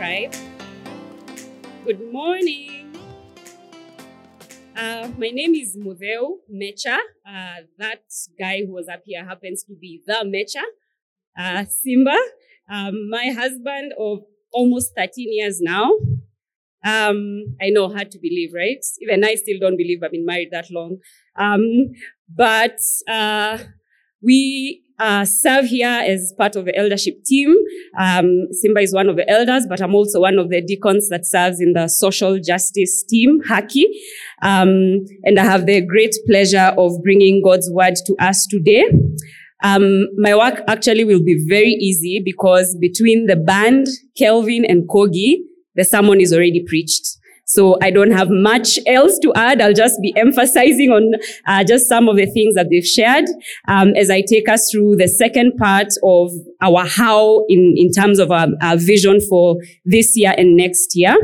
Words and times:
Tribe. 0.00 0.34
Good 1.84 2.10
morning. 2.10 2.96
Uh, 4.74 5.10
my 5.18 5.28
name 5.28 5.54
is 5.54 5.76
Mudeu 5.76 6.38
Mecha. 6.50 6.96
Uh, 7.28 7.66
that 7.76 8.04
guy 8.38 8.64
who 8.64 8.72
was 8.72 8.88
up 8.88 9.02
here 9.04 9.22
happens 9.22 9.62
to 9.64 9.74
be 9.78 10.00
the 10.06 10.24
Mecha, 10.24 10.62
uh, 11.38 11.66
Simba, 11.66 12.16
um, 12.72 13.10
my 13.10 13.26
husband 13.26 13.92
of 13.98 14.20
almost 14.54 14.92
13 14.96 15.34
years 15.34 15.60
now. 15.60 15.92
Um, 16.82 17.56
I 17.60 17.68
know, 17.68 17.90
hard 17.90 18.10
to 18.12 18.18
believe, 18.18 18.54
right? 18.54 18.82
Even 19.02 19.22
I 19.22 19.34
still 19.34 19.58
don't 19.60 19.76
believe 19.76 20.02
I've 20.02 20.12
been 20.12 20.24
married 20.24 20.48
that 20.52 20.70
long. 20.70 20.96
Um, 21.38 21.92
but 22.34 22.80
uh, 23.06 23.58
we 24.22 24.82
uh, 25.00 25.24
serve 25.24 25.64
here 25.64 25.88
as 25.88 26.32
part 26.36 26.56
of 26.56 26.66
the 26.66 26.76
eldership 26.76 27.24
team. 27.24 27.56
Um, 27.98 28.48
Simba 28.52 28.80
is 28.80 28.94
one 28.94 29.08
of 29.08 29.16
the 29.16 29.28
elders, 29.28 29.66
but 29.68 29.80
I'm 29.80 29.94
also 29.94 30.20
one 30.20 30.38
of 30.38 30.50
the 30.50 30.60
deacons 30.60 31.08
that 31.08 31.26
serves 31.26 31.60
in 31.60 31.72
the 31.72 31.88
social 31.88 32.38
justice 32.38 33.02
team, 33.08 33.40
Haki. 33.48 33.84
Um, 34.42 35.04
and 35.24 35.38
I 35.38 35.44
have 35.44 35.66
the 35.66 35.80
great 35.80 36.14
pleasure 36.26 36.74
of 36.76 36.92
bringing 37.02 37.42
God's 37.42 37.70
word 37.72 37.94
to 38.06 38.16
us 38.20 38.46
today. 38.46 38.84
Um, 39.62 40.06
my 40.16 40.34
work 40.34 40.62
actually 40.68 41.04
will 41.04 41.22
be 41.22 41.44
very 41.48 41.72
easy 41.72 42.20
because 42.24 42.76
between 42.80 43.26
the 43.26 43.36
band, 43.36 43.86
Kelvin 44.16 44.64
and 44.64 44.88
Kogi, 44.88 45.36
the 45.74 45.84
sermon 45.84 46.20
is 46.20 46.32
already 46.32 46.64
preached. 46.66 47.19
So 47.50 47.76
I 47.82 47.90
don't 47.90 48.12
have 48.12 48.28
much 48.30 48.78
else 48.86 49.18
to 49.22 49.32
add. 49.34 49.60
I'll 49.60 49.74
just 49.74 50.00
be 50.00 50.14
emphasizing 50.16 50.90
on 50.90 51.14
uh, 51.48 51.64
just 51.64 51.88
some 51.88 52.08
of 52.08 52.14
the 52.14 52.26
things 52.26 52.54
that 52.54 52.68
they've 52.70 52.86
shared 52.86 53.24
um, 53.66 53.88
as 53.96 54.08
I 54.08 54.20
take 54.20 54.48
us 54.48 54.70
through 54.70 54.96
the 54.96 55.08
second 55.08 55.56
part 55.56 55.88
of 56.04 56.30
our 56.62 56.86
how 56.86 57.44
in, 57.48 57.74
in 57.76 57.90
terms 57.90 58.20
of 58.20 58.30
our, 58.30 58.46
our 58.62 58.76
vision 58.76 59.20
for 59.28 59.56
this 59.84 60.16
year 60.16 60.32
and 60.38 60.56
next 60.56 60.92
year. 60.94 61.16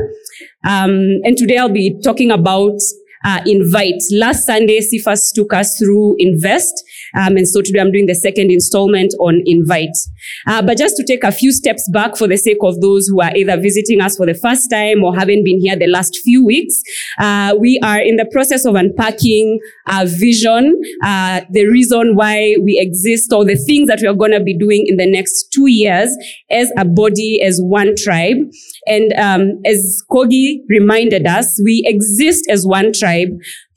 Um, 0.67 1.21
and 1.23 1.37
today 1.37 1.59
I'll 1.59 1.69
be 1.69 1.97
talking 2.03 2.31
about 2.31 2.77
uh, 3.25 3.41
invite. 3.45 4.01
Last 4.11 4.45
Sunday, 4.45 4.81
Cephas 4.81 5.31
took 5.33 5.53
us 5.53 5.77
through 5.79 6.15
invest. 6.19 6.83
Um, 7.15 7.37
and 7.37 7.47
so 7.47 7.61
today 7.61 7.79
I'm 7.79 7.91
doing 7.91 8.05
the 8.05 8.15
second 8.15 8.51
installment 8.51 9.13
on 9.19 9.41
invite. 9.45 9.95
Uh, 10.45 10.61
but 10.61 10.77
just 10.77 10.95
to 10.97 11.05
take 11.05 11.23
a 11.23 11.31
few 11.31 11.51
steps 11.51 11.87
back 11.91 12.17
for 12.17 12.27
the 12.27 12.37
sake 12.37 12.57
of 12.61 12.81
those 12.81 13.07
who 13.07 13.21
are 13.21 13.35
either 13.35 13.57
visiting 13.57 14.01
us 14.01 14.17
for 14.17 14.25
the 14.25 14.33
first 14.33 14.69
time 14.71 15.03
or 15.03 15.15
haven't 15.15 15.43
been 15.43 15.59
here 15.59 15.75
the 15.75 15.87
last 15.87 16.17
few 16.23 16.45
weeks, 16.45 16.81
uh, 17.19 17.55
we 17.59 17.79
are 17.83 17.99
in 17.99 18.15
the 18.15 18.25
process 18.31 18.65
of 18.65 18.75
unpacking 18.75 19.59
our 19.87 20.05
vision, 20.05 20.79
uh, 21.03 21.41
the 21.49 21.65
reason 21.67 22.15
why 22.15 22.55
we 22.61 22.77
exist 22.79 23.31
or 23.33 23.45
the 23.45 23.55
things 23.55 23.87
that 23.87 23.99
we 24.01 24.07
are 24.07 24.13
going 24.13 24.31
to 24.31 24.43
be 24.43 24.57
doing 24.57 24.85
in 24.87 24.97
the 24.97 25.09
next 25.09 25.49
two 25.53 25.67
years 25.67 26.09
as 26.49 26.71
a 26.77 26.85
body, 26.85 27.41
as 27.41 27.59
one 27.61 27.95
tribe. 27.95 28.37
And 28.87 29.13
um, 29.13 29.61
as 29.65 30.01
Kogi 30.09 30.59
reminded 30.69 31.27
us, 31.27 31.59
we 31.63 31.83
exist 31.85 32.45
as 32.49 32.65
one 32.65 32.93
tribe 32.93 33.29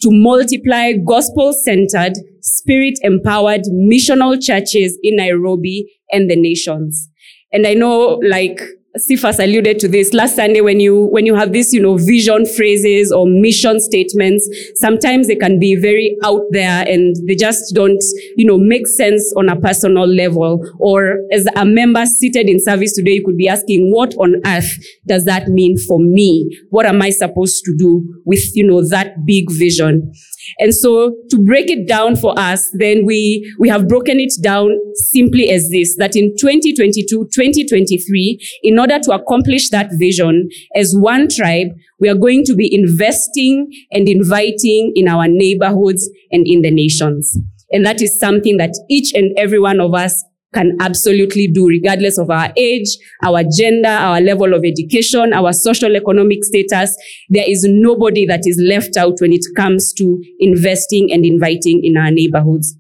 to 0.03 0.09
multiply 0.11 0.93
gospel 1.07 1.53
centered, 1.53 2.15
spirit 2.41 2.95
empowered 3.03 3.63
missional 3.73 4.41
churches 4.41 4.99
in 5.03 5.17
Nairobi 5.17 5.93
and 6.13 6.31
the 6.31 6.37
nations. 6.37 7.09
And 7.53 7.67
I 7.67 7.75
know 7.75 8.21
like 8.27 8.61
Cephas 8.97 9.39
alluded 9.39 9.79
to 9.79 9.89
this 9.89 10.13
last 10.13 10.35
Sunday 10.35 10.61
when 10.61 10.81
you, 10.81 11.07
when 11.13 11.25
you 11.25 11.37
have 11.37 11.53
this, 11.53 11.73
you 11.73 11.81
know, 11.81 11.97
vision 11.97 12.45
phrases 12.45 13.13
or 13.13 13.25
mission 13.25 13.79
statements, 13.79 14.49
sometimes 14.75 15.29
they 15.29 15.37
can 15.37 15.61
be 15.61 15.77
very 15.77 16.17
out 16.25 16.43
there 16.51 16.85
and 16.89 17.15
they 17.29 17.37
just 17.37 17.73
don't, 17.73 18.03
you 18.37 18.45
know, 18.45 18.59
make 18.59 18.89
sense 18.89 19.33
on 19.37 19.49
a 19.49 19.55
personal 19.55 20.09
level. 20.09 20.61
Or 20.81 21.19
as 21.33 21.47
a 21.55 21.65
member 21.65 22.05
seated 22.05 22.49
in 22.49 22.59
service 22.59 22.93
today, 22.93 23.13
you 23.13 23.25
could 23.25 23.37
be 23.37 23.49
asking, 23.49 23.93
what 23.93 24.15
on 24.17 24.41
earth 24.45 24.71
does 25.07 25.25
that 25.25 25.47
mean 25.47 25.79
for 25.79 26.01
me? 26.01 26.51
What 26.71 26.85
am 26.85 27.01
I 27.01 27.11
supposed 27.11 27.65
to 27.67 27.77
do 27.77 28.03
with, 28.27 28.57
you 28.57 28.67
know, 28.67 28.87
that 28.89 29.25
big 29.25 29.53
vision? 29.53 30.13
And 30.59 30.75
so 30.75 31.15
to 31.31 31.39
break 31.39 31.71
it 31.71 31.87
down 31.87 32.17
for 32.17 32.39
us, 32.39 32.69
then 32.75 33.05
we, 33.05 33.51
we 33.59 33.69
have 33.69 33.89
broken 33.89 34.21
it 34.21 34.33
down 34.43 34.71
simply 34.95 35.51
as 35.51 35.69
this, 35.71 35.97
that 35.99 36.17
in 36.17 36.35
2022, 36.39 37.29
2023, 37.33 38.61
in 38.63 38.79
order 38.79 38.99
to 38.99 39.13
accomplish 39.13 39.71
that 39.71 39.91
vision 39.99 40.49
as 40.75 40.95
one 40.97 41.29
tribe, 41.29 41.69
we 41.99 42.09
are 42.09 42.15
going 42.15 42.45
to 42.45 42.55
be 42.55 42.73
investing 42.73 43.71
and 43.93 44.09
inviting 44.09 44.93
in 44.95 45.09
our 45.09 45.29
neighborhoods 45.29 46.09
and 46.31 46.47
in 46.47 46.63
the 46.63 46.71
nations. 46.71 47.37
And 47.73 47.87
that 47.87 48.03
is 48.03 48.19
something 48.19 48.57
that 48.57 48.75
each 48.89 49.13
and 49.15 49.33
every 49.39 49.61
one 49.61 49.81
of 49.81 49.95
us 49.95 50.25
can 50.53 50.77
absolutely 50.81 51.47
do 51.47 51.69
regardless 51.69 52.19
of 52.19 52.31
our 52.31 52.53
age, 52.57 52.97
our 53.23 53.43
gender, 53.57 53.89
our 53.89 54.21
level 54.21 54.53
of 54.55 54.65
education, 54.65 55.33
our 55.33 55.53
social 55.53 55.97
economic 55.97 56.43
status. 56.43 56.97
There 57.29 57.45
is 57.47 57.65
nobody 57.69 58.27
that 58.27 58.43
is 58.45 58.61
left 58.61 58.97
out 58.97 59.21
when 59.21 59.33
it 59.33 59.45
comes 59.57 59.93
to 59.95 60.23
investing 60.39 61.13
and 61.13 61.25
inviting 61.25 61.85
in 61.85 61.97
our 61.97 62.11
neighborhoods. 62.11 62.77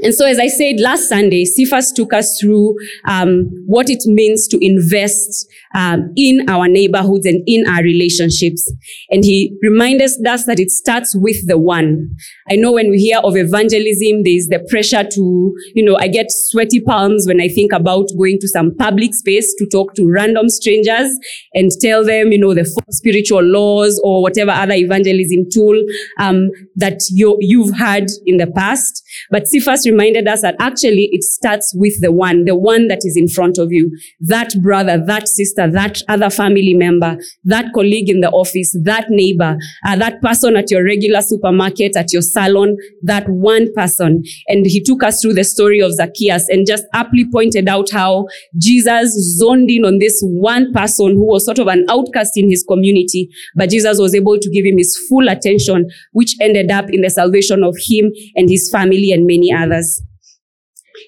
And 0.00 0.14
so, 0.14 0.26
as 0.26 0.38
I 0.38 0.46
said 0.46 0.76
last 0.78 1.08
Sunday, 1.08 1.44
Cephas 1.44 1.92
took 1.92 2.12
us 2.12 2.38
through 2.40 2.76
um, 3.08 3.50
what 3.66 3.90
it 3.90 4.02
means 4.06 4.46
to 4.48 4.64
invest 4.64 5.48
um, 5.74 6.12
in 6.16 6.48
our 6.48 6.68
neighborhoods 6.68 7.26
and 7.26 7.42
in 7.46 7.66
our 7.66 7.82
relationships. 7.82 8.72
And 9.10 9.24
he 9.24 9.56
reminded 9.60 10.10
us 10.26 10.46
that 10.46 10.60
it 10.60 10.70
starts 10.70 11.16
with 11.16 11.46
the 11.48 11.58
one. 11.58 12.14
I 12.48 12.54
know 12.54 12.72
when 12.72 12.90
we 12.90 12.98
hear 12.98 13.18
of 13.18 13.36
evangelism, 13.36 14.22
there's 14.22 14.46
the 14.46 14.64
pressure 14.70 15.02
to, 15.02 15.54
you 15.74 15.84
know, 15.84 15.96
I 15.98 16.06
get 16.06 16.30
sweaty 16.30 16.80
palms 16.80 17.26
when 17.26 17.40
I 17.40 17.48
think 17.48 17.72
about 17.72 18.06
going 18.16 18.38
to 18.40 18.48
some 18.48 18.76
public 18.76 19.14
space 19.14 19.52
to 19.58 19.66
talk 19.66 19.94
to 19.94 20.08
random 20.08 20.48
strangers 20.48 21.10
and 21.54 21.70
tell 21.80 22.04
them, 22.04 22.30
you 22.30 22.38
know, 22.38 22.54
the 22.54 22.64
four 22.64 22.84
spiritual 22.90 23.42
laws 23.42 24.00
or 24.04 24.22
whatever 24.22 24.52
other 24.52 24.74
evangelism 24.74 25.46
tool 25.52 25.82
um, 26.20 26.50
that 26.76 27.00
you, 27.10 27.36
you've 27.40 27.76
had 27.76 28.06
in 28.26 28.36
the 28.36 28.46
past. 28.46 29.02
But 29.30 29.48
Cephas 29.48 29.87
reminded 29.88 30.28
us 30.28 30.42
that 30.42 30.56
actually 30.60 31.08
it 31.12 31.22
starts 31.22 31.72
with 31.76 31.94
the 32.00 32.12
one, 32.12 32.44
the 32.44 32.56
one 32.56 32.88
that 32.88 33.00
is 33.02 33.16
in 33.16 33.28
front 33.28 33.58
of 33.58 33.72
you, 33.72 33.90
that 34.20 34.52
brother, 34.62 35.02
that 35.06 35.28
sister, 35.28 35.70
that 35.70 36.02
other 36.08 36.30
family 36.30 36.74
member, 36.74 37.16
that 37.44 37.66
colleague 37.74 38.08
in 38.08 38.20
the 38.20 38.30
office, 38.30 38.76
that 38.82 39.06
neighbor, 39.10 39.56
uh, 39.86 39.96
that 39.96 40.20
person 40.22 40.56
at 40.56 40.70
your 40.70 40.84
regular 40.84 41.20
supermarket, 41.20 41.96
at 41.96 42.12
your 42.12 42.22
salon, 42.22 42.76
that 43.02 43.28
one 43.28 43.72
person. 43.74 44.22
And 44.48 44.66
he 44.66 44.82
took 44.82 45.02
us 45.02 45.20
through 45.20 45.34
the 45.34 45.44
story 45.44 45.80
of 45.80 45.92
Zacchaeus 45.92 46.48
and 46.48 46.66
just 46.66 46.84
aptly 46.94 47.26
pointed 47.30 47.68
out 47.68 47.90
how 47.90 48.26
Jesus 48.56 49.12
zoned 49.38 49.70
in 49.70 49.84
on 49.84 49.98
this 49.98 50.20
one 50.22 50.72
person 50.72 51.12
who 51.12 51.26
was 51.26 51.44
sort 51.44 51.58
of 51.58 51.68
an 51.68 51.84
outcast 51.88 52.32
in 52.36 52.50
his 52.50 52.64
community, 52.64 53.28
but 53.54 53.70
Jesus 53.70 53.98
was 53.98 54.14
able 54.14 54.38
to 54.38 54.50
give 54.50 54.64
him 54.64 54.78
his 54.78 54.96
full 55.08 55.28
attention, 55.28 55.88
which 56.12 56.34
ended 56.40 56.70
up 56.70 56.90
in 56.90 57.02
the 57.02 57.10
salvation 57.10 57.62
of 57.62 57.76
him 57.78 58.10
and 58.36 58.48
his 58.48 58.70
family 58.70 59.12
and 59.12 59.26
many 59.26 59.52
others. 59.52 59.77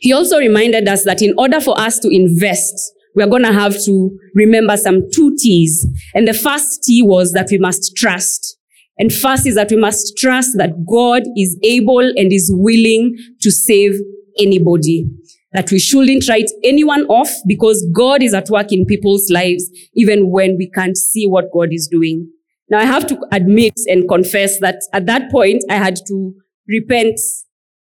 He 0.00 0.12
also 0.12 0.38
reminded 0.38 0.88
us 0.88 1.04
that 1.04 1.22
in 1.22 1.34
order 1.36 1.60
for 1.60 1.78
us 1.78 1.98
to 2.00 2.08
invest, 2.08 2.74
we 3.14 3.22
are 3.22 3.28
going 3.28 3.42
to 3.42 3.52
have 3.52 3.82
to 3.84 4.18
remember 4.34 4.76
some 4.76 5.02
two 5.12 5.36
T's. 5.38 5.86
And 6.14 6.28
the 6.28 6.34
first 6.34 6.84
T 6.84 7.02
was 7.02 7.32
that 7.32 7.48
we 7.50 7.58
must 7.58 7.96
trust. 7.96 8.56
And 8.98 9.12
first 9.12 9.46
is 9.46 9.54
that 9.54 9.70
we 9.70 9.76
must 9.76 10.16
trust 10.16 10.50
that 10.58 10.86
God 10.88 11.22
is 11.36 11.58
able 11.62 12.00
and 12.00 12.32
is 12.32 12.50
willing 12.54 13.16
to 13.40 13.50
save 13.50 13.94
anybody. 14.38 15.06
That 15.52 15.72
we 15.72 15.80
shouldn't 15.80 16.28
write 16.28 16.50
anyone 16.62 17.06
off 17.06 17.30
because 17.48 17.84
God 17.92 18.22
is 18.22 18.34
at 18.34 18.50
work 18.50 18.72
in 18.72 18.86
people's 18.86 19.28
lives, 19.30 19.68
even 19.94 20.30
when 20.30 20.56
we 20.56 20.70
can't 20.70 20.96
see 20.96 21.26
what 21.26 21.46
God 21.52 21.70
is 21.72 21.88
doing. 21.90 22.30
Now 22.68 22.78
I 22.78 22.84
have 22.84 23.06
to 23.08 23.18
admit 23.32 23.74
and 23.88 24.08
confess 24.08 24.60
that 24.60 24.76
at 24.92 25.06
that 25.06 25.30
point 25.30 25.64
I 25.68 25.74
had 25.74 25.96
to 26.06 26.34
repent 26.68 27.18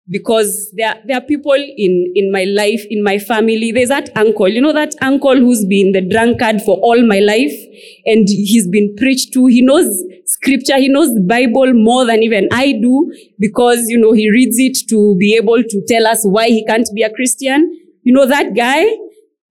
because 0.09 0.71
there, 0.77 1.01
there 1.07 1.17
are 1.17 1.23
people 1.23 1.55
in, 1.55 2.13
in 2.15 2.31
my 2.31 2.45
life, 2.45 2.85
in 2.91 3.03
my 3.03 3.19
family. 3.19 3.73
There's 3.73 3.89
that 3.89 4.11
uncle, 4.17 4.49
you 4.49 4.61
know, 4.61 4.73
that 4.73 4.95
uncle 5.01 5.37
who's 5.37 5.65
been 5.65 5.93
the 5.93 6.03
drunkard 6.03 6.61
for 6.63 6.77
all 6.79 7.03
my 7.07 7.21
life 7.21 7.55
and 8.05 8.29
he's 8.29 8.69
been 8.69 8.95
preached 8.97 9.33
to. 9.33 9.47
He 9.47 9.63
knows 9.63 9.87
scripture. 10.27 10.77
He 10.79 10.89
knows 10.89 11.15
the 11.15 11.23
Bible 11.23 11.73
more 11.73 12.05
than 12.05 12.23
even 12.23 12.49
I 12.53 12.73
do 12.73 13.13
because, 13.39 13.89
you 13.89 13.99
know, 13.99 14.13
he 14.13 14.31
reads 14.31 14.59
it 14.59 14.77
to 14.91 15.17
be 15.19 15.37
able 15.37 15.63
to 15.63 15.83
tell 15.89 16.07
us 16.07 16.23
why 16.25 16.49
he 16.49 16.65
can't 16.67 16.89
be 16.95 17.03
a 17.03 17.11
Christian. 17.11 17.75
You 18.03 18.13
know, 18.13 18.27
that 18.27 18.55
guy. 18.55 18.85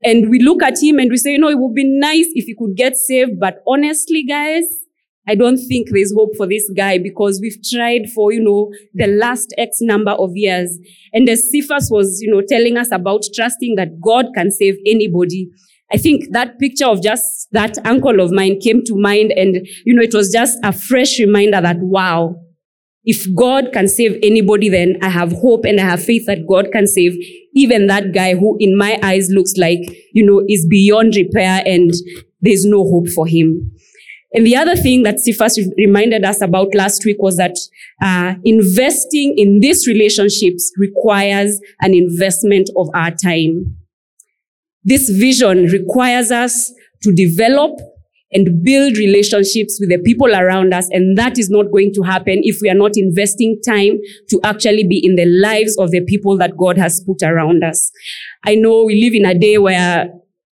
And 0.05 0.29
we 0.29 0.39
look 0.39 0.61
at 0.61 0.83
him 0.83 0.99
and 0.99 1.09
we 1.09 1.15
say, 1.15 1.31
you 1.31 1.39
know, 1.39 1.47
it 1.47 1.57
would 1.57 1.73
be 1.73 1.85
nice 1.85 2.27
if 2.33 2.43
he 2.45 2.55
could 2.59 2.75
get 2.75 2.97
saved. 2.97 3.39
But 3.39 3.63
honestly, 3.65 4.25
guys, 4.27 4.65
I 5.27 5.35
don't 5.35 5.57
think 5.57 5.87
there's 5.89 6.13
hope 6.13 6.35
for 6.35 6.47
this 6.47 6.69
guy 6.75 6.97
because 6.97 7.39
we've 7.41 7.57
tried 7.71 8.09
for, 8.13 8.33
you 8.33 8.43
know, 8.43 8.71
the 8.93 9.07
last 9.07 9.53
X 9.57 9.77
number 9.79 10.11
of 10.11 10.31
years. 10.33 10.77
And 11.13 11.29
as 11.29 11.49
Cephas 11.49 11.89
was, 11.89 12.19
you 12.21 12.29
know, 12.29 12.41
telling 12.41 12.77
us 12.77 12.91
about 12.91 13.23
trusting 13.33 13.75
that 13.75 14.01
God 14.01 14.27
can 14.35 14.51
save 14.51 14.75
anybody, 14.85 15.49
I 15.93 15.97
think 15.97 16.25
that 16.31 16.59
picture 16.59 16.87
of 16.87 17.01
just 17.01 17.47
that 17.51 17.77
uncle 17.85 18.19
of 18.19 18.31
mine 18.31 18.59
came 18.59 18.83
to 18.85 18.95
mind. 18.95 19.31
And, 19.31 19.65
you 19.85 19.93
know, 19.93 20.01
it 20.01 20.13
was 20.13 20.31
just 20.31 20.57
a 20.63 20.73
fresh 20.73 21.19
reminder 21.19 21.61
that, 21.61 21.77
wow, 21.79 22.35
if 23.05 23.27
God 23.35 23.71
can 23.73 23.87
save 23.87 24.17
anybody, 24.23 24.69
then 24.69 24.97
I 25.01 25.09
have 25.09 25.31
hope 25.33 25.65
and 25.65 25.79
I 25.79 25.83
have 25.83 26.03
faith 26.03 26.25
that 26.25 26.47
God 26.47 26.71
can 26.71 26.87
save 26.87 27.13
even 27.53 27.87
that 27.87 28.13
guy 28.13 28.33
who 28.33 28.57
in 28.59 28.77
my 28.77 28.99
eyes 29.03 29.29
looks 29.29 29.53
like, 29.57 29.81
you 30.13 30.25
know, 30.25 30.43
is 30.47 30.65
beyond 30.69 31.15
repair 31.15 31.61
and 31.65 31.91
there's 32.41 32.65
no 32.65 32.83
hope 32.83 33.09
for 33.09 33.27
him. 33.27 33.72
And 34.33 34.47
the 34.47 34.55
other 34.55 34.75
thing 34.75 35.03
that 35.03 35.19
Cephas 35.19 35.59
reminded 35.77 36.25
us 36.25 36.41
about 36.41 36.73
last 36.73 37.05
week 37.05 37.17
was 37.19 37.37
that 37.37 37.55
uh, 38.01 38.35
investing 38.43 39.35
in 39.37 39.59
these 39.59 39.87
relationships 39.87 40.71
requires 40.77 41.59
an 41.81 41.93
investment 41.93 42.69
of 42.75 42.89
our 42.95 43.11
time. 43.11 43.77
This 44.83 45.09
vision 45.09 45.65
requires 45.65 46.31
us 46.31 46.73
to 47.03 47.13
develop 47.13 47.79
and 48.33 48.63
build 48.63 48.97
relationships 48.97 49.77
with 49.79 49.89
the 49.89 49.99
people 49.99 50.33
around 50.33 50.73
us. 50.73 50.89
And 50.91 51.17
that 51.17 51.37
is 51.37 51.49
not 51.49 51.71
going 51.71 51.93
to 51.93 52.01
happen 52.01 52.41
if 52.41 52.57
we 52.61 52.69
are 52.69 52.75
not 52.75 52.93
investing 52.95 53.61
time 53.65 53.99
to 54.31 54.39
actually 54.43 54.87
be 54.87 54.99
in 55.05 55.15
the 55.15 55.25
lives 55.25 55.77
of 55.77 55.91
the 55.91 56.01
people 56.01 56.37
that 56.39 56.57
God 56.57 56.77
has 56.77 57.03
put 57.05 57.21
around 57.21 57.63
us. 57.63 57.91
I 58.43 58.55
know 58.55 58.83
we 58.85 58.99
live 59.01 59.13
in 59.13 59.25
a 59.25 59.37
day 59.37 59.59
where 59.59 60.09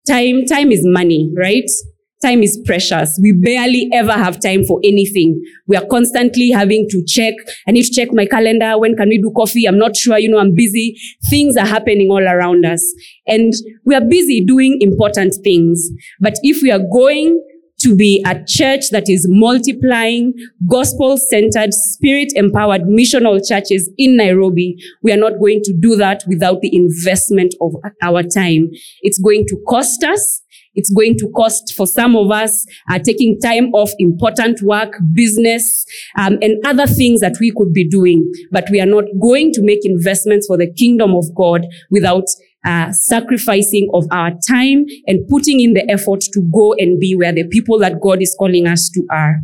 time, 0.06 0.44
time 0.46 0.72
is 0.72 0.80
money, 0.84 1.30
right? 1.36 1.70
Time 2.20 2.42
is 2.42 2.60
precious. 2.66 3.18
We 3.22 3.32
barely 3.32 3.88
ever 3.92 4.12
have 4.12 4.40
time 4.40 4.64
for 4.64 4.80
anything. 4.82 5.40
We 5.68 5.76
are 5.76 5.86
constantly 5.88 6.50
having 6.50 6.88
to 6.90 7.04
check. 7.06 7.34
I 7.68 7.70
need 7.70 7.84
to 7.84 7.92
check 7.92 8.08
my 8.12 8.26
calendar. 8.26 8.76
When 8.78 8.96
can 8.96 9.08
we 9.08 9.18
do 9.18 9.32
coffee? 9.36 9.66
I'm 9.66 9.78
not 9.78 9.96
sure. 9.96 10.18
You 10.18 10.30
know, 10.30 10.38
I'm 10.38 10.54
busy. 10.54 10.96
Things 11.30 11.56
are 11.56 11.66
happening 11.66 12.10
all 12.10 12.22
around 12.22 12.66
us. 12.66 12.82
And 13.26 13.52
we 13.84 13.94
are 13.94 14.04
busy 14.04 14.44
doing 14.44 14.78
important 14.80 15.36
things. 15.44 15.88
But 16.20 16.34
if 16.42 16.60
we 16.62 16.72
are 16.72 16.80
going 16.92 17.40
to 17.80 17.94
be 17.94 18.24
a 18.26 18.34
church 18.46 18.90
that 18.90 19.08
is 19.08 19.26
multiplying 19.28 20.34
gospel 20.68 21.16
centered, 21.16 21.72
spirit 21.72 22.32
empowered 22.34 22.82
missional 22.82 23.40
churches 23.46 23.88
in 23.96 24.16
Nairobi. 24.16 24.76
We 25.02 25.12
are 25.12 25.16
not 25.16 25.38
going 25.38 25.60
to 25.64 25.72
do 25.78 25.94
that 25.96 26.24
without 26.26 26.60
the 26.60 26.74
investment 26.74 27.54
of 27.60 27.74
our 28.02 28.22
time. 28.22 28.70
It's 29.02 29.20
going 29.20 29.46
to 29.48 29.56
cost 29.68 30.02
us. 30.02 30.42
It's 30.78 30.90
going 30.90 31.16
to 31.18 31.28
cost 31.36 31.74
for 31.76 31.86
some 31.86 32.16
of 32.16 32.30
us 32.30 32.64
uh, 32.90 32.98
taking 32.98 33.38
time 33.40 33.66
off 33.74 33.90
important 33.98 34.62
work, 34.62 34.94
business, 35.12 35.84
um, 36.16 36.38
and 36.40 36.64
other 36.64 36.86
things 36.86 37.20
that 37.20 37.36
we 37.40 37.52
could 37.56 37.72
be 37.72 37.86
doing. 37.86 38.30
But 38.52 38.68
we 38.70 38.80
are 38.80 38.86
not 38.86 39.04
going 39.20 39.52
to 39.54 39.62
make 39.62 39.80
investments 39.84 40.46
for 40.46 40.56
the 40.56 40.72
kingdom 40.72 41.14
of 41.14 41.24
God 41.34 41.66
without 41.90 42.24
uh, 42.64 42.92
sacrificing 42.92 43.88
of 43.92 44.04
our 44.12 44.30
time 44.48 44.86
and 45.06 45.26
putting 45.28 45.60
in 45.60 45.74
the 45.74 45.90
effort 45.90 46.20
to 46.20 46.40
go 46.54 46.74
and 46.78 47.00
be 47.00 47.16
where 47.16 47.32
the 47.32 47.46
people 47.48 47.78
that 47.80 48.00
God 48.00 48.22
is 48.22 48.34
calling 48.38 48.66
us 48.66 48.88
to 48.90 49.04
are. 49.10 49.40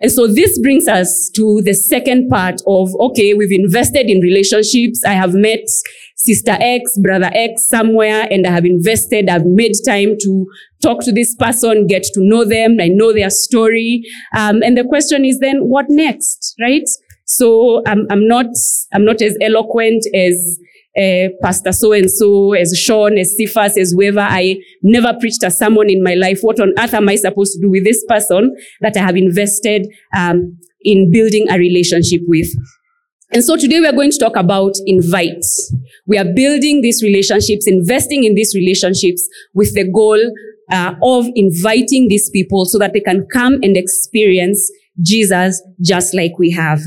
And 0.00 0.12
so 0.12 0.28
this 0.28 0.58
brings 0.60 0.86
us 0.86 1.30
to 1.34 1.60
the 1.64 1.74
second 1.74 2.28
part 2.28 2.60
of, 2.66 2.90
okay, 3.00 3.34
we've 3.34 3.50
invested 3.50 4.06
in 4.08 4.20
relationships. 4.20 5.02
I 5.04 5.12
have 5.12 5.34
met 5.34 5.66
sister 6.28 6.56
X, 6.60 6.98
brother 6.98 7.30
X 7.34 7.68
somewhere, 7.68 8.28
and 8.30 8.46
I 8.46 8.50
have 8.50 8.66
invested, 8.66 9.28
I've 9.28 9.46
made 9.46 9.72
time 9.86 10.16
to 10.20 10.46
talk 10.82 11.00
to 11.04 11.12
this 11.12 11.34
person, 11.34 11.86
get 11.86 12.02
to 12.14 12.20
know 12.20 12.44
them. 12.44 12.76
I 12.80 12.88
know 12.88 13.12
their 13.12 13.30
story. 13.30 14.02
Um, 14.36 14.62
and 14.62 14.76
the 14.76 14.84
question 14.84 15.24
is 15.24 15.38
then, 15.40 15.68
what 15.68 15.86
next, 15.88 16.54
right? 16.60 16.88
So 17.24 17.82
I'm, 17.86 18.06
I'm 18.10 18.28
not, 18.28 18.46
I'm 18.92 19.04
not 19.04 19.22
as 19.22 19.36
eloquent 19.40 20.04
as 20.14 20.58
uh, 20.98 21.28
Pastor 21.42 21.72
so 21.72 21.92
and 21.92 22.10
so, 22.10 22.52
as 22.54 22.76
Sean, 22.76 23.18
as 23.18 23.36
Cephas, 23.36 23.78
as 23.78 23.92
whoever. 23.92 24.20
I 24.20 24.56
never 24.82 25.14
preached 25.20 25.42
to 25.42 25.50
someone 25.50 25.88
in 25.88 26.02
my 26.02 26.14
life. 26.14 26.40
What 26.42 26.60
on 26.60 26.72
earth 26.78 26.94
am 26.94 27.08
I 27.08 27.16
supposed 27.16 27.54
to 27.54 27.60
do 27.60 27.70
with 27.70 27.84
this 27.84 28.04
person 28.08 28.54
that 28.80 28.96
I 28.96 29.00
have 29.00 29.16
invested 29.16 29.86
um, 30.16 30.58
in 30.82 31.12
building 31.12 31.46
a 31.50 31.56
relationship 31.56 32.22
with? 32.26 32.48
And 33.30 33.44
so 33.44 33.56
today 33.56 33.78
we 33.80 33.86
are 33.86 33.92
going 33.92 34.10
to 34.10 34.18
talk 34.18 34.36
about 34.36 34.72
invite. 34.86 35.44
We 36.06 36.16
are 36.16 36.24
building 36.24 36.80
these 36.80 37.02
relationships, 37.02 37.66
investing 37.66 38.24
in 38.24 38.34
these 38.34 38.54
relationships 38.54 39.28
with 39.52 39.74
the 39.74 39.90
goal 39.90 40.18
uh, 40.72 40.94
of 41.02 41.26
inviting 41.34 42.08
these 42.08 42.30
people 42.30 42.64
so 42.64 42.78
that 42.78 42.94
they 42.94 43.00
can 43.00 43.26
come 43.30 43.58
and 43.62 43.76
experience 43.76 44.70
Jesus 45.02 45.62
just 45.82 46.14
like 46.14 46.38
we 46.38 46.50
have. 46.52 46.80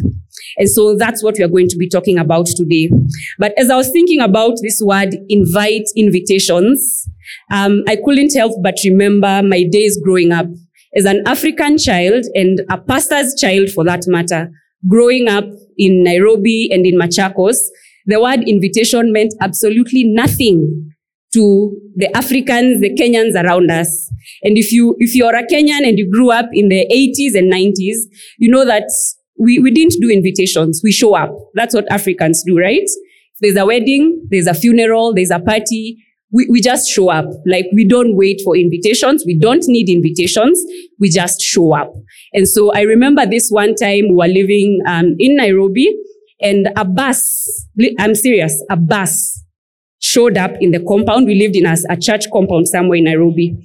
And 0.58 0.68
so 0.68 0.98
that's 0.98 1.24
what 1.24 1.36
we 1.38 1.44
are 1.44 1.48
going 1.48 1.70
to 1.70 1.78
be 1.78 1.88
talking 1.88 2.18
about 2.18 2.48
today. 2.48 2.90
But 3.38 3.54
as 3.58 3.70
I 3.70 3.76
was 3.76 3.92
thinking 3.92 4.20
about 4.20 4.54
this 4.64 4.82
word, 4.84 5.16
invite 5.30 5.88
invitations, 5.96 7.08
um, 7.52 7.84
I 7.88 7.98
couldn't 8.04 8.34
help 8.34 8.54
but 8.64 8.76
remember 8.84 9.44
my 9.44 9.64
days 9.72 10.00
growing 10.04 10.32
up 10.32 10.48
as 10.96 11.06
an 11.06 11.22
African 11.28 11.78
child 11.78 12.26
and 12.34 12.62
a 12.70 12.78
pastor's 12.80 13.36
child 13.40 13.70
for 13.70 13.84
that 13.86 14.04
matter, 14.08 14.50
growing 14.88 15.28
up 15.28 15.46
in 15.78 16.04
Nairobi 16.04 16.70
and 16.72 16.86
in 16.86 16.98
Machakos, 16.98 17.58
the 18.06 18.20
word 18.20 18.48
invitation 18.48 19.12
meant 19.12 19.34
absolutely 19.42 20.04
nothing 20.04 20.92
to 21.34 21.78
the 21.96 22.16
Africans, 22.16 22.82
the 22.82 22.94
Kenyans 22.94 23.42
around 23.42 23.72
us. 23.72 24.12
And 24.44 24.58
if 24.58 24.72
you, 24.72 24.96
if 25.00 25.16
you're 25.16 25.36
a 25.36 25.44
Kenyan 25.44 25.88
and 25.88 25.98
you 25.98 26.10
grew 26.12 26.32
up 26.32 26.48
in 26.52 26.70
the 26.70 26.86
80s 26.92 27.38
and 27.38 27.52
90s, 27.52 27.98
you 28.38 28.50
know 28.50 28.66
that 28.66 28.90
we, 29.40 29.60
we 29.60 29.72
didn't 29.72 29.96
do 30.02 30.10
invitations. 30.10 30.82
We 30.84 30.92
show 30.92 31.16
up. 31.16 31.32
That's 31.56 31.74
what 31.74 31.90
Africans 31.92 32.44
do, 32.46 32.60
right? 32.60 32.88
There's 33.40 33.56
a 33.56 33.66
wedding, 33.66 34.28
there's 34.30 34.48
a 34.48 34.54
funeral, 34.54 35.14
there's 35.14 35.32
a 35.32 35.40
party. 35.40 35.98
We, 36.32 36.48
we 36.50 36.62
just 36.62 36.90
show 36.90 37.10
up. 37.10 37.26
Like 37.46 37.66
we 37.74 37.86
don't 37.86 38.16
wait 38.16 38.42
for 38.44 38.56
invitations. 38.56 39.24
We 39.26 39.38
don't 39.38 39.64
need 39.68 39.90
invitations. 39.90 40.64
We 41.00 41.10
just 41.10 41.42
show 41.42 41.74
up. 41.74 41.94
And 42.34 42.48
so 42.48 42.74
I 42.74 42.82
remember 42.82 43.26
this 43.26 43.50
one 43.50 43.76
time 43.76 44.10
we 44.10 44.16
were 44.16 44.28
living 44.28 44.80
um, 44.88 45.16
in 45.20 45.36
Nairobi 45.36 45.94
and 46.42 46.70
a 46.76 46.86
bus, 46.86 47.68
I'm 48.00 48.16
serious, 48.16 48.64
a 48.70 48.76
bus 48.76 49.44
showed 50.00 50.38
up 50.38 50.52
in 50.60 50.72
the 50.72 50.80
compound. 50.80 51.28
We 51.28 51.36
lived 51.36 51.56
in 51.56 51.66
a, 51.66 51.76
a 51.90 51.98
church 51.98 52.26
compound 52.32 52.68
somewhere 52.68 52.98
in 52.98 53.04
Nairobi. 53.04 53.56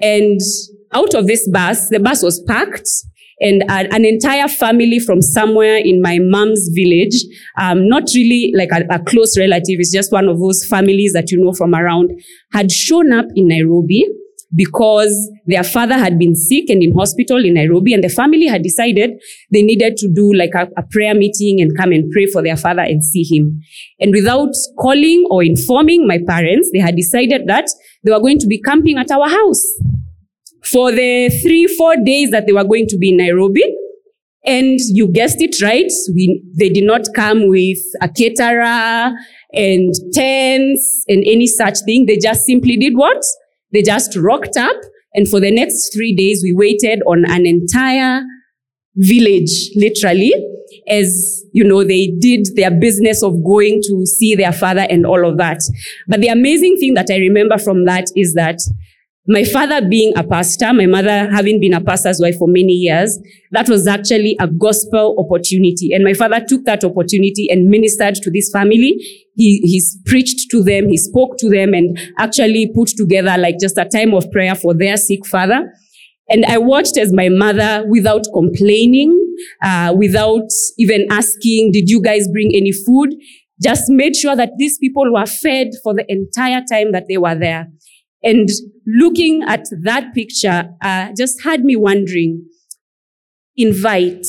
And 0.00 0.40
out 0.92 1.14
of 1.14 1.26
this 1.26 1.48
bus, 1.48 1.88
the 1.90 2.00
bus 2.00 2.22
was 2.22 2.42
packed 2.46 2.88
and 3.40 3.62
uh, 3.68 3.84
an 3.90 4.04
entire 4.04 4.48
family 4.48 4.98
from 4.98 5.20
somewhere 5.20 5.76
in 5.76 6.00
my 6.00 6.18
mom's 6.20 6.68
village, 6.74 7.16
um, 7.58 7.88
not 7.88 8.04
really 8.14 8.52
like 8.56 8.70
a, 8.72 8.84
a, 8.94 9.02
close 9.02 9.36
relative, 9.38 9.76
it's 9.80 9.92
just 9.92 10.12
one 10.12 10.28
of 10.28 10.38
those 10.38 10.64
families 10.64 11.12
that 11.12 11.30
you 11.30 11.42
know 11.42 11.52
from 11.52 11.74
around, 11.74 12.12
had 12.52 12.70
shown 12.70 13.12
up 13.12 13.26
in 13.34 13.48
Nairobi 13.48 14.06
because 14.54 15.30
their 15.46 15.64
father 15.64 15.98
had 15.98 16.16
been 16.16 16.36
sick 16.36 16.70
and 16.70 16.80
in 16.80 16.94
hospital 16.94 17.44
in 17.44 17.54
Nairobi, 17.54 17.92
and 17.92 18.04
the 18.04 18.08
family 18.08 18.46
had 18.46 18.62
decided 18.62 19.10
they 19.50 19.62
needed 19.62 19.96
to 19.96 20.08
do 20.14 20.32
like 20.32 20.54
a, 20.54 20.68
a 20.78 20.82
prayer 20.90 21.14
meeting 21.14 21.60
and 21.60 21.76
come 21.76 21.90
and 21.90 22.10
pray 22.12 22.26
for 22.26 22.40
their 22.40 22.56
father 22.56 22.82
and 22.82 23.04
see 23.04 23.24
him. 23.24 23.60
And 23.98 24.12
without 24.12 24.54
calling 24.78 25.26
or 25.28 25.42
informing 25.42 26.06
my 26.06 26.20
parents, 26.24 26.70
they 26.72 26.78
had 26.78 26.94
decided 26.94 27.48
that 27.48 27.66
they 28.04 28.12
were 28.12 28.20
going 28.20 28.38
to 28.38 28.46
be 28.46 28.60
camping 28.60 28.96
at 28.96 29.10
our 29.10 29.28
house 29.28 29.64
for 30.74 30.90
the 30.90 31.30
three, 31.42 31.68
four 31.68 31.94
days 32.04 32.32
that 32.32 32.46
they 32.46 32.52
were 32.52 32.64
going 32.64 32.86
to 32.88 32.98
be 32.98 33.10
in 33.10 33.18
Nairobi. 33.18 33.62
And 34.44 34.78
you 34.88 35.06
guessed 35.06 35.40
it 35.40 35.62
right. 35.62 35.90
We, 36.12 36.42
they 36.58 36.68
did 36.68 36.84
not 36.84 37.02
come 37.14 37.48
with 37.48 37.78
a 38.02 38.08
caterer 38.08 39.12
and 39.52 39.94
tents 40.12 41.04
and 41.08 41.22
any 41.24 41.46
such 41.46 41.78
thing. 41.86 42.06
They 42.06 42.18
just 42.18 42.44
simply 42.44 42.76
did 42.76 42.96
what? 42.96 43.22
They 43.72 43.82
just 43.82 44.16
rocked 44.16 44.56
up. 44.58 44.76
And 45.14 45.28
for 45.28 45.38
the 45.38 45.52
next 45.52 45.94
three 45.94 46.14
days, 46.14 46.42
we 46.42 46.52
waited 46.52 47.02
on 47.06 47.24
an 47.30 47.46
entire 47.46 48.22
village, 48.96 49.70
literally, 49.76 50.34
as, 50.88 51.44
you 51.52 51.62
know, 51.62 51.84
they 51.84 52.12
did 52.20 52.48
their 52.56 52.72
business 52.72 53.22
of 53.22 53.32
going 53.44 53.80
to 53.84 54.06
see 54.06 54.34
their 54.34 54.52
father 54.52 54.86
and 54.90 55.06
all 55.06 55.26
of 55.26 55.38
that. 55.38 55.60
But 56.08 56.20
the 56.20 56.28
amazing 56.28 56.78
thing 56.80 56.94
that 56.94 57.06
I 57.10 57.18
remember 57.18 57.58
from 57.58 57.84
that 57.84 58.08
is 58.16 58.34
that 58.34 58.58
my 59.26 59.42
father 59.44 59.80
being 59.80 60.12
a 60.16 60.22
pastor, 60.22 60.72
my 60.74 60.84
mother 60.84 61.30
having 61.30 61.58
been 61.58 61.72
a 61.72 61.80
pastor's 61.80 62.20
wife 62.20 62.36
for 62.38 62.46
many 62.46 62.72
years, 62.72 63.18
that 63.52 63.68
was 63.70 63.86
actually 63.86 64.36
a 64.38 64.46
gospel 64.46 65.16
opportunity. 65.18 65.92
And 65.94 66.04
my 66.04 66.12
father 66.12 66.44
took 66.46 66.64
that 66.66 66.84
opportunity 66.84 67.48
and 67.50 67.68
ministered 67.68 68.16
to 68.16 68.30
this 68.30 68.50
family. 68.52 68.94
He, 69.34 69.60
he's 69.64 69.98
preached 70.04 70.50
to 70.50 70.62
them, 70.62 70.88
he 70.88 70.98
spoke 70.98 71.38
to 71.38 71.48
them 71.48 71.72
and 71.72 71.98
actually 72.18 72.70
put 72.74 72.88
together 72.88 73.36
like 73.38 73.58
just 73.58 73.78
a 73.78 73.86
time 73.86 74.12
of 74.12 74.30
prayer 74.30 74.54
for 74.54 74.74
their 74.74 74.98
sick 74.98 75.24
father. 75.26 75.72
And 76.28 76.44
I 76.44 76.58
watched 76.58 76.96
as 76.98 77.12
my 77.12 77.28
mother, 77.28 77.84
without 77.88 78.24
complaining, 78.34 79.18
uh, 79.62 79.94
without 79.96 80.48
even 80.78 81.06
asking, 81.10 81.72
did 81.72 81.88
you 81.88 82.02
guys 82.02 82.28
bring 82.28 82.50
any 82.54 82.72
food? 82.72 83.14
Just 83.62 83.84
made 83.88 84.16
sure 84.16 84.36
that 84.36 84.52
these 84.58 84.78
people 84.78 85.12
were 85.12 85.26
fed 85.26 85.68
for 85.82 85.94
the 85.94 86.04
entire 86.08 86.62
time 86.70 86.92
that 86.92 87.04
they 87.08 87.18
were 87.18 87.34
there. 87.34 87.68
And 88.22 88.48
looking 88.86 89.42
at 89.46 89.66
that 89.82 90.14
picture 90.14 90.70
uh, 90.82 91.08
just 91.16 91.42
had 91.42 91.64
me 91.64 91.76
wondering, 91.76 92.46
invite, 93.56 94.26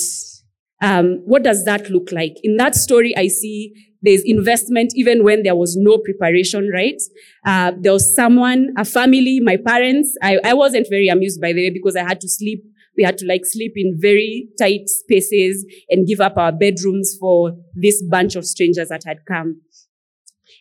um, 0.81 1.21
what 1.25 1.43
does 1.43 1.65
that 1.65 1.89
look 1.89 2.11
like? 2.11 2.37
In 2.43 2.57
that 2.57 2.75
story, 2.75 3.15
I 3.17 3.27
see 3.27 3.73
there's 4.01 4.21
investment 4.23 4.91
even 4.95 5.23
when 5.23 5.43
there 5.43 5.55
was 5.55 5.75
no 5.75 5.97
preparation, 5.97 6.69
right? 6.71 7.01
Uh, 7.45 7.71
there 7.79 7.93
was 7.93 8.15
someone, 8.15 8.69
a 8.77 8.85
family, 8.85 9.39
my 9.39 9.57
parents. 9.57 10.15
I, 10.21 10.39
I 10.43 10.53
wasn't 10.53 10.87
very 10.89 11.07
amused 11.07 11.41
by 11.41 11.53
the 11.53 11.65
way 11.65 11.69
because 11.71 11.95
I 11.95 12.03
had 12.03 12.21
to 12.21 12.29
sleep. 12.29 12.63
We 12.95 13.03
had 13.03 13.17
to 13.17 13.25
like 13.25 13.45
sleep 13.45 13.73
in 13.75 13.97
very 13.99 14.47
tight 14.57 14.87
spaces 14.87 15.65
and 15.89 16.07
give 16.07 16.21
up 16.21 16.37
our 16.37 16.51
bedrooms 16.51 17.17
for 17.19 17.53
this 17.73 18.01
bunch 18.03 18.35
of 18.35 18.45
strangers 18.45 18.89
that 18.89 19.01
had 19.05 19.17
come. 19.27 19.61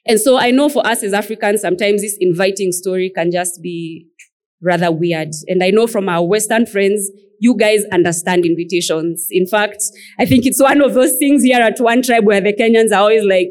And 0.07 0.21
so 0.21 0.39
I 0.39 0.51
know 0.51 0.69
for 0.69 0.87
us 0.87 1.03
as 1.03 1.13
Africans, 1.13 1.63
sometimes 1.63 2.03
this 2.03 2.17
inviting 2.21 2.73
story 2.73 3.11
can 3.15 3.31
just 3.31 3.61
be 3.63 4.07
rather 4.63 4.91
weird. 4.91 5.31
And 5.47 5.63
I 5.63 5.71
know 5.71 5.87
from 5.87 6.09
our 6.09 6.27
Western 6.27 6.67
friends, 6.67 7.11
you 7.41 7.57
guys 7.57 7.85
understand 7.93 8.45
invitations. 8.45 9.27
In 9.31 9.47
fact, 9.47 9.83
I 10.19 10.27
think 10.27 10.47
it's 10.47 10.61
one 10.61 10.81
of 10.81 10.95
those 10.95 11.17
things 11.19 11.43
here 11.43 11.61
at 11.61 11.79
One 11.79 12.03
Tribe 12.03 12.25
where 12.25 12.41
the 12.41 12.53
Kenyans 12.53 12.93
are 12.93 13.01
always 13.01 13.25
like, 13.25 13.49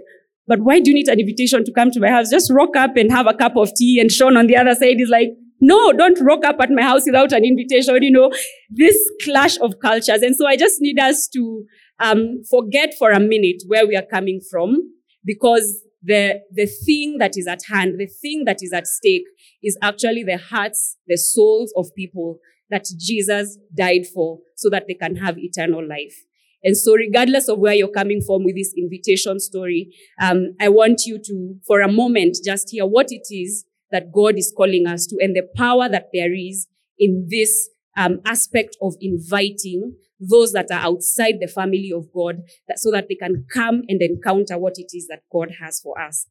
but 0.48 0.60
why 0.62 0.79
do 0.79 0.89
you 0.89 0.95
need 0.95 1.07
an 1.07 1.19
invitation 1.19 1.63
to 1.63 1.72
come 1.72 1.91
to 1.91 2.00
my 2.00 2.10
house? 2.10 2.29
Just 2.29 2.51
rock 2.51 2.75
up 2.75 2.98
and 2.98 3.12
have 3.12 3.27
a 3.27 3.33
cup 3.33 3.55
of 3.55 3.74
tea. 3.75 4.00
And 4.00 4.12
Sean 4.12 4.36
on 4.36 4.48
the 4.48 4.57
other 4.57 4.75
side 4.75 5.00
is 5.00 5.10
like, 5.10 5.29
no, 5.62 5.93
don't 5.93 6.19
rock 6.22 6.43
up 6.43 6.57
at 6.60 6.69
my 6.69 6.81
house 6.81 7.03
without 7.05 7.31
an 7.31 7.45
invitation. 7.45 8.01
You 8.03 8.12
know, 8.12 8.31
this 8.69 8.98
clash 9.24 9.57
of 9.60 9.79
cultures. 9.79 10.22
And 10.22 10.36
so 10.36 10.45
I 10.45 10.57
just 10.57 10.81
need 10.81 11.00
us 11.00 11.29
to 11.29 11.63
um, 12.00 12.41
forget 12.50 12.93
for 13.00 13.12
a 13.12 13.19
minute 13.19 13.63
where 13.67 13.88
we 13.88 13.95
are 13.95 14.05
coming 14.05 14.41
from 14.51 14.77
because 15.24 15.81
the, 16.03 16.41
the 16.51 16.65
thing 16.65 17.17
that 17.19 17.38
is 17.38 17.48
at 17.48 17.62
hand, 17.69 18.00
the 18.00 18.07
thing 18.07 18.43
that 18.45 18.57
is 18.62 18.74
at 18.74 18.88
stake 18.88 19.25
is 19.62 19.77
actually 19.81 20.24
the 20.24 20.38
hearts, 20.38 20.98
the 21.07 21.17
souls 21.17 21.74
of 21.77 21.88
people 21.95 22.39
that 22.69 22.86
Jesus 22.98 23.57
died 23.75 24.05
for 24.13 24.39
so 24.55 24.69
that 24.69 24.86
they 24.88 24.95
can 24.95 25.15
have 25.15 25.38
eternal 25.38 25.88
life. 25.88 26.15
And 26.63 26.77
so 26.77 26.93
regardless 26.93 27.50
of 27.50 27.60
where 27.60 27.74
you're 27.74 27.89
coming 27.89 28.22
from 28.22 28.45
with 28.45 28.55
this 28.55 28.74
invitation 28.77 29.39
story, 29.39 29.93
um, 30.22 30.55
I 30.60 30.69
want 30.69 31.01
you 31.05 31.19
to, 31.24 31.55
for 31.67 31.81
a 31.81 31.91
moment, 31.91 32.38
just 32.43 32.69
hear 32.72 32.86
what 32.86 33.07
it 33.10 33.27
is 33.29 33.65
that 33.91 34.12
God 34.12 34.38
is 34.38 34.53
calling 34.55 34.88
us 34.88 35.05
to 35.07 35.17
and 35.22 35.36
the 35.36 35.48
power 35.55 35.89
that 35.89 36.07
there 36.13 36.33
is 36.33 36.67
in 36.98 37.27
this 37.29 37.69
um, 37.98 38.22
aspect 38.25 38.75
of 38.81 38.95
inviting 39.01 39.95
those 40.30 40.51
that 40.53 40.72
are 40.72 40.80
outside 40.80 41.36
the 41.39 41.48
family 41.48 41.92
of 41.96 42.12
God 42.13 42.44
that, 42.68 42.80
so 42.80 42.92
that 42.92 43.08
they 43.10 43.15
can 43.15 43.46
come 43.51 43.84
and 43.88 44.01
encounter 44.01 44.58
what 44.58 44.75
it 44.77 44.92
is 44.94 45.08
that 45.08 45.24
God 45.32 45.56
has 45.62 45.80
for 45.80 46.00
us. 46.00 46.27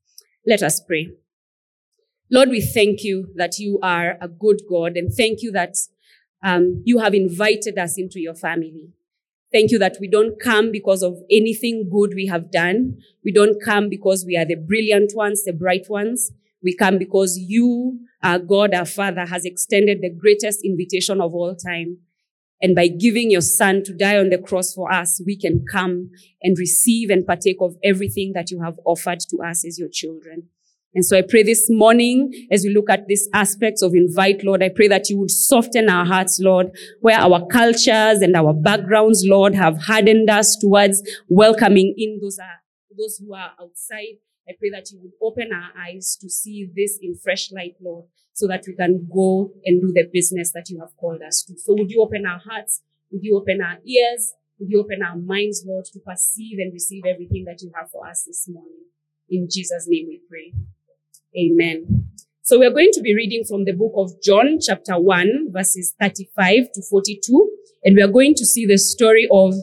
Let 0.46 0.62
us 0.62 0.80
pray. 0.80 1.10
Lord, 2.30 2.48
we 2.48 2.60
thank 2.60 3.04
you 3.04 3.28
that 3.36 3.58
you 3.58 3.78
are 3.82 4.16
a 4.20 4.28
good 4.28 4.62
God 4.68 4.96
and 4.96 5.12
thank 5.12 5.42
you 5.42 5.52
that 5.52 5.76
um, 6.42 6.82
you 6.84 6.98
have 6.98 7.14
invited 7.14 7.78
us 7.78 7.98
into 7.98 8.20
your 8.20 8.34
family. 8.34 8.88
Thank 9.52 9.70
you 9.70 9.78
that 9.80 9.98
we 10.00 10.08
don't 10.08 10.40
come 10.40 10.72
because 10.72 11.02
of 11.02 11.18
anything 11.30 11.90
good 11.90 12.14
we 12.14 12.26
have 12.26 12.50
done. 12.50 12.96
We 13.22 13.32
don't 13.32 13.62
come 13.62 13.90
because 13.90 14.24
we 14.26 14.36
are 14.36 14.46
the 14.46 14.56
brilliant 14.56 15.12
ones, 15.14 15.44
the 15.44 15.52
bright 15.52 15.90
ones. 15.90 16.32
We 16.62 16.74
come 16.74 16.96
because 16.96 17.36
you, 17.38 18.00
our 18.22 18.38
God, 18.38 18.72
our 18.72 18.86
Father, 18.86 19.26
has 19.26 19.44
extended 19.44 20.00
the 20.00 20.08
greatest 20.08 20.60
invitation 20.64 21.20
of 21.20 21.34
all 21.34 21.54
time. 21.54 21.98
And 22.62 22.76
by 22.76 22.86
giving 22.86 23.30
your 23.30 23.40
son 23.40 23.82
to 23.84 23.92
die 23.92 24.16
on 24.16 24.30
the 24.30 24.38
cross 24.38 24.72
for 24.72 24.90
us, 24.92 25.20
we 25.26 25.36
can 25.36 25.64
come 25.70 26.10
and 26.42 26.56
receive 26.56 27.10
and 27.10 27.26
partake 27.26 27.56
of 27.60 27.74
everything 27.82 28.32
that 28.34 28.52
you 28.52 28.62
have 28.62 28.78
offered 28.86 29.18
to 29.30 29.38
us 29.44 29.66
as 29.66 29.78
your 29.78 29.88
children. 29.92 30.48
And 30.94 31.04
so 31.04 31.16
I 31.16 31.22
pray 31.22 31.42
this 31.42 31.68
morning, 31.70 32.30
as 32.52 32.64
we 32.64 32.74
look 32.74 32.90
at 32.90 33.06
these 33.08 33.28
aspects 33.32 33.80
of 33.82 33.94
invite, 33.94 34.44
Lord, 34.44 34.62
I 34.62 34.68
pray 34.68 34.88
that 34.88 35.08
you 35.08 35.18
would 35.18 35.30
soften 35.30 35.88
our 35.88 36.04
hearts, 36.04 36.38
Lord, 36.38 36.70
where 37.00 37.18
our 37.18 37.46
cultures 37.46 38.20
and 38.20 38.36
our 38.36 38.52
backgrounds, 38.52 39.24
Lord, 39.26 39.54
have 39.54 39.78
hardened 39.78 40.28
us 40.28 40.54
towards 40.54 41.02
welcoming 41.28 41.94
in 41.96 42.18
those, 42.20 42.38
are, 42.38 42.60
those 42.96 43.16
who 43.16 43.34
are 43.34 43.52
outside. 43.60 44.18
I 44.52 44.56
pray 44.58 44.68
that 44.70 44.90
you 44.92 45.00
would 45.00 45.12
open 45.22 45.50
our 45.50 45.70
eyes 45.80 46.16
to 46.20 46.28
see 46.28 46.68
this 46.76 46.98
in 47.00 47.16
fresh 47.16 47.50
light, 47.52 47.76
Lord, 47.80 48.04
so 48.34 48.46
that 48.48 48.64
we 48.66 48.74
can 48.74 49.08
go 49.12 49.50
and 49.64 49.80
do 49.80 49.92
the 49.94 50.08
business 50.12 50.52
that 50.52 50.68
you 50.68 50.78
have 50.80 50.94
called 50.98 51.22
us 51.26 51.42
to. 51.44 51.58
So 51.58 51.74
would 51.74 51.90
you 51.90 52.02
open 52.02 52.26
our 52.26 52.38
hearts? 52.38 52.82
Would 53.10 53.22
you 53.24 53.36
open 53.38 53.62
our 53.62 53.78
ears? 53.86 54.34
Would 54.58 54.68
you 54.70 54.80
open 54.80 55.02
our 55.02 55.16
minds, 55.16 55.64
Lord, 55.66 55.86
to 55.86 56.00
perceive 56.00 56.58
and 56.58 56.72
receive 56.72 57.04
everything 57.06 57.44
that 57.46 57.62
you 57.62 57.72
have 57.74 57.90
for 57.90 58.06
us 58.06 58.24
this 58.24 58.46
morning? 58.46 58.84
In 59.30 59.48
Jesus' 59.50 59.86
name 59.88 60.06
we 60.08 60.20
pray. 60.28 60.52
Amen. 61.34 62.08
So 62.42 62.58
we're 62.58 62.72
going 62.72 62.90
to 62.92 63.00
be 63.00 63.14
reading 63.14 63.44
from 63.48 63.64
the 63.64 63.72
book 63.72 63.92
of 63.96 64.10
John, 64.22 64.58
chapter 64.60 65.00
1, 65.00 65.48
verses 65.50 65.94
35 65.98 66.72
to 66.74 66.82
42. 66.90 67.50
And 67.84 67.96
we 67.96 68.02
are 68.02 68.08
going 68.08 68.34
to 68.34 68.44
see 68.44 68.66
the 68.66 68.76
story 68.76 69.26
of 69.32 69.54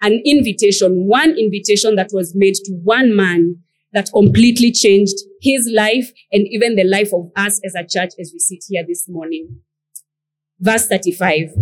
an 0.00 0.22
invitation, 0.24 1.06
one 1.06 1.36
invitation 1.36 1.96
that 1.96 2.10
was 2.12 2.34
made 2.34 2.54
to 2.54 2.72
one 2.72 3.14
man 3.14 3.56
that 3.92 4.10
completely 4.12 4.72
changed 4.72 5.16
his 5.40 5.70
life 5.74 6.12
and 6.32 6.46
even 6.48 6.76
the 6.76 6.84
life 6.84 7.12
of 7.12 7.30
us 7.36 7.60
as 7.64 7.74
a 7.74 7.86
church 7.86 8.12
as 8.20 8.30
we 8.32 8.38
sit 8.38 8.64
here 8.68 8.84
this 8.86 9.08
morning. 9.08 9.60
Verse 10.58 10.86
35. 10.86 11.54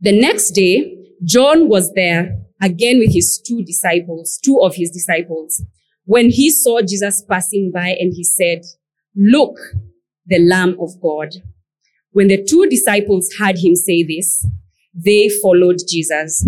The 0.00 0.18
next 0.18 0.50
day, 0.50 0.96
John 1.24 1.68
was 1.68 1.92
there 1.94 2.38
again 2.62 2.98
with 2.98 3.12
his 3.12 3.40
two 3.44 3.62
disciples, 3.64 4.38
two 4.42 4.60
of 4.60 4.74
his 4.74 4.90
disciples 4.90 5.62
when 6.04 6.30
he 6.30 6.50
saw 6.50 6.80
Jesus 6.82 7.24
passing 7.28 7.70
by 7.72 7.96
and 7.98 8.12
he 8.14 8.24
said, 8.24 8.62
look, 9.16 9.56
the 10.26 10.38
Lamb 10.38 10.76
of 10.80 11.00
God. 11.00 11.34
When 12.12 12.28
the 12.28 12.44
two 12.44 12.66
disciples 12.68 13.34
heard 13.38 13.58
him 13.58 13.74
say 13.74 14.02
this, 14.02 14.46
they 14.94 15.28
followed 15.42 15.78
Jesus. 15.88 16.46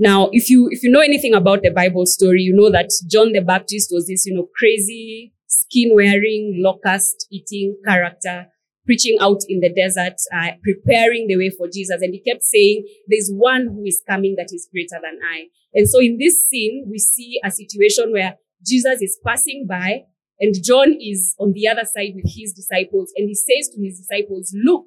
Now, 0.00 0.30
if 0.32 0.48
you, 0.48 0.68
if 0.70 0.82
you 0.82 0.90
know 0.90 1.00
anything 1.00 1.34
about 1.34 1.60
the 1.60 1.70
Bible 1.70 2.06
story, 2.06 2.40
you 2.40 2.54
know 2.56 2.70
that 2.70 2.88
John 3.06 3.32
the 3.32 3.42
Baptist 3.42 3.90
was 3.92 4.06
this, 4.06 4.24
you 4.24 4.34
know, 4.34 4.48
crazy, 4.58 5.34
skin 5.46 5.94
wearing, 5.94 6.54
locust 6.64 7.26
eating 7.30 7.76
character, 7.86 8.46
preaching 8.86 9.18
out 9.20 9.40
in 9.46 9.60
the 9.60 9.68
desert, 9.68 10.14
uh, 10.34 10.52
preparing 10.64 11.26
the 11.28 11.36
way 11.36 11.50
for 11.50 11.68
Jesus. 11.68 12.00
And 12.00 12.14
he 12.14 12.20
kept 12.20 12.42
saying, 12.42 12.86
there's 13.08 13.30
one 13.30 13.66
who 13.66 13.84
is 13.84 14.02
coming 14.08 14.36
that 14.38 14.48
is 14.54 14.66
greater 14.72 14.98
than 15.02 15.18
I. 15.22 15.48
And 15.74 15.86
so 15.86 16.00
in 16.00 16.16
this 16.18 16.48
scene, 16.48 16.86
we 16.90 16.98
see 16.98 17.38
a 17.44 17.50
situation 17.50 18.10
where 18.10 18.36
Jesus 18.66 19.02
is 19.02 19.18
passing 19.22 19.66
by 19.68 20.04
and 20.40 20.54
John 20.64 20.96
is 20.98 21.34
on 21.38 21.52
the 21.52 21.68
other 21.68 21.84
side 21.84 22.12
with 22.14 22.24
his 22.26 22.54
disciples 22.54 23.12
and 23.16 23.28
he 23.28 23.34
says 23.34 23.68
to 23.74 23.82
his 23.84 23.98
disciples, 23.98 24.50
look, 24.64 24.86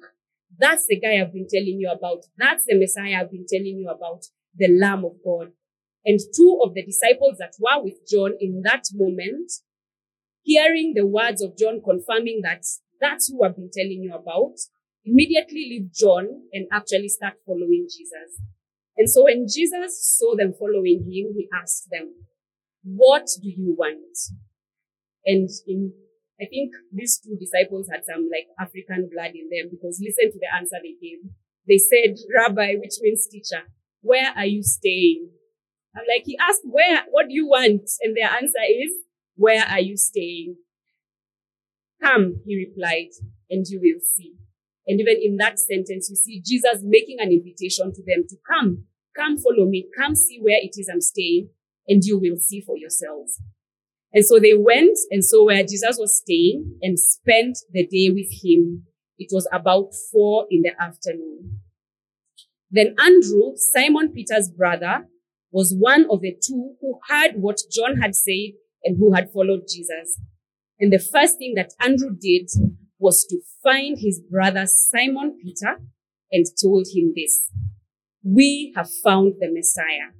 that's 0.58 0.88
the 0.88 0.98
guy 0.98 1.20
I've 1.20 1.32
been 1.32 1.46
telling 1.48 1.78
you 1.78 1.88
about. 1.88 2.24
That's 2.36 2.64
the 2.66 2.76
Messiah 2.76 3.22
I've 3.22 3.30
been 3.30 3.46
telling 3.48 3.78
you 3.78 3.88
about, 3.88 4.24
the 4.56 4.68
Lamb 4.68 5.04
of 5.04 5.16
God. 5.24 5.52
And 6.04 6.20
two 6.36 6.60
of 6.62 6.74
the 6.74 6.84
disciples 6.84 7.38
that 7.38 7.54
were 7.58 7.82
with 7.82 8.06
John 8.10 8.34
in 8.38 8.62
that 8.64 8.84
moment, 8.92 9.50
hearing 10.42 10.92
the 10.94 11.06
words 11.06 11.42
of 11.42 11.56
John 11.56 11.80
confirming 11.82 12.40
that 12.42 12.64
that's 13.00 13.28
who 13.28 13.42
I've 13.42 13.56
been 13.56 13.70
telling 13.72 14.02
you 14.02 14.14
about, 14.14 14.54
immediately 15.04 15.66
leave 15.70 15.92
John 15.92 16.28
and 16.52 16.66
actually 16.72 17.08
start 17.08 17.34
following 17.46 17.86
Jesus. 17.90 18.40
And 18.96 19.08
so 19.08 19.24
when 19.24 19.46
Jesus 19.48 20.16
saw 20.18 20.36
them 20.36 20.54
following 20.58 21.00
him, 21.00 21.34
he 21.36 21.48
asked 21.52 21.88
them, 21.90 22.14
what 22.84 23.26
do 23.42 23.48
you 23.48 23.74
want? 23.76 24.16
And 25.24 25.48
in, 25.66 25.92
I 26.40 26.44
think 26.44 26.72
these 26.92 27.18
two 27.18 27.36
disciples 27.40 27.88
had 27.90 28.04
some 28.04 28.28
like 28.30 28.48
African 28.60 29.08
blood 29.12 29.32
in 29.34 29.48
them 29.48 29.70
because 29.70 30.00
listen 30.04 30.30
to 30.30 30.38
the 30.38 30.54
answer 30.54 30.76
they 30.82 30.94
gave. 31.00 31.24
They 31.66 31.78
said, 31.78 32.16
Rabbi, 32.28 32.76
which 32.76 33.00
means 33.00 33.26
teacher, 33.26 33.64
where 34.04 34.32
are 34.36 34.44
you 34.44 34.62
staying? 34.62 35.30
I'm 35.96 36.04
like, 36.14 36.24
he 36.26 36.36
asked, 36.38 36.60
where, 36.64 37.04
what 37.10 37.28
do 37.28 37.34
you 37.34 37.46
want? 37.46 37.88
And 38.02 38.14
their 38.16 38.28
answer 38.30 38.62
is, 38.68 38.92
where 39.36 39.64
are 39.64 39.80
you 39.80 39.96
staying? 39.96 40.56
Come, 42.02 42.42
he 42.44 42.68
replied, 42.68 43.10
and 43.48 43.64
you 43.66 43.80
will 43.80 44.00
see. 44.14 44.34
And 44.86 45.00
even 45.00 45.16
in 45.22 45.36
that 45.38 45.58
sentence, 45.58 46.10
you 46.10 46.16
see 46.16 46.42
Jesus 46.44 46.82
making 46.82 47.16
an 47.18 47.32
invitation 47.32 47.92
to 47.94 48.02
them 48.06 48.24
to 48.28 48.36
come, 48.46 48.84
come 49.16 49.38
follow 49.38 49.66
me, 49.66 49.86
come 49.96 50.14
see 50.14 50.38
where 50.40 50.58
it 50.60 50.74
is 50.76 50.90
I'm 50.92 51.00
staying 51.00 51.48
and 51.88 52.04
you 52.04 52.18
will 52.18 52.38
see 52.38 52.60
for 52.60 52.76
yourselves. 52.76 53.40
And 54.12 54.24
so 54.24 54.38
they 54.38 54.54
went 54.54 54.98
and 55.10 55.24
saw 55.24 55.46
where 55.46 55.62
Jesus 55.62 55.96
was 55.98 56.18
staying 56.18 56.78
and 56.82 56.98
spent 56.98 57.58
the 57.72 57.86
day 57.86 58.10
with 58.10 58.30
him. 58.44 58.84
It 59.18 59.30
was 59.32 59.48
about 59.50 59.92
four 60.12 60.46
in 60.50 60.62
the 60.62 60.72
afternoon. 60.80 61.60
Then 62.74 62.96
Andrew, 62.98 63.52
Simon 63.54 64.12
Peter's 64.12 64.50
brother, 64.50 65.06
was 65.52 65.76
one 65.78 66.06
of 66.10 66.22
the 66.22 66.32
two 66.32 66.74
who 66.80 66.98
heard 67.08 67.36
what 67.36 67.60
John 67.70 67.98
had 67.98 68.16
said 68.16 68.54
and 68.82 68.98
who 68.98 69.14
had 69.14 69.30
followed 69.32 69.62
Jesus. 69.72 70.20
And 70.80 70.92
the 70.92 70.98
first 70.98 71.38
thing 71.38 71.54
that 71.54 71.72
Andrew 71.80 72.10
did 72.20 72.50
was 72.98 73.24
to 73.30 73.38
find 73.62 73.96
his 74.00 74.20
brother 74.20 74.66
Simon 74.66 75.38
Peter 75.40 75.76
and 76.32 76.46
told 76.60 76.86
him 76.92 77.12
this. 77.14 77.48
We 78.24 78.72
have 78.74 78.88
found 79.04 79.34
the 79.38 79.52
Messiah 79.52 80.10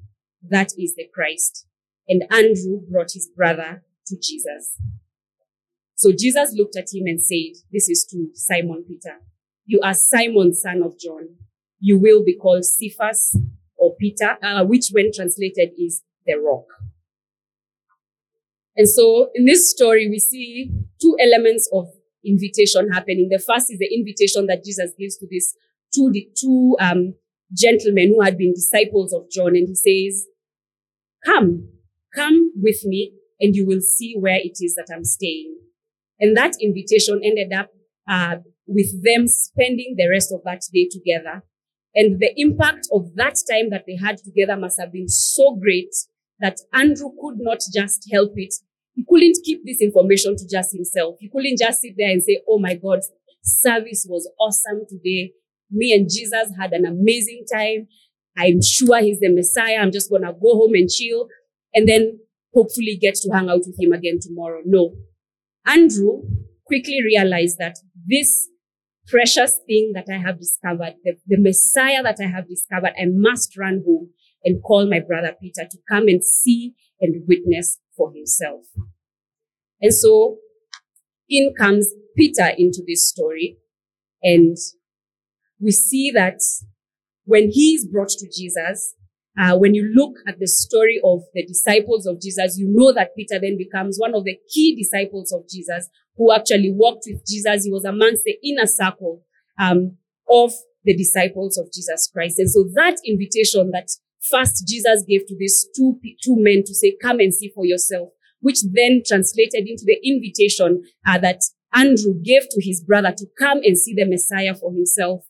that 0.50 0.68
is 0.78 0.94
the 0.94 1.08
Christ. 1.12 1.66
And 2.06 2.22
Andrew 2.30 2.82
brought 2.88 3.12
his 3.14 3.28
brother 3.34 3.82
to 4.06 4.16
Jesus. 4.16 4.76
So 5.96 6.12
Jesus 6.16 6.54
looked 6.54 6.76
at 6.76 6.92
him 6.92 7.06
and 7.06 7.20
said, 7.20 7.60
this 7.72 7.88
is 7.88 8.06
to 8.10 8.28
Simon 8.34 8.84
Peter. 8.86 9.16
You 9.64 9.80
are 9.82 9.94
Simon, 9.94 10.54
son 10.54 10.82
of 10.84 10.98
John. 11.00 11.36
You 11.86 11.98
will 11.98 12.24
be 12.24 12.34
called 12.34 12.64
Cephas 12.64 13.36
or 13.76 13.94
Peter, 14.00 14.38
uh, 14.42 14.64
which 14.64 14.86
when 14.92 15.10
translated 15.12 15.72
is 15.78 16.02
the 16.24 16.36
rock. 16.36 16.64
And 18.74 18.88
so 18.88 19.28
in 19.34 19.44
this 19.44 19.70
story, 19.70 20.08
we 20.08 20.18
see 20.18 20.70
two 20.98 21.14
elements 21.20 21.68
of 21.74 21.88
invitation 22.24 22.90
happening. 22.90 23.28
The 23.30 23.38
first 23.38 23.70
is 23.70 23.78
the 23.78 23.94
invitation 23.94 24.46
that 24.46 24.64
Jesus 24.64 24.92
gives 24.98 25.18
to 25.18 25.26
these 25.30 25.54
two, 25.94 26.10
two 26.40 26.74
um, 26.80 27.16
gentlemen 27.52 28.14
who 28.16 28.22
had 28.22 28.38
been 28.38 28.54
disciples 28.54 29.12
of 29.12 29.30
John. 29.30 29.48
And 29.48 29.68
he 29.68 29.74
says, 29.74 30.26
come, 31.22 31.68
come 32.16 32.50
with 32.56 32.82
me 32.86 33.12
and 33.40 33.54
you 33.54 33.66
will 33.66 33.82
see 33.82 34.16
where 34.18 34.38
it 34.38 34.56
is 34.62 34.74
that 34.76 34.88
I'm 34.90 35.04
staying. 35.04 35.54
And 36.18 36.34
that 36.34 36.54
invitation 36.62 37.20
ended 37.22 37.52
up 37.52 37.68
uh, 38.08 38.36
with 38.66 39.04
them 39.04 39.26
spending 39.28 39.96
the 39.98 40.08
rest 40.08 40.32
of 40.32 40.40
that 40.44 40.62
day 40.72 40.88
together. 40.90 41.42
And 41.94 42.20
the 42.20 42.32
impact 42.36 42.88
of 42.92 43.14
that 43.14 43.36
time 43.48 43.70
that 43.70 43.84
they 43.86 43.96
had 43.96 44.18
together 44.18 44.56
must 44.56 44.80
have 44.80 44.92
been 44.92 45.08
so 45.08 45.56
great 45.56 45.94
that 46.40 46.58
Andrew 46.72 47.10
could 47.20 47.36
not 47.38 47.60
just 47.72 48.08
help 48.12 48.32
it. 48.36 48.54
He 48.94 49.04
couldn't 49.08 49.38
keep 49.44 49.60
this 49.64 49.80
information 49.80 50.36
to 50.36 50.48
just 50.48 50.74
himself. 50.74 51.16
He 51.20 51.28
couldn't 51.28 51.58
just 51.58 51.80
sit 51.80 51.94
there 51.96 52.10
and 52.10 52.22
say, 52.22 52.40
Oh 52.48 52.58
my 52.58 52.74
God, 52.74 53.00
service 53.42 54.06
was 54.08 54.28
awesome 54.40 54.84
today. 54.88 55.32
Me 55.70 55.92
and 55.92 56.08
Jesus 56.08 56.52
had 56.58 56.72
an 56.72 56.84
amazing 56.84 57.44
time. 57.52 57.88
I'm 58.36 58.60
sure 58.62 59.00
he's 59.00 59.20
the 59.20 59.32
Messiah. 59.32 59.78
I'm 59.80 59.92
just 59.92 60.10
going 60.10 60.22
to 60.22 60.32
go 60.32 60.54
home 60.54 60.74
and 60.74 60.88
chill 60.88 61.28
and 61.72 61.88
then 61.88 62.18
hopefully 62.52 62.98
get 63.00 63.14
to 63.16 63.30
hang 63.32 63.48
out 63.48 63.62
with 63.66 63.76
him 63.78 63.92
again 63.92 64.18
tomorrow. 64.20 64.60
No. 64.64 64.94
Andrew 65.66 66.22
quickly 66.66 67.00
realized 67.02 67.58
that 67.58 67.76
this 68.06 68.48
precious 69.06 69.58
thing 69.66 69.92
that 69.94 70.06
I 70.12 70.18
have 70.18 70.38
discovered, 70.38 70.94
the, 71.04 71.14
the 71.26 71.40
Messiah 71.40 72.02
that 72.02 72.18
I 72.20 72.26
have 72.26 72.48
discovered, 72.48 72.92
I 72.98 73.06
must 73.10 73.56
run 73.56 73.82
home 73.86 74.10
and 74.44 74.62
call 74.62 74.88
my 74.88 75.00
brother 75.00 75.34
Peter 75.40 75.66
to 75.68 75.78
come 75.90 76.08
and 76.08 76.22
see 76.24 76.74
and 77.00 77.24
witness 77.26 77.78
for 77.96 78.12
himself. 78.12 78.64
And 79.80 79.92
so 79.92 80.38
in 81.28 81.54
comes 81.58 81.92
Peter 82.16 82.50
into 82.56 82.82
this 82.86 83.08
story. 83.08 83.58
And 84.22 84.56
we 85.60 85.70
see 85.70 86.10
that 86.12 86.40
when 87.24 87.50
he 87.50 87.74
is 87.74 87.86
brought 87.86 88.08
to 88.08 88.26
Jesus, 88.26 88.94
uh, 89.38 89.56
when 89.56 89.74
you 89.74 89.90
look 89.94 90.14
at 90.28 90.38
the 90.38 90.46
story 90.46 91.00
of 91.04 91.22
the 91.34 91.44
disciples 91.44 92.06
of 92.06 92.20
Jesus, 92.20 92.56
you 92.58 92.68
know 92.70 92.92
that 92.92 93.16
Peter 93.16 93.38
then 93.40 93.58
becomes 93.58 93.96
one 93.98 94.14
of 94.14 94.24
the 94.24 94.38
key 94.52 94.76
disciples 94.76 95.32
of 95.32 95.48
Jesus 95.48 95.88
who 96.16 96.32
actually 96.32 96.72
walked 96.72 97.04
with 97.06 97.26
Jesus. 97.26 97.64
He 97.64 97.72
was 97.72 97.84
amongst 97.84 98.22
the 98.24 98.36
inner 98.44 98.66
circle 98.66 99.22
um, 99.58 99.96
of 100.28 100.52
the 100.84 100.96
disciples 100.96 101.58
of 101.58 101.72
Jesus 101.72 102.08
Christ. 102.12 102.38
And 102.38 102.50
so 102.50 102.64
that 102.74 102.96
invitation 103.04 103.70
that 103.72 103.88
first 104.22 104.66
Jesus 104.68 105.04
gave 105.08 105.26
to 105.26 105.36
these 105.36 105.66
two, 105.74 105.98
two 106.22 106.36
men 106.38 106.62
to 106.64 106.74
say, 106.74 106.96
come 107.02 107.18
and 107.18 107.34
see 107.34 107.50
for 107.54 107.64
yourself, 107.64 108.10
which 108.40 108.58
then 108.72 109.02
translated 109.04 109.66
into 109.66 109.84
the 109.84 109.98
invitation 110.04 110.82
uh, 111.06 111.18
that 111.18 111.40
Andrew 111.74 112.14
gave 112.22 112.42
to 112.50 112.60
his 112.62 112.84
brother 112.84 113.12
to 113.16 113.26
come 113.36 113.58
and 113.64 113.76
see 113.76 113.94
the 113.94 114.06
Messiah 114.08 114.54
for 114.54 114.72
himself 114.72 115.24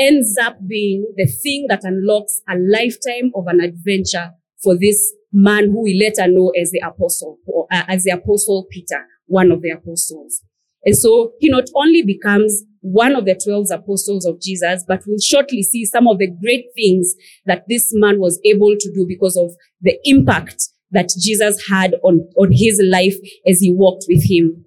ends 0.00 0.36
up 0.42 0.56
being 0.66 1.06
the 1.16 1.26
thing 1.26 1.66
that 1.68 1.84
unlocks 1.84 2.40
a 2.48 2.56
lifetime 2.56 3.30
of 3.34 3.46
an 3.46 3.60
adventure 3.60 4.30
for 4.62 4.76
this 4.78 5.12
man 5.32 5.66
who 5.66 5.82
we 5.82 5.94
later 5.94 6.30
know 6.30 6.50
as 6.60 6.70
the 6.70 6.80
apostle, 6.80 7.38
or, 7.46 7.66
uh, 7.70 7.84
as 7.86 8.04
the 8.04 8.10
apostle 8.10 8.66
Peter, 8.70 9.04
one 9.26 9.52
of 9.52 9.62
the 9.62 9.70
apostles. 9.70 10.42
And 10.84 10.96
so 10.96 11.32
he 11.38 11.50
not 11.50 11.64
only 11.74 12.02
becomes 12.02 12.64
one 12.80 13.14
of 13.14 13.26
the 13.26 13.34
12 13.34 13.66
apostles 13.70 14.24
of 14.24 14.40
Jesus, 14.40 14.84
but 14.88 15.02
we'll 15.06 15.18
shortly 15.20 15.62
see 15.62 15.84
some 15.84 16.08
of 16.08 16.18
the 16.18 16.30
great 16.42 16.64
things 16.74 17.14
that 17.44 17.64
this 17.68 17.90
man 17.92 18.18
was 18.18 18.40
able 18.44 18.74
to 18.78 18.92
do 18.94 19.04
because 19.06 19.36
of 19.36 19.52
the 19.82 19.98
impact 20.04 20.62
that 20.92 21.10
Jesus 21.20 21.68
had 21.68 21.94
on, 22.02 22.26
on 22.38 22.50
his 22.50 22.82
life 22.84 23.14
as 23.46 23.60
he 23.60 23.72
walked 23.72 24.06
with 24.08 24.28
him. 24.28 24.64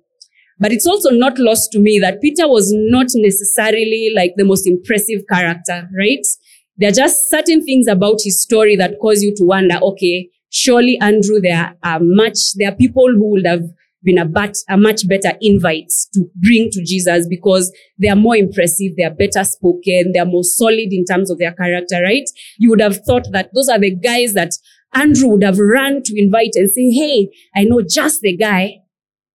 But 0.63 0.72
it's 0.72 0.88
also 0.88 1.10
not 1.10 1.38
lost 1.39 1.74
to 1.74 1.79
me 1.79 2.00
that 2.00 2.22
Peter 2.22 2.48
was 2.48 2.72
not 2.74 3.08
necessarily 3.15 4.13
like 4.15 4.36
the 4.38 4.46
most 4.46 4.65
impressive 4.65 5.24
character, 5.29 5.89
right? 6.00 6.25
There 6.77 6.88
are 6.88 6.93
just 6.93 7.29
certain 7.29 7.65
things 7.65 7.86
about 7.86 8.20
his 8.24 8.41
story 8.41 8.77
that 8.77 8.96
cause 9.01 9.22
you 9.22 9.36
to 9.36 9.43
wonder, 9.43 9.75
okay, 9.84 10.29
surely 10.51 10.98
Andrew, 11.01 11.41
there 11.41 11.75
are 11.84 12.00
much, 12.01 12.38
there 12.55 12.72
are 12.72 12.75
people 12.75 13.10
who 13.10 13.32
would 13.32 13.46
have 13.46 13.63
been 14.03 14.17
a, 14.17 14.24
but, 14.24 14.55
a 14.70 14.77
much 14.77 15.05
better 15.05 15.34
invite 15.41 15.91
to 16.13 16.29
bring 16.36 16.70
to 16.72 16.82
Jesus 16.82 17.27
because 17.27 17.70
they 18.00 18.08
are 18.08 18.15
more 18.15 18.38
impressive, 18.38 18.96
they 18.96 19.03
are 19.03 19.13
better 19.13 19.43
spoken, 19.43 20.13
they 20.13 20.19
are 20.19 20.26
more 20.26 20.45
solid 20.45 20.93
in 20.93 21.04
terms 21.04 21.30
of 21.30 21.39
their 21.39 21.52
character, 21.52 22.02
right? 22.02 22.30
You 22.58 22.69
would 22.69 22.82
have 22.82 23.04
thought 23.06 23.28
that 23.34 23.49
those 23.54 23.67
are 23.67 23.80
the 23.80 23.93
guys 23.93 24.34
that 24.36 24.52
Andrew 24.93 25.28
would 25.28 25.43
have 25.43 25.60
run 25.60 26.04
to 26.04 26.13
invite 26.17 26.52
and 26.56 26.71
say, 26.71 26.89
Hey, 26.89 27.32
I 27.54 27.65
know 27.65 27.82
just 27.82 28.21
the 28.21 28.38
guy 28.38 28.83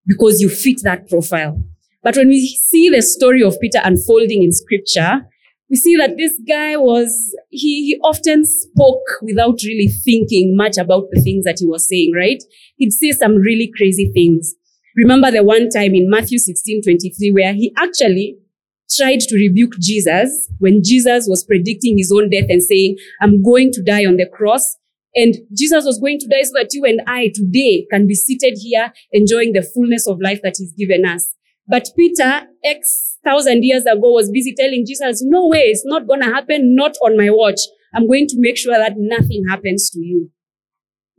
because 0.08 0.40
you 0.40 0.48
fit 0.48 0.80
that 0.82 1.08
profile. 1.08 1.62
But 2.02 2.16
when 2.16 2.28
we 2.28 2.46
see 2.46 2.88
the 2.88 3.02
story 3.02 3.42
of 3.42 3.60
Peter 3.60 3.80
unfolding 3.84 4.42
in 4.42 4.50
scripture, 4.50 5.26
we 5.70 5.76
see 5.76 5.96
that 5.96 6.16
this 6.16 6.32
guy 6.48 6.76
was, 6.76 7.36
he, 7.50 7.84
he 7.84 8.00
often 8.02 8.44
spoke 8.46 9.04
without 9.20 9.58
really 9.64 9.88
thinking 9.88 10.56
much 10.56 10.78
about 10.78 11.04
the 11.12 11.20
things 11.20 11.44
that 11.44 11.58
he 11.60 11.66
was 11.66 11.86
saying, 11.86 12.12
right? 12.16 12.42
He'd 12.76 12.92
say 12.92 13.12
some 13.12 13.36
really 13.36 13.70
crazy 13.76 14.10
things. 14.14 14.54
Remember 14.96 15.30
the 15.30 15.44
one 15.44 15.68
time 15.68 15.94
in 15.94 16.08
Matthew 16.08 16.38
16, 16.38 16.82
23, 16.82 17.32
where 17.32 17.52
he 17.52 17.72
actually 17.76 18.38
tried 18.96 19.20
to 19.20 19.36
rebuke 19.36 19.74
Jesus 19.78 20.48
when 20.58 20.82
Jesus 20.82 21.26
was 21.28 21.44
predicting 21.44 21.98
his 21.98 22.10
own 22.10 22.30
death 22.30 22.46
and 22.48 22.62
saying, 22.62 22.96
I'm 23.20 23.42
going 23.42 23.70
to 23.72 23.82
die 23.82 24.06
on 24.06 24.16
the 24.16 24.26
cross. 24.26 24.77
And 25.14 25.36
Jesus 25.56 25.84
was 25.84 25.98
going 25.98 26.18
to 26.20 26.28
die 26.28 26.42
so 26.42 26.52
that 26.54 26.70
you 26.72 26.84
and 26.84 27.00
I 27.06 27.32
today 27.34 27.86
can 27.90 28.06
be 28.06 28.14
seated 28.14 28.58
here 28.60 28.92
enjoying 29.12 29.52
the 29.52 29.62
fullness 29.62 30.06
of 30.06 30.20
life 30.20 30.40
that 30.42 30.56
he's 30.58 30.72
given 30.72 31.04
us. 31.04 31.34
But 31.66 31.88
Peter, 31.96 32.46
X 32.64 33.18
thousand 33.24 33.64
years 33.64 33.84
ago, 33.84 34.12
was 34.12 34.30
busy 34.30 34.54
telling 34.56 34.84
Jesus, 34.86 35.22
no 35.22 35.46
way, 35.48 35.60
it's 35.60 35.84
not 35.84 36.06
going 36.06 36.20
to 36.20 36.26
happen, 36.26 36.74
not 36.74 36.94
on 37.02 37.16
my 37.16 37.28
watch. 37.30 37.60
I'm 37.94 38.06
going 38.06 38.26
to 38.28 38.36
make 38.38 38.56
sure 38.56 38.76
that 38.76 38.94
nothing 38.96 39.44
happens 39.48 39.90
to 39.90 40.00
you. 40.00 40.30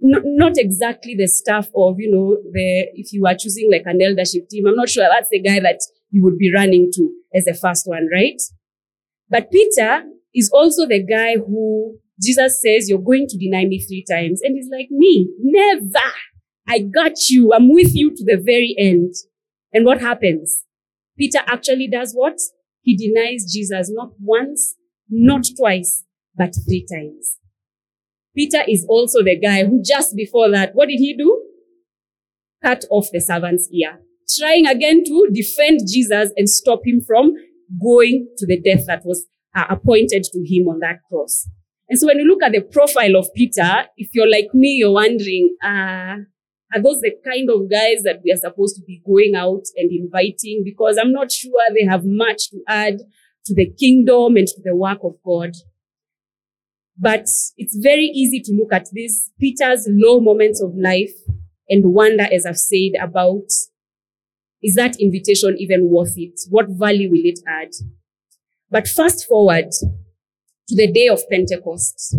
No, 0.02 0.22
not 0.24 0.54
exactly 0.56 1.16
the 1.16 1.28
stuff 1.28 1.68
of, 1.76 1.96
you 2.00 2.10
know, 2.10 2.38
the, 2.54 2.88
if 2.94 3.12
you 3.12 3.26
are 3.26 3.36
choosing 3.38 3.70
like 3.72 3.84
an 3.86 4.02
eldership 4.02 4.48
team, 4.50 4.66
I'm 4.66 4.76
not 4.76 4.90
sure 4.90 5.06
that's 5.10 5.30
the 5.30 5.42
guy 5.42 5.60
that 5.60 5.80
you 6.10 6.24
would 6.24 6.38
be 6.38 6.54
running 6.54 6.90
to 6.94 7.12
as 7.36 7.46
the 7.46 7.54
first 7.54 7.84
one, 7.86 8.08
right? 8.12 8.42
But 9.30 9.52
Peter 9.52 10.04
is 10.34 10.50
also 10.54 10.88
the 10.88 11.04
guy 11.04 11.36
who 11.36 12.00
Jesus 12.22 12.62
says, 12.62 12.90
You're 12.90 13.00
going 13.00 13.28
to 13.28 13.38
deny 13.38 13.66
me 13.66 13.80
three 13.80 14.06
times. 14.10 14.42
And 14.44 14.56
he's 14.56 14.70
like, 14.72 14.88
Me, 14.92 15.30
never. 15.40 16.12
I 16.68 16.80
got 16.80 17.30
you. 17.30 17.54
I'm 17.54 17.74
with 17.74 17.96
you 17.96 18.16
to 18.16 18.24
the 18.24 18.38
very 18.38 18.76
end. 18.78 19.14
And 19.74 19.86
what 19.86 20.02
happens? 20.02 20.64
Peter 21.18 21.40
actually 21.48 21.88
does 21.88 22.14
what? 22.14 22.38
He 22.82 22.96
denies 22.96 23.52
Jesus 23.52 23.92
not 23.92 24.12
once, 24.20 24.76
not 25.10 25.46
twice, 25.58 26.04
but 26.36 26.54
three 26.68 26.86
times. 26.92 27.38
Peter 28.36 28.62
is 28.68 28.86
also 28.88 29.24
the 29.24 29.38
guy 29.38 29.66
who 29.66 29.82
just 29.84 30.16
before 30.16 30.50
that, 30.52 30.74
what 30.74 30.88
did 30.88 31.00
he 31.00 31.16
do? 31.18 31.44
Cut 32.64 32.86
off 32.90 33.08
the 33.12 33.20
servant's 33.20 33.70
ear, 33.72 34.00
trying 34.38 34.68
again 34.68 35.04
to 35.06 35.30
defend 35.34 35.82
Jesus 35.92 36.32
and 36.38 36.50
stop 36.50 36.82
him 36.86 37.02
from 37.02 37.34
going 37.82 38.28
to 38.38 38.46
the 38.46 38.60
death 38.60 38.86
that 38.88 39.06
was 39.06 39.26
uh, 39.56 39.66
appointed 39.70 40.24
to 40.24 40.40
him 40.40 40.68
on 40.68 40.80
that 40.80 41.00
cross. 41.10 41.48
And 41.90 41.98
so 41.98 42.08
when 42.08 42.20
you 42.20 42.26
look 42.26 42.44
at 42.44 42.52
the 42.52 42.62
profile 42.62 43.16
of 43.16 43.34
Peter, 43.36 43.86
if 43.98 44.10
you're 44.14 44.30
like 44.30 44.54
me, 44.54 44.76
you're 44.76 44.94
wondering, 44.94 45.56
uh, 45.64 46.18
are 46.72 46.82
those 46.84 47.02
the 47.02 47.14
kind 47.26 47.50
of 47.50 47.70
guys 47.70 48.04
that 48.04 48.22
we 48.24 48.32
are 48.32 48.38
supposed 48.38 48.76
to 48.76 48.84
be 48.86 49.02
going 49.06 49.34
out 49.36 49.64
and 49.76 49.92
inviting? 49.92 50.62
Because 50.64 51.00
I'm 51.02 51.12
not 51.12 51.32
sure 51.32 51.52
they 51.74 51.86
have 51.86 52.04
much 52.06 52.52
to 52.52 52.62
add 52.68 53.00
to 53.46 53.56
the 53.56 53.72
kingdom 53.80 54.38
and 54.38 54.48
to 54.48 54.62
the 54.64 54.76
work 54.76 55.00
of 55.04 55.14
God. 55.26 55.52
But 56.96 57.26
it's 57.58 57.76
very 57.82 58.06
easy 58.06 58.42
to 58.42 58.54
look 58.54 58.72
at 58.72 58.90
these 58.92 59.32
Peter's 59.40 59.88
low 59.90 60.20
moments 60.20 60.62
of 60.62 60.76
life 60.76 61.14
and 61.70 61.94
wonder, 61.94 62.28
as 62.32 62.46
I've 62.46 62.58
said, 62.58 62.92
about 63.02 63.48
is 64.62 64.76
that 64.76 65.00
invitation 65.00 65.56
even 65.58 65.90
worth 65.90 66.16
it? 66.18 66.40
What 66.50 66.68
value 66.70 67.10
will 67.10 67.24
it 67.24 67.40
add? 67.48 67.70
But 68.70 68.88
fast 68.88 69.26
forward 69.26 69.70
to 70.70 70.76
the 70.76 70.92
day 70.92 71.08
of 71.08 71.22
Pentecost. 71.30 72.16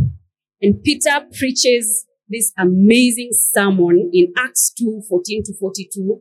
And 0.60 0.82
Peter 0.82 1.20
preaches 1.38 2.04
this 2.28 2.52
amazing 2.58 3.30
sermon 3.32 4.10
in 4.12 4.32
Acts 4.36 4.72
2, 4.78 5.02
14 5.08 5.42
to 5.44 5.54
42 5.58 6.20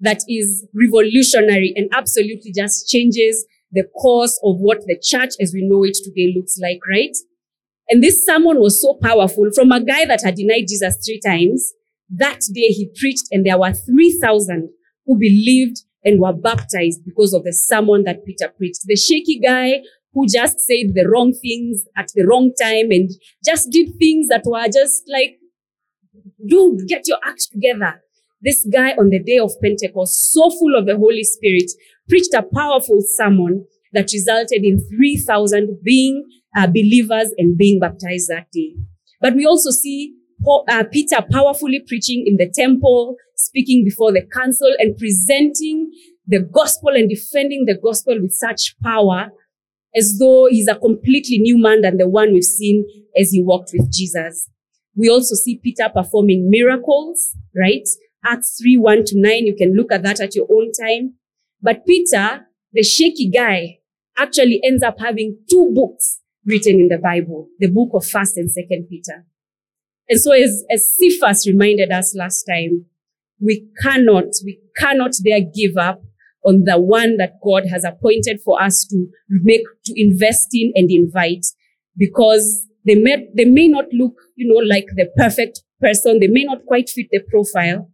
that 0.00 0.20
is 0.28 0.66
revolutionary 0.74 1.72
and 1.76 1.88
absolutely 1.92 2.52
just 2.52 2.88
changes 2.88 3.46
the 3.72 3.84
course 4.00 4.38
of 4.44 4.56
what 4.58 4.80
the 4.86 5.00
church 5.02 5.30
as 5.40 5.52
we 5.52 5.66
know 5.66 5.84
it 5.84 5.96
today 6.02 6.32
looks 6.34 6.58
like, 6.60 6.78
right? 6.88 7.16
And 7.88 8.02
this 8.02 8.24
sermon 8.24 8.60
was 8.60 8.80
so 8.80 8.98
powerful 9.02 9.50
from 9.54 9.72
a 9.72 9.82
guy 9.82 10.04
that 10.06 10.22
had 10.24 10.36
denied 10.36 10.66
Jesus 10.68 10.96
three 11.04 11.20
times. 11.24 11.72
That 12.08 12.40
day 12.52 12.68
he 12.68 12.90
preached 12.98 13.24
and 13.30 13.44
there 13.44 13.58
were 13.58 13.72
3,000 13.72 14.70
who 15.06 15.18
believed 15.18 15.78
and 16.04 16.20
were 16.20 16.32
baptized 16.32 17.04
because 17.04 17.32
of 17.32 17.44
the 17.44 17.52
sermon 17.52 18.04
that 18.04 18.24
Peter 18.24 18.52
preached. 18.56 18.80
The 18.84 18.96
shaky 18.96 19.40
guy 19.40 19.80
who 20.14 20.26
just 20.26 20.60
said 20.60 20.94
the 20.94 21.08
wrong 21.12 21.32
things 21.42 21.84
at 21.96 22.06
the 22.14 22.24
wrong 22.24 22.52
time 22.60 22.90
and 22.90 23.10
just 23.44 23.70
did 23.70 23.88
things 23.98 24.28
that 24.28 24.42
were 24.46 24.66
just 24.66 25.02
like, 25.12 25.38
dude, 26.46 26.86
get 26.88 27.02
your 27.06 27.18
act 27.24 27.48
together. 27.52 28.00
This 28.40 28.66
guy 28.72 28.90
on 28.92 29.10
the 29.10 29.22
day 29.22 29.38
of 29.38 29.52
Pentecost, 29.62 30.32
so 30.32 30.50
full 30.50 30.76
of 30.76 30.86
the 30.86 30.96
Holy 30.96 31.24
Spirit, 31.24 31.70
preached 32.08 32.34
a 32.34 32.42
powerful 32.42 32.98
sermon 33.16 33.66
that 33.92 34.10
resulted 34.12 34.64
in 34.64 34.80
3,000 34.96 35.78
being 35.82 36.24
uh, 36.56 36.66
believers 36.66 37.32
and 37.38 37.56
being 37.56 37.80
baptized 37.80 38.28
that 38.28 38.46
day. 38.52 38.74
But 39.20 39.34
we 39.34 39.46
also 39.46 39.70
see 39.70 40.14
uh, 40.68 40.84
Peter 40.92 41.24
powerfully 41.30 41.82
preaching 41.86 42.24
in 42.26 42.36
the 42.36 42.52
temple, 42.54 43.16
speaking 43.34 43.84
before 43.84 44.12
the 44.12 44.22
council 44.32 44.72
and 44.78 44.96
presenting 44.96 45.90
the 46.26 46.40
gospel 46.40 46.90
and 46.90 47.08
defending 47.08 47.64
the 47.66 47.78
gospel 47.82 48.20
with 48.20 48.32
such 48.32 48.74
power 48.82 49.30
as 49.96 50.18
though 50.18 50.46
he's 50.50 50.68
a 50.68 50.74
completely 50.74 51.38
new 51.38 51.58
man 51.58 51.82
than 51.82 51.98
the 51.98 52.08
one 52.08 52.32
we've 52.32 52.44
seen 52.44 52.84
as 53.18 53.30
he 53.30 53.42
walked 53.42 53.70
with 53.72 53.92
Jesus. 53.92 54.48
We 54.96 55.08
also 55.08 55.34
see 55.34 55.60
Peter 55.62 55.88
performing 55.92 56.50
miracles, 56.50 57.36
right? 57.56 57.86
Acts 58.24 58.58
3, 58.60 58.76
1 58.76 59.04
to 59.06 59.20
9. 59.20 59.46
You 59.46 59.54
can 59.56 59.74
look 59.74 59.92
at 59.92 60.02
that 60.02 60.20
at 60.20 60.34
your 60.34 60.46
own 60.50 60.72
time. 60.72 61.14
But 61.60 61.86
Peter, 61.86 62.46
the 62.72 62.82
shaky 62.82 63.30
guy, 63.30 63.78
actually 64.16 64.60
ends 64.64 64.82
up 64.82 64.98
having 64.98 65.38
two 65.50 65.72
books 65.74 66.20
written 66.46 66.78
in 66.78 66.88
the 66.88 66.98
Bible, 66.98 67.48
the 67.58 67.68
book 67.68 67.90
of 67.94 68.06
First 68.06 68.36
and 68.36 68.50
Second 68.50 68.86
Peter. 68.88 69.24
And 70.08 70.20
so 70.20 70.32
as, 70.32 70.64
as 70.70 70.94
Cephas 70.94 71.46
reminded 71.46 71.90
us 71.90 72.14
last 72.16 72.44
time, 72.44 72.86
we 73.40 73.66
cannot, 73.82 74.26
we 74.44 74.60
cannot 74.76 75.12
dare 75.24 75.40
give 75.40 75.76
up 75.76 76.02
on 76.44 76.64
the 76.64 76.78
one 76.78 77.16
that 77.16 77.34
God 77.42 77.64
has 77.70 77.84
appointed 77.84 78.40
for 78.44 78.62
us 78.62 78.86
to 78.90 79.06
make, 79.28 79.62
to 79.86 79.94
invest 79.96 80.48
in 80.52 80.72
and 80.74 80.90
invite 80.90 81.46
because 81.96 82.66
they 82.86 82.96
may, 82.96 83.26
they 83.34 83.44
may 83.44 83.68
not 83.68 83.86
look, 83.92 84.14
you 84.36 84.52
know, 84.52 84.60
like 84.66 84.86
the 84.96 85.08
perfect 85.16 85.62
person. 85.80 86.20
They 86.20 86.28
may 86.28 86.44
not 86.44 86.66
quite 86.66 86.88
fit 86.88 87.06
the 87.10 87.20
profile, 87.30 87.90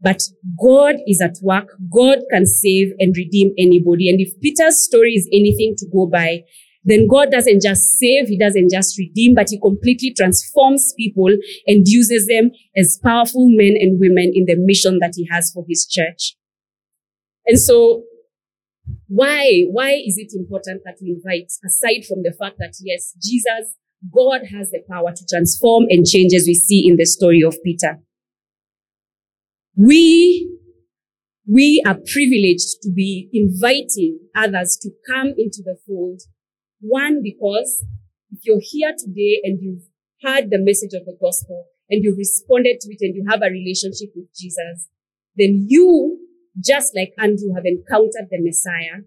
but 0.00 0.20
God 0.60 0.96
is 1.06 1.20
at 1.20 1.36
work. 1.42 1.68
God 1.94 2.18
can 2.30 2.46
save 2.46 2.92
and 2.98 3.14
redeem 3.16 3.52
anybody. 3.58 4.08
And 4.08 4.20
if 4.20 4.40
Peter's 4.40 4.82
story 4.82 5.12
is 5.12 5.28
anything 5.32 5.74
to 5.78 5.86
go 5.92 6.06
by, 6.06 6.42
then 6.84 7.06
God 7.06 7.30
doesn't 7.30 7.62
just 7.62 7.98
save, 7.98 8.28
He 8.28 8.38
doesn't 8.38 8.70
just 8.70 8.98
redeem, 8.98 9.34
but 9.34 9.48
He 9.50 9.60
completely 9.60 10.12
transforms 10.16 10.92
people 10.96 11.30
and 11.66 11.86
uses 11.86 12.26
them 12.26 12.50
as 12.76 12.98
powerful 13.02 13.48
men 13.48 13.74
and 13.78 14.00
women 14.00 14.32
in 14.34 14.46
the 14.46 14.56
mission 14.56 14.98
that 15.00 15.12
He 15.14 15.28
has 15.30 15.52
for 15.52 15.64
His 15.68 15.86
church. 15.86 16.36
And 17.46 17.58
so, 17.58 18.04
why, 19.08 19.64
why 19.70 19.92
is 19.92 20.16
it 20.18 20.32
important 20.34 20.82
that 20.84 20.96
we 21.00 21.10
invite, 21.10 21.52
aside 21.64 22.04
from 22.06 22.22
the 22.22 22.34
fact 22.38 22.56
that 22.58 22.74
yes, 22.80 23.14
Jesus, 23.22 23.76
God 24.12 24.42
has 24.50 24.70
the 24.70 24.82
power 24.90 25.12
to 25.14 25.26
transform 25.28 25.84
and 25.88 26.04
change 26.06 26.32
as 26.34 26.44
we 26.46 26.54
see 26.54 26.88
in 26.88 26.96
the 26.96 27.06
story 27.06 27.42
of 27.42 27.56
Peter. 27.64 28.00
We, 29.76 30.50
we 31.48 31.82
are 31.86 31.98
privileged 32.12 32.82
to 32.82 32.92
be 32.92 33.28
inviting 33.32 34.18
others 34.34 34.76
to 34.82 34.90
come 35.08 35.28
into 35.38 35.62
the 35.64 35.76
fold 35.86 36.22
one, 36.80 37.22
because 37.22 37.84
if 38.32 38.40
you're 38.44 38.60
here 38.60 38.92
today 38.98 39.40
and 39.44 39.58
you've 39.62 39.84
heard 40.22 40.50
the 40.50 40.58
message 40.58 40.94
of 40.94 41.04
the 41.04 41.16
gospel 41.20 41.66
and 41.88 42.02
you've 42.02 42.18
responded 42.18 42.80
to 42.80 42.88
it 42.90 42.98
and 43.00 43.14
you 43.14 43.24
have 43.28 43.40
a 43.42 43.50
relationship 43.50 44.10
with 44.16 44.26
Jesus, 44.36 44.88
then 45.36 45.66
you, 45.68 46.18
just 46.60 46.94
like 46.94 47.12
Andrew, 47.18 47.54
have 47.54 47.64
encountered 47.64 48.28
the 48.30 48.40
Messiah. 48.40 49.02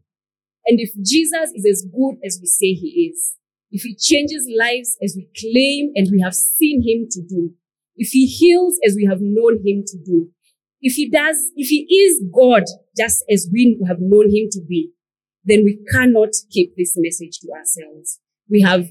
And 0.66 0.80
if 0.80 0.92
Jesus 0.96 1.52
is 1.54 1.66
as 1.66 1.86
good 1.86 2.18
as 2.26 2.40
we 2.42 2.48
say 2.48 2.74
he 2.74 3.12
is, 3.12 3.36
if 3.72 3.84
he 3.84 3.96
changes 3.96 4.48
lives 4.58 4.98
as 5.04 5.16
we 5.16 5.30
claim 5.38 5.92
and 5.96 6.08
we 6.12 6.22
have 6.22 6.34
seen 6.34 6.82
him 6.82 7.08
to 7.12 7.22
do, 7.22 7.54
if 7.96 8.10
he 8.10 8.26
heals 8.26 8.78
as 8.86 8.96
we 8.96 9.06
have 9.06 9.20
known 9.22 9.58
him 9.66 9.84
to 9.86 9.98
do, 10.04 10.30
if 10.82 10.96
he 10.96 11.10
does, 11.10 11.38
if 11.56 11.70
he 11.70 11.86
is 11.94 12.22
God 12.34 12.64
just 12.98 13.24
as 13.30 13.48
we 13.52 13.80
have 13.88 13.98
known 14.00 14.26
him 14.26 14.48
to 14.52 14.62
be, 14.68 14.92
then 15.44 15.64
we 15.64 15.80
cannot 15.92 16.30
keep 16.52 16.76
this 16.76 16.94
message 16.98 17.40
to 17.40 17.50
ourselves. 17.52 18.20
We 18.50 18.62
have, 18.62 18.88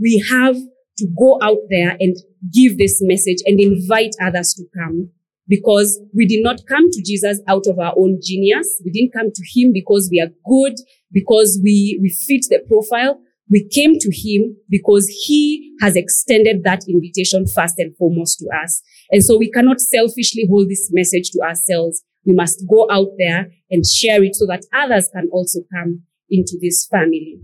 we 0.00 0.24
have 0.30 0.56
to 0.98 1.06
go 1.18 1.38
out 1.42 1.58
there 1.70 1.96
and 1.98 2.16
give 2.52 2.78
this 2.78 2.98
message 3.00 3.38
and 3.46 3.60
invite 3.60 4.14
others 4.20 4.54
to 4.54 4.64
come 4.76 5.10
because 5.48 6.00
we 6.14 6.26
did 6.26 6.42
not 6.42 6.60
come 6.68 6.90
to 6.90 7.02
Jesus 7.04 7.40
out 7.48 7.66
of 7.66 7.78
our 7.78 7.94
own 7.96 8.20
genius. 8.22 8.80
We 8.84 8.90
didn't 8.90 9.12
come 9.12 9.30
to 9.32 9.42
him 9.54 9.72
because 9.72 10.08
we 10.10 10.20
are 10.20 10.30
good, 10.48 10.74
because 11.12 11.60
we, 11.62 11.98
we 12.00 12.08
fit 12.08 12.46
the 12.48 12.60
profile. 12.66 13.20
We 13.50 13.68
came 13.68 13.98
to 13.98 14.10
him 14.10 14.56
because 14.70 15.08
he 15.08 15.74
has 15.80 15.96
extended 15.96 16.64
that 16.64 16.84
invitation 16.88 17.44
first 17.46 17.74
and 17.78 17.94
foremost 17.96 18.38
to 18.38 18.48
us. 18.62 18.80
And 19.10 19.22
so 19.22 19.36
we 19.36 19.50
cannot 19.50 19.80
selfishly 19.80 20.46
hold 20.48 20.70
this 20.70 20.88
message 20.92 21.30
to 21.32 21.42
ourselves. 21.42 22.02
We 22.24 22.34
must 22.34 22.64
go 22.70 22.86
out 22.90 23.08
there 23.18 23.48
and 23.70 23.84
share 23.84 24.22
it 24.22 24.36
so 24.36 24.46
that 24.46 24.64
others 24.72 25.10
can 25.12 25.28
also 25.32 25.60
come 25.74 26.02
into 26.30 26.56
this 26.62 26.86
family. 26.90 27.40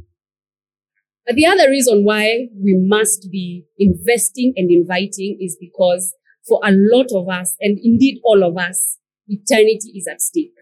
But 1.27 1.37
the 1.37 1.45
other 1.45 1.69
reason 1.69 2.05
why 2.05 2.47
we 2.57 2.75
must 2.75 3.29
be 3.31 3.67
investing 3.77 4.55
and 4.57 4.71
inviting 4.71 5.37
is 5.43 5.59
because 5.61 6.15
for 6.49 6.61
a 6.65 6.73
lot 6.73 7.09
of 7.15 7.29
us, 7.29 7.57
and 7.61 7.79
indeed 7.83 8.21
all 8.25 8.43
of 8.43 8.57
us, 8.57 8.99
eternity 9.27 9.93
is 9.95 10.09
at 10.11 10.21
stake. 10.21 10.55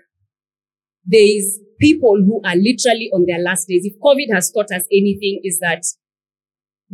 There 1.04 1.22
is 1.22 1.60
people 1.80 2.16
who 2.16 2.40
are 2.44 2.56
literally 2.56 3.10
on 3.14 3.24
their 3.26 3.38
last 3.38 3.68
days. 3.68 3.84
If 3.84 4.00
COVID 4.00 4.34
has 4.34 4.50
taught 4.50 4.72
us 4.72 4.84
anything 4.90 5.40
is 5.44 5.60
that 5.60 5.84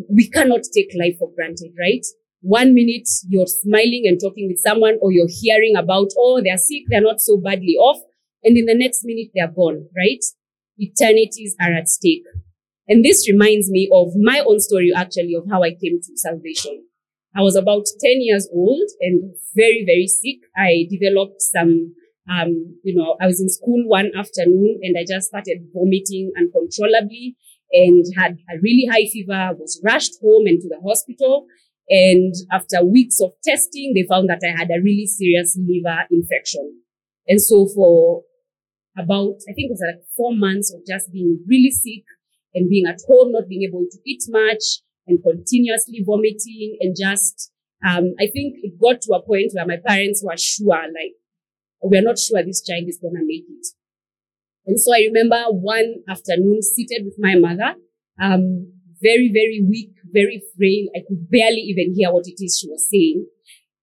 we 0.08 0.28
cannot 0.28 0.60
take 0.74 0.90
life 0.98 1.16
for 1.18 1.30
granted, 1.34 1.72
right? 1.80 2.04
one 2.42 2.74
minute 2.74 3.08
you're 3.28 3.46
smiling 3.46 4.02
and 4.06 4.20
talking 4.20 4.48
with 4.48 4.58
someone 4.58 4.98
or 5.00 5.12
you're 5.12 5.30
hearing 5.30 5.74
about, 5.76 6.08
oh, 6.18 6.42
they're 6.42 6.58
sick, 6.58 6.82
they're 6.88 7.00
not 7.00 7.20
so 7.20 7.38
badly 7.38 7.76
off. 7.78 8.00
And 8.42 8.58
in 8.58 8.66
the 8.66 8.74
next 8.74 9.02
minute, 9.04 9.28
they're 9.34 9.50
gone, 9.50 9.86
right? 9.96 10.22
Eternities 10.78 11.54
are 11.60 11.72
at 11.72 11.88
stake. 11.88 12.24
And 12.88 13.04
this 13.04 13.28
reminds 13.30 13.70
me 13.70 13.88
of 13.92 14.08
my 14.20 14.42
own 14.46 14.58
story, 14.58 14.92
actually, 14.94 15.34
of 15.34 15.44
how 15.48 15.62
I 15.62 15.70
came 15.70 16.00
to 16.02 16.16
salvation. 16.16 16.84
I 17.34 17.40
was 17.40 17.56
about 17.56 17.86
10 18.00 18.20
years 18.20 18.48
old 18.52 18.88
and 19.00 19.34
very, 19.54 19.84
very 19.86 20.06
sick. 20.06 20.40
I 20.56 20.86
developed 20.90 21.40
some, 21.40 21.94
um, 22.30 22.76
you 22.84 22.94
know, 22.94 23.16
I 23.20 23.26
was 23.26 23.40
in 23.40 23.48
school 23.48 23.88
one 23.88 24.10
afternoon 24.16 24.80
and 24.82 24.96
I 24.98 25.04
just 25.08 25.28
started 25.28 25.68
vomiting 25.72 26.32
uncontrollably 26.36 27.36
and 27.72 28.04
had 28.16 28.32
a 28.52 28.60
really 28.62 28.86
high 28.90 29.06
fever, 29.10 29.56
was 29.58 29.80
rushed 29.82 30.12
home 30.22 30.46
and 30.46 30.60
to 30.60 30.68
the 30.68 30.80
hospital. 30.86 31.46
And 31.88 32.34
after 32.52 32.84
weeks 32.84 33.18
of 33.20 33.32
testing, 33.42 33.92
they 33.94 34.06
found 34.06 34.28
that 34.28 34.42
I 34.44 34.56
had 34.56 34.68
a 34.68 34.82
really 34.82 35.06
serious 35.06 35.58
liver 35.58 36.04
infection. 36.10 36.80
And 37.26 37.40
so 37.40 37.66
for 37.74 38.22
about, 38.98 39.40
I 39.48 39.54
think 39.54 39.70
it 39.70 39.72
was 39.72 39.82
like 39.84 40.04
four 40.16 40.36
months 40.36 40.72
of 40.72 40.80
just 40.86 41.10
being 41.10 41.40
really 41.48 41.70
sick 41.70 42.04
and 42.54 42.68
being 42.68 42.84
at 42.86 43.00
home, 43.08 43.32
not 43.32 43.48
being 43.48 43.66
able 43.66 43.86
to 43.90 43.98
eat 44.04 44.22
much 44.28 44.82
and 45.12 45.22
continuously 45.22 46.00
vomiting 46.00 46.80
and 46.80 46.96
just, 46.96 47.52
um, 47.84 48.14
I 48.16 48.32
think 48.32 48.64
it 48.64 48.80
got 48.80 49.02
to 49.02 49.12
a 49.12 49.20
point 49.20 49.52
where 49.52 49.66
my 49.66 49.76
parents 49.84 50.24
were 50.24 50.36
sure, 50.38 50.88
like, 50.88 51.20
we're 51.82 52.00
not 52.00 52.18
sure 52.18 52.42
this 52.42 52.64
child 52.64 52.88
is 52.88 52.98
going 53.02 53.14
to 53.14 53.26
make 53.26 53.44
it. 53.44 53.66
And 54.64 54.80
so 54.80 54.94
I 54.94 55.10
remember 55.12 55.42
one 55.50 55.96
afternoon 56.08 56.62
seated 56.62 57.04
with 57.04 57.16
my 57.18 57.34
mother, 57.34 57.74
um, 58.22 58.72
very, 59.02 59.30
very 59.34 59.60
weak, 59.68 59.90
very 60.12 60.40
frail. 60.56 60.86
I 60.94 61.00
could 61.06 61.28
barely 61.28 61.62
even 61.68 61.94
hear 61.94 62.12
what 62.12 62.24
it 62.26 62.38
is 62.38 62.58
she 62.60 62.68
was 62.68 62.88
saying. 62.88 63.26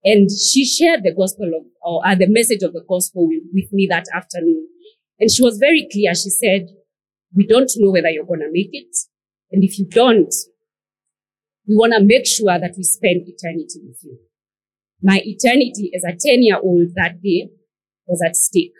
And 0.06 0.30
she 0.32 0.64
shared 0.64 1.04
the 1.04 1.14
gospel 1.14 1.52
of, 1.54 1.66
or 1.84 2.08
uh, 2.08 2.16
the 2.16 2.30
message 2.30 2.64
of 2.64 2.72
the 2.72 2.86
gospel 2.88 3.28
with, 3.28 3.44
with 3.54 3.74
me 3.74 3.88
that 3.92 4.06
afternoon. 4.16 4.66
And 5.20 5.30
she 5.30 5.44
was 5.44 5.58
very 5.58 5.90
clear. 5.92 6.16
She 6.16 6.30
said, 6.30 6.68
we 7.36 7.46
don't 7.46 7.70
know 7.76 7.92
whether 7.92 8.10
you're 8.10 8.26
going 8.26 8.40
to 8.40 8.50
make 8.50 8.70
it. 8.72 8.96
And 9.52 9.62
if 9.62 9.78
you 9.78 9.86
don't, 9.90 10.34
we 11.70 11.76
want 11.78 11.94
to 11.94 12.02
make 12.02 12.26
sure 12.26 12.58
that 12.58 12.74
we 12.76 12.82
spend 12.82 13.30
eternity 13.30 13.78
with 13.86 14.02
you. 14.02 14.18
My 15.04 15.22
eternity 15.24 15.92
as 15.96 16.04
a 16.04 16.18
10 16.18 16.42
year 16.42 16.58
old 16.58 16.90
that 16.96 17.22
day 17.22 17.50
was 18.08 18.24
at 18.26 18.36
stake. 18.36 18.74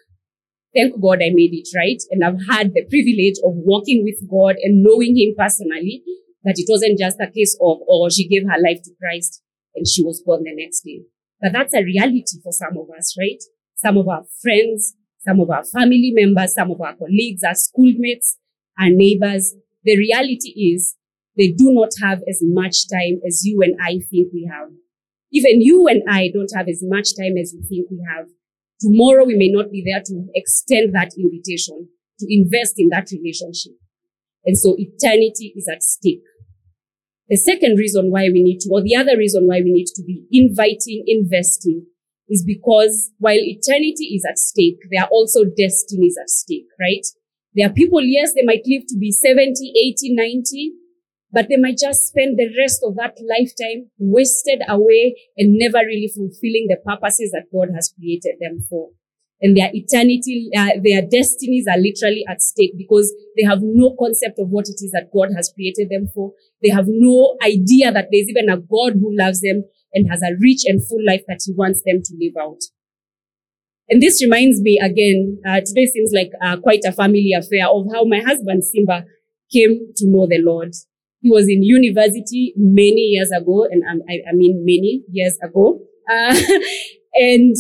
Thank 0.76 1.00
God 1.00 1.22
I 1.22 1.30
made 1.30 1.54
it 1.54 1.70
right. 1.78 2.02
And 2.10 2.26
I've 2.26 2.42
had 2.50 2.74
the 2.74 2.82
privilege 2.90 3.38
of 3.46 3.54
walking 3.62 4.04
with 4.04 4.18
God 4.30 4.56
and 4.62 4.82
knowing 4.82 5.16
Him 5.16 5.36
personally 5.38 6.02
that 6.44 6.56
it 6.58 6.66
wasn't 6.68 6.98
just 6.98 7.22
a 7.22 7.30
case 7.30 7.56
of, 7.62 7.78
oh, 7.88 8.10
she 8.10 8.28
gave 8.28 8.44
her 8.50 8.58
life 8.58 8.82
to 8.84 8.92
Christ 9.00 9.44
and 9.76 9.88
she 9.88 10.04
was 10.04 10.22
born 10.26 10.44
the 10.44 10.56
next 10.56 10.82
day. 10.82 11.02
But 11.42 11.54
that's 11.54 11.74
a 11.76 11.84
reality 11.84 12.42
for 12.42 12.52
some 12.52 12.76
of 12.76 12.90
us, 12.98 13.16
right? 13.20 13.42
Some 13.76 13.98
of 13.98 14.08
our 14.08 14.24
friends, 14.42 14.96
some 15.20 15.40
of 15.40 15.50
our 15.50 15.64
family 15.64 16.12
members, 16.14 16.56
some 16.56 16.72
of 16.72 16.82
our 16.82 16.96
colleagues, 16.96 17.44
our 17.44 17.56
schoolmates, 17.56 18.38
our 18.80 18.90
neighbors. 18.90 19.54
The 19.84 19.98
reality 19.98 20.74
is 20.74 20.96
they 21.40 21.56
do 21.56 21.72
not 21.72 21.90
have 22.04 22.20
as 22.28 22.44
much 22.44 22.90
time 22.92 23.24
as 23.26 23.42
you 23.46 23.62
and 23.64 23.74
I 23.82 24.04
think 24.12 24.28
we 24.34 24.44
have. 24.52 24.70
Even 25.32 25.62
you 25.62 25.88
and 25.88 26.04
I 26.10 26.30
don't 26.34 26.52
have 26.54 26.68
as 26.68 26.84
much 26.84 27.16
time 27.16 27.40
as 27.40 27.56
we 27.56 27.64
think 27.64 27.88
we 27.90 28.04
have. 28.14 28.28
Tomorrow 28.82 29.24
we 29.24 29.38
may 29.38 29.48
not 29.48 29.72
be 29.72 29.82
there 29.88 30.04
to 30.04 30.28
extend 30.36 30.94
that 30.94 31.16
invitation, 31.18 31.88
to 32.20 32.26
invest 32.28 32.76
in 32.78 32.90
that 32.90 33.08
relationship. 33.12 33.80
And 34.44 34.58
so 34.58 34.76
eternity 34.78 35.54
is 35.56 35.70
at 35.72 35.82
stake. 35.82 36.28
The 37.30 37.38
second 37.38 37.78
reason 37.78 38.12
why 38.12 38.28
we 38.34 38.44
need 38.44 38.60
to, 38.62 38.70
or 38.74 38.82
the 38.82 38.96
other 38.96 39.16
reason 39.16 39.48
why 39.48 39.62
we 39.64 39.72
need 39.72 39.88
to 39.96 40.04
be 40.04 40.26
inviting, 40.32 41.04
investing 41.08 41.86
is 42.28 42.44
because 42.44 43.12
while 43.18 43.40
eternity 43.40 44.12
is 44.16 44.26
at 44.28 44.38
stake, 44.38 44.80
there 44.92 45.04
are 45.04 45.10
also 45.10 45.46
destinies 45.46 46.18
at 46.20 46.30
stake, 46.30 46.68
right? 46.80 47.06
There 47.54 47.68
are 47.68 47.74
people, 47.74 48.02
yes, 48.02 48.34
they 48.34 48.44
might 48.44 48.66
live 48.66 48.84
to 48.90 48.98
be 48.98 49.12
70, 49.12 49.56
80, 49.56 50.16
90, 50.16 50.74
but 51.32 51.48
they 51.50 51.58
might 51.58 51.78
just 51.78 52.08
spend 52.08 52.38
the 52.38 52.50
rest 52.58 52.82
of 52.84 52.96
that 52.96 53.16
lifetime 53.22 53.90
wasted 53.98 54.62
away 54.68 55.16
and 55.38 55.58
never 55.58 55.86
really 55.86 56.12
fulfilling 56.14 56.68
the 56.68 56.78
purposes 56.84 57.32
that 57.32 57.52
God 57.54 57.70
has 57.76 57.94
created 57.98 58.36
them 58.40 58.66
for. 58.70 58.90
and 59.42 59.56
their 59.56 59.70
eternity, 59.74 60.50
uh, 60.56 60.72
their 60.84 61.02
destinies 61.02 61.66
are 61.68 61.78
literally 61.78 62.26
at 62.30 62.42
stake 62.42 62.74
because 62.78 63.14
they 63.38 63.44
have 63.44 63.60
no 63.62 63.96
concept 63.98 64.38
of 64.38 64.50
what 64.50 64.68
it 64.68 64.84
is 64.84 64.92
that 64.92 65.10
God 65.14 65.30
has 65.36 65.52
created 65.54 65.90
them 65.90 66.10
for. 66.14 66.34
They 66.62 66.70
have 66.70 66.86
no 66.88 67.38
idea 67.42 67.92
that 67.92 68.08
there's 68.12 68.30
even 68.30 68.50
a 68.50 68.58
God 68.58 68.94
who 69.00 69.16
loves 69.16 69.42
them 69.42 69.64
and 69.94 70.10
has 70.10 70.22
a 70.22 70.36
rich 70.40 70.64
and 70.66 70.86
full 70.86 71.04
life 71.06 71.24
that 71.28 71.40
he 71.46 71.54
wants 71.54 71.82
them 71.86 72.02
to 72.04 72.14
live 72.20 72.34
out. 72.40 72.60
And 73.88 74.02
this 74.04 74.22
reminds 74.22 74.62
me 74.62 74.78
again, 74.78 75.40
uh, 75.48 75.62
today 75.66 75.86
seems 75.86 76.12
like 76.14 76.30
uh, 76.44 76.58
quite 76.58 76.82
a 76.86 76.92
family 76.92 77.32
affair 77.36 77.68
of 77.68 77.88
how 77.94 78.04
my 78.04 78.20
husband 78.20 78.64
Simba 78.64 79.06
came 79.52 79.94
to 79.96 80.08
know 80.08 80.28
the 80.30 80.40
Lord. 80.44 80.74
He 81.22 81.30
was 81.30 81.50
in 81.50 81.64
university 81.64 82.54
many 82.56 83.02
years 83.14 83.32
ago, 83.32 83.68
and 83.70 83.84
I, 84.10 84.20
I 84.30 84.34
mean 84.34 84.64
many 84.66 85.04
years 85.12 85.38
ago. 85.44 85.80
Uh, 86.10 86.36
and 87.14 87.56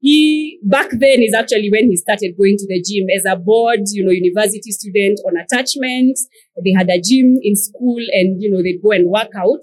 he 0.00 0.58
back 0.64 0.88
then 0.92 1.22
is 1.22 1.34
actually 1.34 1.70
when 1.70 1.90
he 1.90 1.96
started 1.96 2.34
going 2.38 2.56
to 2.56 2.66
the 2.66 2.82
gym 2.82 3.06
as 3.14 3.24
a 3.30 3.36
board, 3.36 3.80
you 3.92 4.04
know, 4.04 4.10
university 4.10 4.70
student 4.72 5.20
on 5.26 5.36
attachment. 5.36 6.18
They 6.64 6.72
had 6.72 6.88
a 6.88 7.00
gym 7.00 7.38
in 7.42 7.54
school 7.54 8.00
and, 8.12 8.40
you 8.40 8.50
know, 8.50 8.62
they'd 8.62 8.82
go 8.82 8.92
and 8.92 9.10
work 9.10 9.30
out. 9.36 9.60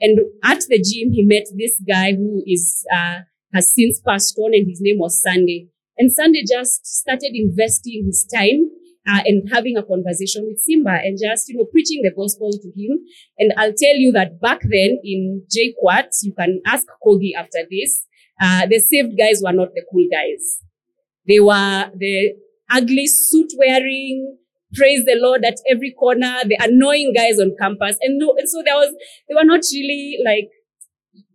And 0.00 0.18
at 0.42 0.60
the 0.68 0.78
gym, 0.78 1.12
he 1.12 1.22
met 1.24 1.44
this 1.56 1.80
guy 1.86 2.14
who 2.14 2.42
is, 2.46 2.84
uh, 2.92 3.20
has 3.52 3.72
since 3.74 4.00
passed 4.00 4.38
on 4.38 4.54
and 4.54 4.66
his 4.68 4.80
name 4.80 4.98
was 4.98 5.22
Sunday. 5.22 5.68
And 5.98 6.10
Sunday 6.10 6.42
just 6.48 6.86
started 6.86 7.32
investing 7.34 8.04
his 8.06 8.26
time 8.34 8.70
uh, 9.08 9.20
and 9.24 9.48
having 9.52 9.76
a 9.76 9.82
conversation 9.82 10.46
with 10.46 10.58
Simba 10.58 10.98
and 11.02 11.18
just, 11.20 11.48
you 11.48 11.56
know, 11.56 11.66
preaching 11.70 12.02
the 12.02 12.12
gospel 12.16 12.50
to 12.50 12.68
him. 12.76 12.98
And 13.38 13.52
I'll 13.56 13.74
tell 13.76 13.96
you 13.96 14.12
that 14.12 14.40
back 14.40 14.60
then 14.62 14.98
in 15.04 15.42
JKUAT, 15.54 16.08
you 16.22 16.32
can 16.32 16.60
ask 16.66 16.86
Kogi 17.04 17.32
after 17.36 17.60
this, 17.70 18.06
uh, 18.40 18.66
the 18.66 18.78
saved 18.78 19.16
guys 19.18 19.40
were 19.44 19.52
not 19.52 19.68
the 19.74 19.84
cool 19.90 20.06
guys. 20.10 20.60
They 21.26 21.40
were 21.40 21.90
the 21.96 22.34
ugly 22.70 23.06
suit 23.06 23.52
wearing, 23.58 24.36
praise 24.74 25.04
the 25.04 25.16
Lord 25.16 25.44
at 25.44 25.56
every 25.70 25.92
corner, 25.92 26.38
the 26.44 26.58
annoying 26.60 27.12
guys 27.14 27.38
on 27.38 27.54
campus. 27.60 27.96
And, 28.00 28.18
no, 28.18 28.34
and 28.36 28.48
so 28.48 28.62
there 28.64 28.74
was, 28.74 28.94
they 29.28 29.34
were 29.34 29.44
not 29.44 29.60
really 29.72 30.18
like, 30.24 30.50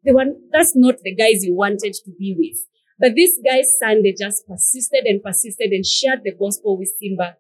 they 0.04 0.12
were, 0.12 0.26
that's 0.52 0.76
not 0.76 0.96
the 1.04 1.16
guys 1.16 1.44
you 1.44 1.56
wanted 1.56 1.94
to 1.94 2.12
be 2.18 2.36
with. 2.38 2.60
But 3.00 3.16
this 3.16 3.40
guy, 3.46 3.62
Sunday, 3.80 4.14
just 4.18 4.46
persisted 4.46 5.06
and 5.06 5.24
persisted 5.24 5.72
and 5.72 5.86
shared 5.86 6.20
the 6.24 6.34
gospel 6.34 6.78
with 6.78 6.92
Simba. 7.00 7.38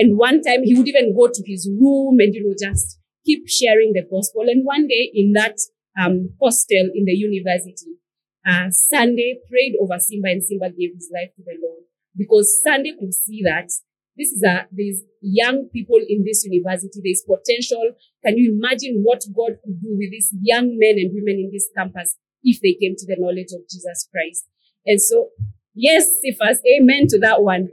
And 0.00 0.16
one 0.16 0.40
time 0.40 0.64
he 0.64 0.74
would 0.74 0.88
even 0.88 1.14
go 1.14 1.28
to 1.28 1.42
his 1.44 1.68
room 1.78 2.20
and, 2.20 2.34
you 2.34 2.40
know, 2.40 2.56
just 2.56 2.98
keep 3.26 3.46
sharing 3.46 3.92
the 3.92 4.00
gospel. 4.10 4.48
And 4.48 4.64
one 4.64 4.88
day 4.88 5.12
in 5.12 5.32
that 5.34 5.60
um, 6.00 6.30
hostel 6.40 6.88
in 6.94 7.04
the 7.04 7.12
university, 7.12 8.00
uh, 8.48 8.70
Sunday 8.70 9.36
prayed 9.44 9.76
over 9.76 9.98
Simba 10.00 10.28
and 10.32 10.42
Simba 10.42 10.70
gave 10.70 10.96
his 10.96 11.12
life 11.12 11.36
to 11.36 11.42
the 11.44 11.52
Lord 11.60 11.84
because 12.16 12.48
Sunday 12.64 12.94
could 12.98 13.12
see 13.12 13.42
that 13.44 13.68
this 14.16 14.32
is 14.32 14.42
a, 14.42 14.64
there's 14.72 15.04
young 15.20 15.68
people 15.68 16.00
in 16.08 16.24
this 16.24 16.48
university. 16.48 17.04
There's 17.04 17.20
potential. 17.20 17.92
Can 18.24 18.38
you 18.38 18.56
imagine 18.56 19.02
what 19.04 19.20
God 19.36 19.60
could 19.60 19.80
do 19.84 19.92
with 19.92 20.10
these 20.16 20.32
young 20.40 20.80
men 20.80 20.96
and 20.96 21.12
women 21.12 21.44
in 21.44 21.50
this 21.52 21.68
campus 21.76 22.16
if 22.42 22.60
they 22.62 22.72
came 22.80 22.96
to 22.96 23.06
the 23.06 23.16
knowledge 23.20 23.52
of 23.52 23.68
Jesus 23.68 24.08
Christ? 24.10 24.48
And 24.86 25.00
so, 25.00 25.28
yes, 25.74 26.08
Cephas, 26.24 26.60
amen 26.64 27.06
to 27.08 27.18
that 27.20 27.42
one. 27.42 27.68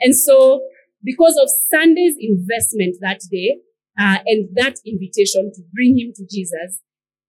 And 0.00 0.14
so, 0.14 0.60
because 1.02 1.38
of 1.40 1.48
Sunday's 1.72 2.14
investment 2.18 2.96
that 3.00 3.20
day, 3.30 3.58
uh, 3.98 4.18
and 4.26 4.48
that 4.54 4.76
invitation 4.86 5.50
to 5.52 5.62
bring 5.74 5.98
him 5.98 6.12
to 6.14 6.24
Jesus, 6.30 6.80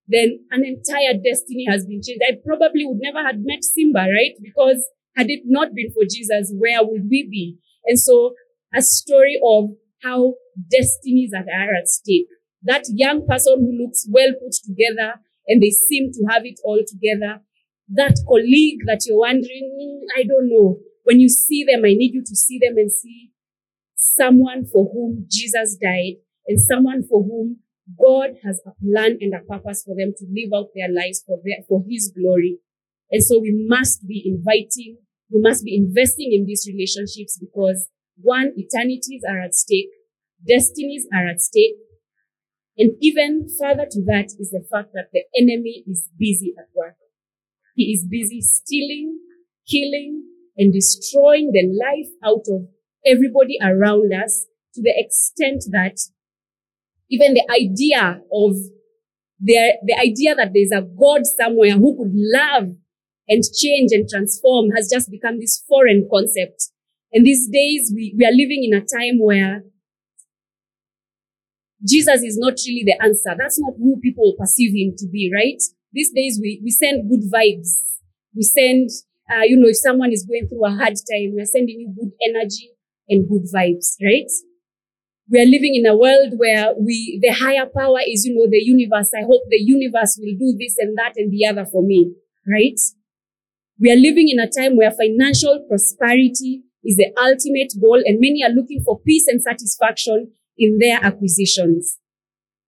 then 0.07 0.39
an 0.51 0.63
entire 0.65 1.13
destiny 1.13 1.65
has 1.69 1.85
been 1.85 2.01
changed. 2.03 2.21
I 2.27 2.35
probably 2.45 2.85
would 2.85 2.99
never 3.01 3.25
have 3.25 3.39
met 3.39 3.63
Simba, 3.63 4.07
right? 4.11 4.35
Because 4.41 4.87
had 5.15 5.29
it 5.29 5.41
not 5.45 5.73
been 5.73 5.91
for 5.91 6.03
Jesus, 6.03 6.53
where 6.57 6.79
would 6.81 7.07
we 7.09 7.27
be? 7.29 7.57
And 7.85 7.99
so 7.99 8.33
a 8.73 8.81
story 8.81 9.39
of 9.43 9.71
how 10.03 10.35
destinies 10.69 11.31
are 11.35 11.75
at 11.75 11.87
stake. 11.87 12.27
That 12.63 12.85
young 12.89 13.25
person 13.27 13.55
who 13.59 13.83
looks 13.83 14.07
well 14.09 14.33
put 14.39 14.53
together 14.63 15.19
and 15.47 15.61
they 15.61 15.71
seem 15.71 16.11
to 16.13 16.25
have 16.29 16.45
it 16.45 16.59
all 16.63 16.81
together. 16.85 17.41
That 17.89 18.15
colleague 18.27 18.79
that 18.85 19.01
you're 19.05 19.19
wondering, 19.19 19.75
mm, 19.75 20.19
I 20.19 20.23
don't 20.23 20.49
know. 20.49 20.77
When 21.03 21.19
you 21.19 21.27
see 21.27 21.65
them, 21.65 21.81
I 21.83 21.93
need 21.93 22.13
you 22.13 22.21
to 22.21 22.35
see 22.35 22.59
them 22.59 22.77
and 22.77 22.91
see 22.91 23.31
someone 24.17 24.65
for 24.65 24.89
whom 24.91 25.25
Jesus 25.29 25.77
died 25.81 26.21
and 26.47 26.59
someone 26.59 27.03
for 27.07 27.23
whom 27.23 27.57
God 27.99 28.37
has 28.43 28.61
a 28.65 28.71
plan 28.83 29.17
and 29.19 29.33
a 29.33 29.43
purpose 29.43 29.83
for 29.83 29.95
them 29.95 30.13
to 30.17 30.25
live 30.29 30.51
out 30.55 30.69
their 30.75 30.91
lives 30.91 31.23
for 31.25 31.39
their, 31.43 31.63
for 31.67 31.83
His 31.89 32.11
glory. 32.15 32.59
And 33.11 33.23
so 33.23 33.39
we 33.39 33.51
must 33.67 34.07
be 34.07 34.23
inviting, 34.25 34.97
we 35.29 35.41
must 35.41 35.65
be 35.65 35.75
investing 35.75 36.31
in 36.31 36.45
these 36.45 36.67
relationships 36.71 37.37
because 37.39 37.89
one, 38.17 38.53
eternities 38.57 39.23
are 39.27 39.41
at 39.41 39.55
stake, 39.55 39.89
destinies 40.47 41.07
are 41.13 41.27
at 41.27 41.41
stake. 41.41 41.75
And 42.77 42.91
even 43.01 43.47
further 43.59 43.85
to 43.89 44.01
that 44.05 44.31
is 44.39 44.51
the 44.51 44.65
fact 44.71 44.93
that 44.93 45.09
the 45.11 45.23
enemy 45.37 45.83
is 45.87 46.07
busy 46.17 46.53
at 46.57 46.69
work. 46.75 46.95
He 47.75 47.91
is 47.91 48.05
busy 48.09 48.41
stealing, 48.41 49.19
killing, 49.69 50.23
and 50.57 50.71
destroying 50.71 51.51
the 51.51 51.67
life 51.67 52.11
out 52.23 52.45
of 52.47 52.67
everybody 53.05 53.57
around 53.61 54.11
us 54.13 54.45
to 54.73 54.81
the 54.81 54.93
extent 54.95 55.63
that 55.71 55.97
even 57.09 57.33
the 57.33 57.45
idea 57.51 58.21
of 58.31 58.55
the, 59.39 59.73
the 59.85 59.97
idea 59.99 60.35
that 60.35 60.51
there's 60.53 60.71
a 60.71 60.81
God 60.81 61.25
somewhere 61.25 61.73
who 61.73 61.97
could 61.97 62.13
love 62.13 62.75
and 63.27 63.43
change 63.57 63.91
and 63.91 64.07
transform 64.07 64.71
has 64.75 64.89
just 64.91 65.09
become 65.09 65.39
this 65.39 65.63
foreign 65.67 66.07
concept. 66.11 66.69
And 67.11 67.25
these 67.25 67.49
days 67.51 67.91
we, 67.93 68.15
we 68.17 68.25
are 68.25 68.31
living 68.31 68.63
in 68.63 68.77
a 68.77 68.81
time 68.81 69.19
where 69.19 69.63
Jesus 71.85 72.21
is 72.21 72.37
not 72.37 72.53
really 72.67 72.83
the 72.85 73.01
answer. 73.03 73.35
That's 73.37 73.59
not 73.59 73.73
who 73.77 73.99
people 73.99 74.35
perceive 74.37 74.71
him 74.71 74.95
to 74.97 75.07
be, 75.11 75.31
right? 75.33 75.61
These 75.91 76.11
days 76.13 76.39
we, 76.41 76.61
we 76.63 76.69
send 76.69 77.09
good 77.09 77.25
vibes. 77.33 77.81
We 78.35 78.43
send, 78.43 78.89
uh, 79.29 79.43
you 79.43 79.57
know, 79.57 79.67
if 79.67 79.77
someone 79.77 80.11
is 80.11 80.25
going 80.25 80.47
through 80.47 80.65
a 80.65 80.69
hard 80.69 80.93
time, 80.95 81.33
we're 81.33 81.45
sending 81.45 81.79
you 81.79 81.93
good 81.97 82.11
energy 82.29 82.71
and 83.09 83.27
good 83.29 83.43
vibes, 83.53 83.95
right? 84.03 84.29
we 85.31 85.39
are 85.39 85.45
living 85.45 85.75
in 85.75 85.85
a 85.85 85.95
world 85.95 86.33
where 86.35 86.75
we, 86.77 87.17
the 87.23 87.31
higher 87.31 87.65
power 87.65 87.99
is, 88.05 88.25
you 88.25 88.35
know, 88.35 88.47
the 88.51 88.59
universe. 88.59 89.11
I 89.15 89.23
hope 89.23 89.43
the 89.49 89.63
universe 89.63 90.19
will 90.19 90.35
do 90.37 90.57
this 90.59 90.75
and 90.77 90.97
that 90.97 91.13
and 91.15 91.31
the 91.31 91.47
other 91.47 91.65
for 91.65 91.81
me, 91.81 92.13
right? 92.45 92.79
We 93.79 93.91
are 93.93 93.95
living 93.95 94.27
in 94.27 94.39
a 94.39 94.51
time 94.51 94.75
where 94.75 94.91
financial 94.91 95.63
prosperity 95.69 96.63
is 96.83 96.97
the 96.97 97.15
ultimate 97.15 97.71
goal 97.79 98.03
and 98.03 98.19
many 98.19 98.43
are 98.43 98.51
looking 98.51 98.83
for 98.83 98.99
peace 98.99 99.25
and 99.27 99.41
satisfaction 99.41 100.33
in 100.57 100.79
their 100.79 100.99
acquisitions. 101.01 101.97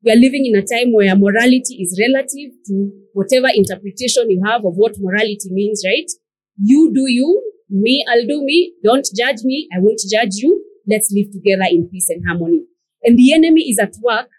We 0.02 0.14
are 0.14 0.16
living 0.16 0.46
in 0.46 0.56
a 0.56 0.64
time 0.64 0.94
where 0.94 1.16
morality 1.16 1.84
is 1.84 2.00
relative 2.00 2.56
to 2.68 2.92
whatever 3.12 3.52
interpretation 3.54 4.32
you 4.32 4.42
have 4.46 4.64
of 4.64 4.76
what 4.76 4.96
morality 5.00 5.52
means, 5.52 5.84
right? 5.86 6.10
You 6.58 6.94
do 6.94 7.12
you, 7.12 7.44
me, 7.70 8.06
I'll 8.10 8.28
do 8.28 8.44
me. 8.44 8.74
Don't 8.84 9.08
judge 9.16 9.44
me. 9.44 9.68
I 9.76 9.80
won't 9.80 10.02
judge 10.10 10.36
you. 10.36 10.64
Let's 10.88 11.12
live 11.12 11.32
together 11.32 11.66
in 11.70 11.90
peace 11.90 12.10
and 12.10 12.24
harmony. 12.28 12.66
And 13.04 13.18
the 13.18 13.34
enemy 13.34 13.62
is 13.70 13.80
at 13.80 13.96
work 14.02 14.30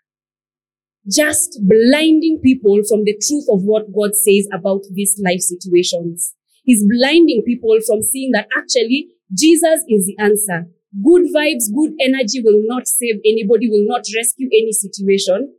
just 1.10 1.60
blinding 1.62 2.40
people 2.42 2.80
from 2.88 3.04
the 3.04 3.12
truth 3.20 3.44
of 3.50 3.62
what 3.64 3.92
God 3.92 4.14
says 4.14 4.48
about 4.52 4.80
these 4.92 5.20
life 5.22 5.40
situations. 5.40 6.34
He's 6.64 6.84
blinding 6.88 7.42
people 7.46 7.78
from 7.86 8.02
seeing 8.02 8.32
that 8.32 8.48
actually 8.56 9.08
Jesus 9.36 9.84
is 9.88 10.06
the 10.06 10.16
answer. 10.18 10.66
Good 11.04 11.24
vibes, 11.34 11.68
good 11.74 11.92
energy 12.00 12.40
will 12.42 12.62
not 12.64 12.86
save 12.86 13.16
anybody, 13.24 13.68
will 13.68 13.84
not 13.86 14.04
rescue 14.16 14.48
any 14.52 14.72
situation. 14.72 15.52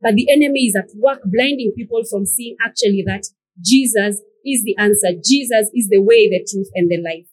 But 0.00 0.14
the 0.14 0.30
enemy 0.30 0.66
is 0.66 0.76
at 0.76 0.88
work 0.94 1.20
blinding 1.24 1.72
people 1.76 2.02
from 2.08 2.24
seeing 2.24 2.56
actually 2.64 3.02
that 3.06 3.24
Jesus 3.60 4.22
is 4.46 4.62
the 4.64 4.76
answer. 4.78 5.08
Jesus 5.12 5.70
is 5.74 5.88
the 5.88 6.00
way, 6.00 6.28
the 6.28 6.46
truth, 6.50 6.68
and 6.74 6.90
the 6.90 7.02
life. 7.02 7.26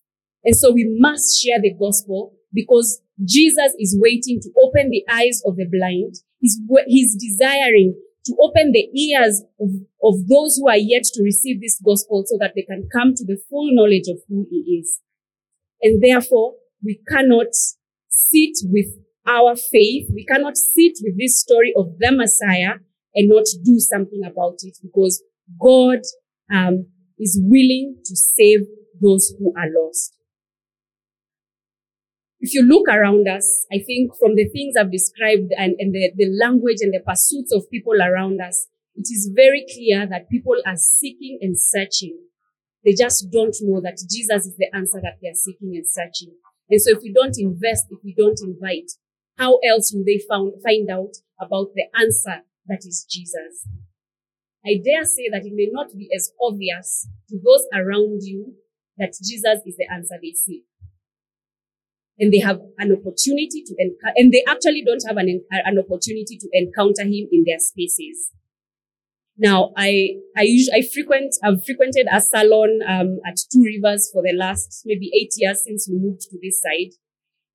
And 0.44 0.56
so 0.56 0.72
we 0.74 0.86
must 1.00 1.42
share 1.42 1.62
the 1.62 1.74
gospel 1.74 2.34
because 2.54 3.02
Jesus 3.24 3.74
is 3.80 3.98
waiting 4.00 4.40
to 4.42 4.50
open 4.64 4.90
the 4.90 5.04
eyes 5.10 5.42
of 5.46 5.56
the 5.56 5.66
blind. 5.66 6.16
He's, 6.40 6.60
he's 6.88 7.16
desiring 7.16 7.96
to 8.26 8.36
open 8.42 8.72
the 8.72 8.88
ears 8.98 9.44
of, 9.60 9.70
of 10.04 10.28
those 10.28 10.58
who 10.58 10.68
are 10.68 10.78
yet 10.78 11.04
to 11.04 11.24
receive 11.24 11.62
this 11.62 11.80
gospel 11.84 12.24
so 12.26 12.38
that 12.40 12.54
they 12.56 12.64
can 12.64 12.88
come 12.92 13.14
to 13.16 13.26
the 13.26 13.38
full 13.50 13.70
knowledge 13.74 14.08
of 14.10 14.20
who 14.28 14.48
he 14.50 14.80
is. 14.80 15.00
And 15.82 16.02
therefore, 16.02 16.56
we 16.84 17.00
cannot 17.10 17.54
sit 18.10 18.56
with 18.64 18.88
our 19.26 19.56
faith. 19.56 20.10
We 20.14 20.26
cannot 20.26 20.58
sit 20.58 20.94
with 21.02 21.18
this 21.18 21.40
story 21.40 21.74
of 21.76 21.98
the 22.00 22.12
Messiah 22.12 22.80
and 23.16 23.30
not 23.30 23.46
do 23.64 23.80
something 23.80 24.22
about 24.26 24.60
it 24.64 24.78
because 24.82 25.24
God 25.62 26.00
um, 26.54 26.88
is 27.24 27.40
willing 27.42 27.96
to 28.04 28.16
save 28.16 28.62
those 29.02 29.34
who 29.40 29.54
are 29.58 29.70
lost 29.82 30.14
if 32.44 32.54
you 32.54 32.62
look 32.62 32.90
around 32.90 33.26
us, 33.26 33.66
I 33.72 33.80
think 33.80 34.12
from 34.20 34.36
the 34.36 34.50
things 34.50 34.76
I've 34.78 34.92
described 34.92 35.54
and, 35.58 35.76
and 35.80 35.96
the, 35.96 36.12
the 36.14 36.28
language 36.28 36.80
and 36.82 36.94
the 36.94 37.00
pursuits 37.00 37.54
of 37.54 37.72
people 37.72 37.94
around 38.02 38.42
us, 38.42 38.68
it 38.96 39.08
is 39.08 39.32
very 39.34 39.66
clear 39.74 40.06
that 40.06 40.30
people 40.30 40.58
are 40.66 40.76
seeking 40.76 41.40
and 41.42 41.58
searching 41.58 42.20
They 42.84 42.94
just 43.00 43.32
don't 43.32 43.56
know 43.62 43.80
that 43.80 43.96
Jesus 44.12 44.46
is 44.46 44.58
the 44.58 44.68
answer 44.76 45.00
that 45.02 45.20
they're 45.22 45.40
seeking 45.40 45.72
and 45.76 45.88
searching. 45.88 46.36
And 46.70 46.82
so 46.82 46.92
if 46.92 47.00
we 47.02 47.14
don't 47.14 47.36
invest, 47.40 47.86
if 47.90 48.00
we 48.04 48.14
don't 48.14 48.40
invite, 48.44 48.92
how 49.38 49.60
else 49.66 49.94
will 49.96 50.04
they 50.06 50.20
found, 50.28 50.62
find 50.62 50.90
out 50.92 51.16
about 51.40 51.72
the 51.74 51.88
answer 51.98 52.44
that 52.68 52.80
is 52.80 53.08
Jesus? 53.10 53.66
I 54.66 54.80
dare 54.84 55.04
say 55.04 55.30
that 55.32 55.46
it 55.46 55.54
may 55.54 55.70
not 55.72 55.88
be 55.98 56.10
as 56.16 56.32
obvious 56.42 57.08
to 57.30 57.40
those 57.44 57.66
around 57.74 58.22
you 58.24 58.56
that 58.98 59.14
Jesus 59.22 59.60
is 59.66 59.76
the 59.78 59.88
answer 59.92 60.16
they 60.22 60.32
seek. 60.32 60.64
And 62.20 62.32
they 62.32 62.40
have 62.40 62.62
an 62.78 62.92
opportunity 62.92 63.64
to, 63.66 63.76
and 64.16 64.32
they 64.32 64.44
actually 64.48 64.84
don't 64.86 65.04
have 65.08 65.18
an, 65.18 65.42
an 65.52 65.80
opportunity 65.80 66.38
to 66.38 66.48
encounter 66.54 67.04
him 67.04 67.28
in 67.32 67.44
their 67.46 67.60
spaces. 67.60 68.32
Now, 69.36 69.74
I, 69.76 70.18
I 70.38 70.44
usually, 70.44 70.78
I 70.78 70.88
frequent, 70.94 71.34
I've 71.44 71.66
frequented 71.66 72.06
a 72.12 72.22
salon, 72.22 72.82
um, 72.88 73.20
at 73.26 73.38
Two 73.52 73.64
Rivers 73.64 74.12
for 74.14 74.22
the 74.22 74.34
last 74.38 74.84
maybe 74.86 75.10
eight 75.20 75.34
years 75.38 75.64
since 75.66 75.90
we 75.90 75.98
moved 75.98 76.22
to 76.22 76.38
this 76.40 76.62
side. 76.62 76.94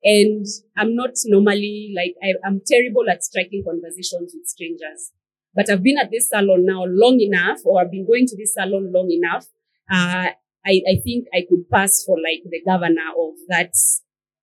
And 0.03 0.45
I'm 0.77 0.97
not 0.97 1.11
normally 1.27 1.95
like, 1.97 2.15
I, 2.23 2.35
I'm 2.45 2.61
terrible 2.67 3.09
at 3.09 3.23
striking 3.23 3.63
conversations 3.65 4.35
with 4.35 4.47
strangers. 4.47 5.13
But 5.59 5.69
I've 5.69 5.83
been 5.83 5.99
at 5.99 6.13
this 6.13 6.29
salon 6.29 6.65
now 6.65 6.85
long 6.87 7.19
enough, 7.19 7.59
or 7.65 7.81
I've 7.81 7.91
been 7.91 8.07
going 8.07 8.27
to 8.27 8.37
this 8.37 8.55
salon 8.55 8.93
long 8.93 9.11
enough. 9.11 9.45
Uh, 9.91 10.31
I, 10.65 10.83
I 10.87 11.01
think 11.03 11.27
I 11.35 11.43
could 11.49 11.69
pass 11.69 12.05
for 12.07 12.17
like 12.17 12.45
the 12.49 12.63
governor 12.65 13.11
of 13.19 13.35
that, 13.49 13.75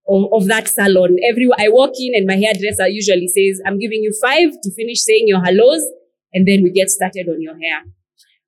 of, 0.09 0.25
of 0.33 0.47
that 0.49 0.67
salon. 0.67 1.15
Every, 1.23 1.47
I 1.57 1.69
walk 1.69 1.91
in 1.97 2.15
and 2.15 2.27
my 2.27 2.35
hairdresser 2.35 2.89
usually 2.89 3.29
says, 3.29 3.61
I'm 3.65 3.79
giving 3.79 4.03
you 4.03 4.11
five 4.21 4.59
to 4.61 4.75
finish 4.75 5.03
saying 5.03 5.23
your 5.27 5.41
hellos 5.41 5.87
and 6.33 6.45
then 6.45 6.63
we 6.63 6.71
get 6.71 6.89
started 6.89 7.29
on 7.29 7.41
your 7.41 7.57
hair. 7.57 7.83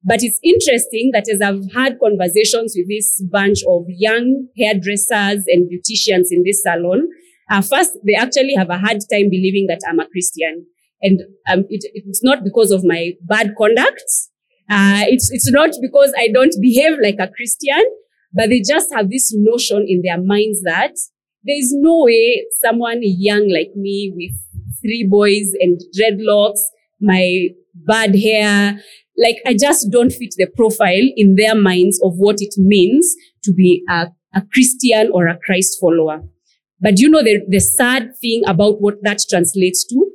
But 0.04 0.20
it's 0.22 0.40
interesting 0.44 1.12
that 1.14 1.30
as 1.32 1.40
I've 1.42 1.72
had 1.74 2.00
conversations 2.04 2.74
with 2.76 2.90
this 2.90 3.24
bunch 3.32 3.60
of 3.66 3.86
young 3.88 4.50
hairdressers 4.58 5.46
and 5.48 5.72
beauticians 5.72 6.28
in 6.32 6.44
this 6.44 6.64
salon, 6.64 7.08
uh, 7.50 7.62
first, 7.62 7.98
they 8.06 8.16
actually 8.16 8.56
have 8.58 8.70
a 8.70 8.78
hard 8.78 8.98
time 9.10 9.30
believing 9.30 9.68
that 9.70 9.80
I'm 9.88 10.00
a 10.02 10.08
Christian. 10.10 10.66
And 11.02 11.22
um, 11.48 11.66
it, 11.70 11.90
it's 11.94 12.24
not 12.24 12.44
because 12.44 12.72
of 12.72 12.84
my 12.84 13.14
bad 13.22 13.54
conduct. 13.58 14.04
Uh, 14.70 15.06
it's, 15.08 15.30
it's 15.32 15.52
not 15.52 15.72
because 15.82 16.14
I 16.18 16.30
don't 16.34 16.54
behave 16.62 16.98
like 17.02 17.18
a 17.20 17.30
Christian, 17.30 17.84
but 18.34 18.50
they 18.50 18.62
just 18.62 18.94
have 18.94 19.10
this 19.10 19.32
notion 19.34 19.86
in 19.88 20.02
their 20.04 20.22
minds 20.22 20.62
that 20.64 20.94
there 21.44 21.58
is 21.58 21.74
no 21.74 22.04
way 22.04 22.46
someone 22.62 23.00
young 23.02 23.50
like 23.50 23.72
me 23.76 24.12
with 24.16 24.34
three 24.82 25.08
boys 25.10 25.54
and 25.60 25.80
dreadlocks, 25.98 26.60
my 27.00 27.48
bad 27.74 28.16
hair, 28.16 28.82
like 29.18 29.38
I 29.46 29.54
just 29.54 29.92
don't 29.92 30.12
fit 30.12 30.36
the 30.38 30.48
profile 30.56 31.08
in 31.16 31.36
their 31.36 31.56
minds 31.56 32.00
of 32.04 32.14
what 32.18 32.38
it 32.40 32.54
means 32.58 33.16
to 33.44 33.54
be 33.54 33.84
a, 33.90 34.08
a 34.36 34.44
Christian 34.54 35.10
or 35.14 35.28
a 35.28 35.40
Christ 35.46 35.78
follower. 35.80 36.22
But 36.80 37.00
you 37.00 37.10
know 37.10 37.24
the, 37.24 37.42
the 37.48 37.60
sad 37.60 38.12
thing 38.22 38.44
about 38.46 38.82
what 38.82 38.96
that 39.02 39.22
translates 39.30 39.86
to? 39.88 40.07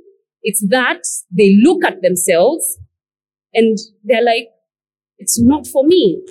It's 0.43 0.67
that 0.69 1.03
they 1.31 1.57
look 1.63 1.85
at 1.85 2.03
themselves 2.03 2.79
and 3.55 3.79
they're 4.05 4.25
like, 4.25 4.49
it's 5.19 5.41
not 5.41 5.67
for 5.67 5.85
me. 5.85 6.23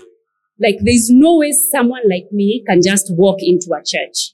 Like 0.60 0.78
there's 0.82 1.10
no 1.10 1.38
way 1.38 1.52
someone 1.52 2.04
like 2.10 2.32
me 2.32 2.64
can 2.68 2.82
just 2.86 3.14
walk 3.16 3.38
into 3.40 3.72
a 3.74 3.84
church, 3.84 4.34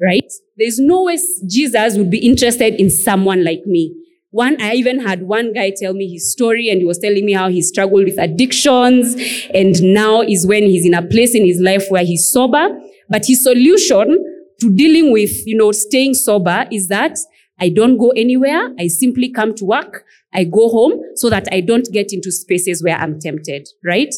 right? 0.00 0.30
There's 0.56 0.78
no 0.78 1.04
way 1.04 1.18
Jesus 1.48 1.96
would 1.96 2.10
be 2.10 2.18
interested 2.18 2.74
in 2.74 2.90
someone 2.90 3.44
like 3.44 3.64
me. 3.64 3.94
One, 4.30 4.60
I 4.62 4.74
even 4.74 5.00
had 5.00 5.22
one 5.22 5.52
guy 5.52 5.72
tell 5.76 5.92
me 5.92 6.10
his 6.10 6.32
story 6.32 6.70
and 6.70 6.80
he 6.80 6.86
was 6.86 6.98
telling 6.98 7.24
me 7.24 7.34
how 7.34 7.48
he 7.48 7.60
struggled 7.60 8.04
with 8.04 8.18
addictions 8.18 9.14
and 9.52 9.80
now 9.82 10.22
is 10.22 10.46
when 10.46 10.62
he's 10.62 10.86
in 10.86 10.94
a 10.94 11.02
place 11.06 11.34
in 11.34 11.44
his 11.44 11.60
life 11.60 11.84
where 11.90 12.04
he's 12.04 12.30
sober. 12.30 12.68
But 13.10 13.26
his 13.26 13.42
solution 13.42 14.24
to 14.60 14.70
dealing 14.70 15.12
with, 15.12 15.46
you 15.46 15.56
know, 15.56 15.70
staying 15.72 16.14
sober 16.14 16.66
is 16.70 16.88
that 16.88 17.18
I 17.62 17.68
don't 17.68 17.96
go 17.96 18.10
anywhere. 18.10 18.74
I 18.76 18.88
simply 18.88 19.30
come 19.30 19.54
to 19.54 19.64
work. 19.64 20.04
I 20.34 20.42
go 20.42 20.68
home 20.68 21.00
so 21.14 21.30
that 21.30 21.46
I 21.52 21.60
don't 21.60 21.86
get 21.92 22.12
into 22.12 22.32
spaces 22.32 22.82
where 22.82 22.96
I'm 22.96 23.20
tempted, 23.20 23.68
right? 23.84 24.12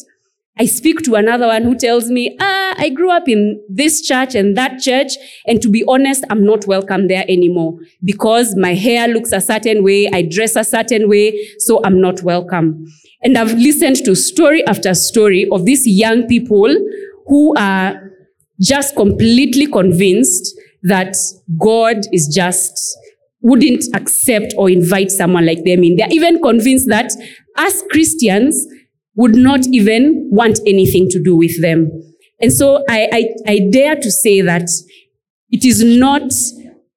I 0.57 0.65
speak 0.65 1.03
to 1.03 1.13
another 1.13 1.45
one 1.45 1.61
who 1.61 1.75
tells 1.75 2.09
me, 2.09 2.35
ah, 2.39 2.73
I 2.75 2.89
grew 2.89 3.11
up 3.11 3.29
in 3.29 3.61
this 3.69 4.01
church 4.01 4.33
and 4.33 4.57
that 4.57 4.79
church. 4.79 5.11
And 5.45 5.61
to 5.61 5.69
be 5.69 5.83
honest, 5.87 6.23
I'm 6.31 6.43
not 6.43 6.65
welcome 6.65 7.07
there 7.07 7.23
anymore 7.29 7.77
because 8.03 8.55
my 8.55 8.73
hair 8.73 9.07
looks 9.07 9.31
a 9.31 9.41
certain 9.41 9.83
way. 9.83 10.09
I 10.11 10.23
dress 10.23 10.55
a 10.55 10.63
certain 10.63 11.07
way. 11.07 11.37
So 11.59 11.81
I'm 11.83 12.01
not 12.01 12.23
welcome. 12.23 12.87
And 13.21 13.37
I've 13.37 13.53
listened 13.53 13.97
to 14.05 14.15
story 14.15 14.65
after 14.65 14.95
story 14.95 15.47
of 15.51 15.65
these 15.65 15.85
young 15.85 16.25
people 16.25 16.73
who 17.27 17.53
are 17.57 18.11
just 18.59 18.95
completely 18.95 19.67
convinced 19.67 20.59
that 20.81 21.15
God 21.59 21.97
is 22.11 22.27
just 22.33 22.97
wouldn't 23.41 23.83
accept 23.93 24.53
or 24.57 24.69
invite 24.69 25.11
someone 25.11 25.45
like 25.45 25.63
them 25.63 25.83
in. 25.83 25.95
They're 25.97 26.07
even 26.11 26.41
convinced 26.41 26.87
that 26.89 27.11
as 27.57 27.83
Christians, 27.91 28.65
would 29.15 29.35
not 29.35 29.61
even 29.71 30.29
want 30.31 30.59
anything 30.67 31.07
to 31.09 31.21
do 31.21 31.35
with 31.35 31.61
them. 31.61 31.89
And 32.41 32.51
so 32.51 32.83
I, 32.89 33.07
I, 33.11 33.51
I 33.51 33.69
dare 33.71 33.95
to 33.95 34.11
say 34.11 34.41
that 34.41 34.67
it 35.49 35.63
is 35.63 35.83
not 35.83 36.31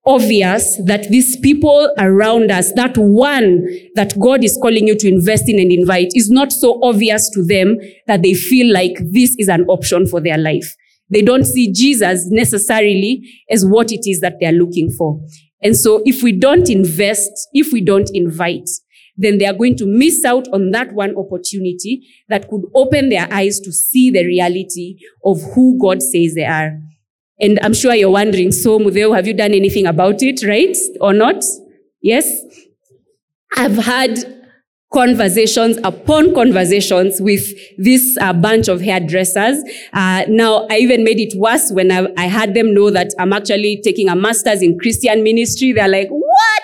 obvious 0.04 0.80
that 0.84 1.08
these 1.10 1.36
people 1.36 1.94
around 1.98 2.50
us, 2.50 2.72
that 2.72 2.96
one 2.96 3.66
that 3.94 4.18
God 4.18 4.42
is 4.42 4.58
calling 4.60 4.88
you 4.88 4.96
to 4.96 5.08
invest 5.08 5.44
in 5.48 5.60
and 5.60 5.70
invite, 5.70 6.08
is 6.14 6.30
not 6.30 6.50
so 6.50 6.80
obvious 6.82 7.30
to 7.30 7.44
them 7.44 7.76
that 8.06 8.22
they 8.22 8.34
feel 8.34 8.72
like 8.72 8.94
this 9.12 9.36
is 9.38 9.48
an 9.48 9.64
option 9.68 10.06
for 10.06 10.20
their 10.20 10.38
life. 10.38 10.74
They 11.10 11.22
don't 11.22 11.44
see 11.44 11.72
Jesus 11.72 12.26
necessarily 12.30 13.22
as 13.50 13.64
what 13.64 13.92
it 13.92 14.08
is 14.08 14.20
that 14.20 14.34
they're 14.40 14.52
looking 14.52 14.90
for. 14.90 15.20
And 15.62 15.76
so 15.76 16.02
if 16.04 16.22
we 16.22 16.32
don't 16.32 16.68
invest, 16.70 17.48
if 17.52 17.72
we 17.72 17.80
don't 17.80 18.10
invite, 18.14 18.68
then 19.16 19.38
they 19.38 19.46
are 19.46 19.52
going 19.52 19.76
to 19.76 19.86
miss 19.86 20.24
out 20.24 20.46
on 20.52 20.70
that 20.70 20.92
one 20.92 21.16
opportunity 21.16 22.06
that 22.28 22.48
could 22.48 22.62
open 22.74 23.08
their 23.08 23.26
eyes 23.32 23.58
to 23.60 23.72
see 23.72 24.10
the 24.10 24.24
reality 24.24 24.96
of 25.24 25.42
who 25.54 25.76
God 25.80 26.02
says 26.02 26.34
they 26.34 26.44
are. 26.44 26.78
And 27.40 27.58
I'm 27.62 27.74
sure 27.74 27.94
you're 27.94 28.10
wondering, 28.10 28.52
so 28.52 28.78
Mudeo, 28.78 29.14
have 29.14 29.26
you 29.26 29.34
done 29.34 29.52
anything 29.52 29.86
about 29.86 30.22
it, 30.22 30.46
right? 30.46 30.76
Or 31.00 31.12
not? 31.12 31.44
Yes? 32.00 32.32
I've 33.56 33.76
had 33.76 34.37
conversations 34.92 35.76
upon 35.84 36.34
conversations 36.34 37.20
with 37.20 37.46
this 37.76 38.16
uh, 38.20 38.32
bunch 38.32 38.68
of 38.68 38.80
hairdressers. 38.80 39.62
Uh, 39.92 40.24
now, 40.28 40.66
I 40.70 40.78
even 40.78 41.04
made 41.04 41.20
it 41.20 41.34
worse 41.36 41.70
when 41.70 41.92
I, 41.92 42.06
I, 42.16 42.24
had 42.26 42.54
them 42.54 42.72
know 42.72 42.90
that 42.90 43.12
I'm 43.18 43.34
actually 43.34 43.82
taking 43.84 44.08
a 44.08 44.16
master's 44.16 44.62
in 44.62 44.78
Christian 44.78 45.22
ministry. 45.22 45.72
They're 45.72 45.88
like, 45.88 46.08
what? 46.08 46.62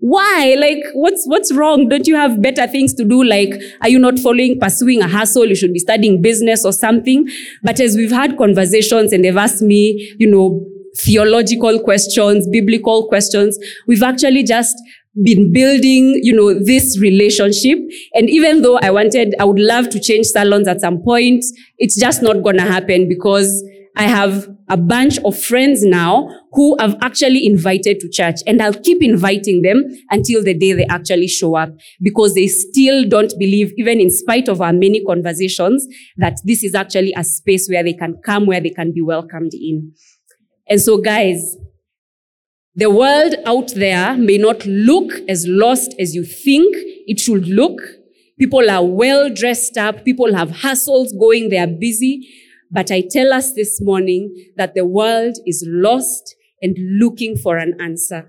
Why? 0.00 0.56
Like, 0.58 0.82
what's, 0.94 1.24
what's 1.26 1.52
wrong? 1.54 1.88
Don't 1.88 2.08
you 2.08 2.16
have 2.16 2.42
better 2.42 2.66
things 2.66 2.94
to 2.94 3.04
do? 3.04 3.22
Like, 3.22 3.52
are 3.80 3.88
you 3.88 4.00
not 4.00 4.18
following, 4.18 4.58
pursuing 4.58 5.00
a 5.00 5.08
hustle? 5.08 5.46
You 5.46 5.54
should 5.54 5.72
be 5.72 5.78
studying 5.78 6.20
business 6.20 6.64
or 6.64 6.72
something. 6.72 7.28
But 7.62 7.78
as 7.78 7.96
we've 7.96 8.10
had 8.10 8.36
conversations 8.36 9.12
and 9.12 9.24
they've 9.24 9.36
asked 9.36 9.62
me, 9.62 10.14
you 10.18 10.28
know, 10.28 10.66
theological 10.96 11.80
questions, 11.80 12.48
biblical 12.48 13.06
questions, 13.08 13.56
we've 13.86 14.02
actually 14.02 14.42
just 14.42 14.76
been 15.22 15.52
building, 15.52 16.18
you 16.22 16.32
know, 16.32 16.54
this 16.54 16.98
relationship. 16.98 17.78
And 18.14 18.30
even 18.30 18.62
though 18.62 18.78
I 18.78 18.90
wanted, 18.90 19.34
I 19.38 19.44
would 19.44 19.58
love 19.58 19.90
to 19.90 20.00
change 20.00 20.26
salons 20.26 20.66
at 20.68 20.80
some 20.80 21.02
point, 21.02 21.44
it's 21.78 21.98
just 21.98 22.22
not 22.22 22.42
going 22.42 22.56
to 22.56 22.62
happen 22.62 23.08
because 23.08 23.62
I 23.96 24.04
have 24.04 24.48
a 24.70 24.76
bunch 24.78 25.18
of 25.18 25.38
friends 25.38 25.84
now 25.84 26.26
who 26.52 26.76
I've 26.78 26.96
actually 27.02 27.44
invited 27.44 28.00
to 28.00 28.08
church 28.08 28.36
and 28.46 28.62
I'll 28.62 28.72
keep 28.72 29.02
inviting 29.02 29.60
them 29.60 29.84
until 30.10 30.42
the 30.42 30.54
day 30.54 30.72
they 30.72 30.86
actually 30.86 31.28
show 31.28 31.56
up 31.56 31.70
because 32.00 32.34
they 32.34 32.46
still 32.46 33.06
don't 33.06 33.32
believe, 33.38 33.72
even 33.76 34.00
in 34.00 34.10
spite 34.10 34.48
of 34.48 34.62
our 34.62 34.72
many 34.72 35.04
conversations, 35.04 35.86
that 36.16 36.38
this 36.44 36.64
is 36.64 36.74
actually 36.74 37.12
a 37.18 37.24
space 37.24 37.68
where 37.68 37.82
they 37.82 37.92
can 37.92 38.16
come, 38.24 38.46
where 38.46 38.60
they 38.60 38.70
can 38.70 38.92
be 38.92 39.02
welcomed 39.02 39.52
in. 39.52 39.92
And 40.68 40.80
so 40.80 40.96
guys, 40.96 41.56
the 42.74 42.90
world 42.90 43.34
out 43.44 43.72
there 43.74 44.16
may 44.16 44.38
not 44.38 44.64
look 44.64 45.12
as 45.28 45.46
lost 45.46 45.94
as 45.98 46.14
you 46.14 46.24
think 46.24 46.74
it 47.06 47.20
should 47.20 47.46
look. 47.46 47.80
People 48.38 48.70
are 48.70 48.84
well 48.84 49.28
dressed 49.28 49.76
up. 49.76 50.04
People 50.04 50.34
have 50.34 50.50
hustles 50.62 51.12
going. 51.12 51.50
They 51.50 51.58
are 51.58 51.66
busy. 51.66 52.28
But 52.70 52.90
I 52.90 53.02
tell 53.02 53.32
us 53.32 53.52
this 53.52 53.80
morning 53.82 54.34
that 54.56 54.74
the 54.74 54.86
world 54.86 55.36
is 55.46 55.62
lost 55.68 56.34
and 56.62 56.76
looking 56.98 57.36
for 57.36 57.58
an 57.58 57.76
answer 57.80 58.26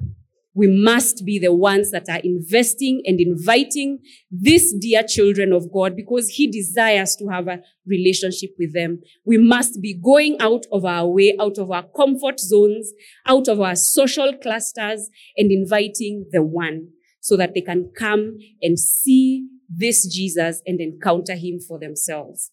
we 0.55 0.67
must 0.67 1.25
be 1.25 1.39
the 1.39 1.53
ones 1.53 1.91
that 1.91 2.07
are 2.09 2.19
investing 2.23 3.01
and 3.05 3.19
inviting 3.19 3.99
these 4.31 4.73
dear 4.73 5.03
children 5.03 5.51
of 5.51 5.71
God 5.71 5.95
because 5.95 6.29
he 6.29 6.47
desires 6.47 7.15
to 7.15 7.27
have 7.29 7.47
a 7.47 7.59
relationship 7.87 8.51
with 8.59 8.73
them. 8.73 9.01
We 9.25 9.37
must 9.37 9.81
be 9.81 9.93
going 9.93 10.37
out 10.39 10.65
of 10.71 10.85
our 10.85 11.07
way, 11.07 11.35
out 11.39 11.57
of 11.57 11.71
our 11.71 11.85
comfort 11.95 12.39
zones, 12.39 12.91
out 13.25 13.47
of 13.47 13.61
our 13.61 13.75
social 13.75 14.33
clusters 14.33 15.09
and 15.37 15.51
inviting 15.51 16.27
the 16.31 16.43
one 16.43 16.89
so 17.19 17.35
that 17.37 17.53
they 17.55 17.61
can 17.61 17.91
come 17.97 18.37
and 18.61 18.77
see 18.77 19.47
this 19.67 20.07
Jesus 20.13 20.61
and 20.67 20.79
encounter 20.79 21.35
him 21.35 21.59
for 21.59 21.79
themselves. 21.79 22.51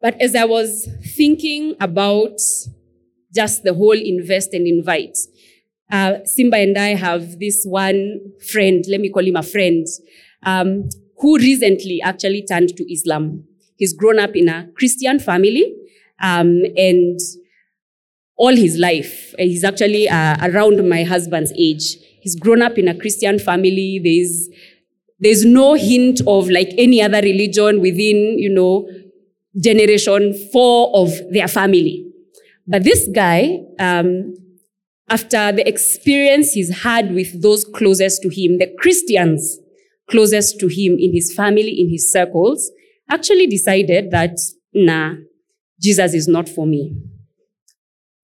But 0.00 0.20
as 0.20 0.34
I 0.34 0.44
was 0.44 0.88
thinking 1.14 1.76
about 1.80 2.40
just 3.34 3.62
the 3.64 3.74
whole 3.74 3.98
invest 3.98 4.52
and 4.52 4.66
invite, 4.66 5.16
uh, 5.90 6.24
Simba 6.24 6.56
and 6.56 6.76
I 6.78 6.94
have 6.94 7.38
this 7.38 7.64
one 7.64 8.20
friend, 8.50 8.84
let 8.88 9.00
me 9.00 9.10
call 9.10 9.26
him 9.26 9.36
a 9.36 9.42
friend, 9.42 9.86
um, 10.44 10.88
who 11.18 11.36
recently 11.38 12.00
actually 12.02 12.44
turned 12.46 12.76
to 12.76 12.92
Islam. 12.92 13.44
He's 13.76 13.92
grown 13.92 14.18
up 14.18 14.34
in 14.34 14.48
a 14.48 14.68
Christian 14.76 15.18
family, 15.18 15.74
um, 16.20 16.62
and 16.76 17.18
all 18.36 18.54
his 18.54 18.78
life, 18.78 19.34
uh, 19.38 19.42
he's 19.42 19.64
actually 19.64 20.08
uh, 20.08 20.36
around 20.42 20.88
my 20.88 21.04
husband's 21.04 21.52
age. 21.52 21.96
He's 22.20 22.34
grown 22.36 22.62
up 22.62 22.78
in 22.78 22.88
a 22.88 22.94
Christian 22.94 23.38
family. 23.38 24.00
There's 24.02 24.48
there's 25.20 25.44
no 25.44 25.74
hint 25.74 26.20
of 26.26 26.50
like 26.50 26.70
any 26.76 27.00
other 27.00 27.20
religion 27.20 27.80
within, 27.80 28.38
you 28.38 28.52
know, 28.52 28.88
generation 29.62 30.34
four 30.52 30.90
of 30.96 31.10
their 31.30 31.46
family. 31.46 32.11
But 32.72 32.84
this 32.84 33.06
guy, 33.14 33.58
um, 33.78 34.34
after 35.10 35.52
the 35.52 35.68
experience 35.68 36.52
he's 36.52 36.82
had 36.82 37.12
with 37.12 37.42
those 37.42 37.66
closest 37.66 38.22
to 38.22 38.30
him, 38.30 38.56
the 38.56 38.74
Christians 38.78 39.58
closest 40.10 40.58
to 40.60 40.68
him 40.68 40.96
in 40.98 41.12
his 41.12 41.34
family, 41.34 41.78
in 41.78 41.90
his 41.90 42.10
circles, 42.10 42.70
actually 43.10 43.46
decided 43.46 44.10
that, 44.12 44.38
nah, 44.72 45.16
Jesus 45.82 46.14
is 46.14 46.26
not 46.26 46.48
for 46.48 46.66
me. 46.66 46.96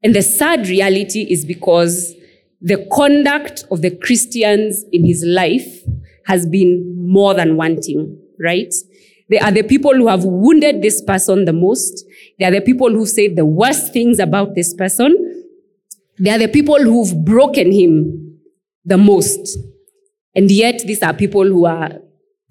And 0.02 0.14
the 0.14 0.22
sad 0.22 0.66
reality 0.66 1.26
is 1.28 1.44
because 1.44 2.14
the 2.62 2.88
conduct 2.90 3.66
of 3.70 3.82
the 3.82 3.94
Christians 3.94 4.82
in 4.92 5.04
his 5.04 5.22
life 5.26 5.82
has 6.24 6.46
been 6.46 6.96
more 6.96 7.34
than 7.34 7.58
wanting, 7.58 8.18
right? 8.42 8.72
They 9.28 9.40
are 9.40 9.52
the 9.52 9.62
people 9.62 9.92
who 9.92 10.08
have 10.08 10.24
wounded 10.24 10.80
this 10.80 11.02
person 11.02 11.44
the 11.44 11.52
most. 11.52 12.02
They 12.38 12.44
are 12.44 12.52
the 12.52 12.60
people 12.60 12.90
who 12.90 13.06
say 13.06 13.28
the 13.28 13.46
worst 13.46 13.92
things 13.92 14.18
about 14.18 14.54
this 14.54 14.74
person. 14.74 15.44
They 16.18 16.30
are 16.30 16.38
the 16.38 16.48
people 16.48 16.78
who've 16.78 17.24
broken 17.24 17.72
him 17.72 18.38
the 18.84 18.96
most. 18.96 19.58
And 20.34 20.50
yet, 20.50 20.80
these 20.86 21.02
are 21.02 21.12
people 21.12 21.44
who 21.44 21.66
are, 21.66 21.90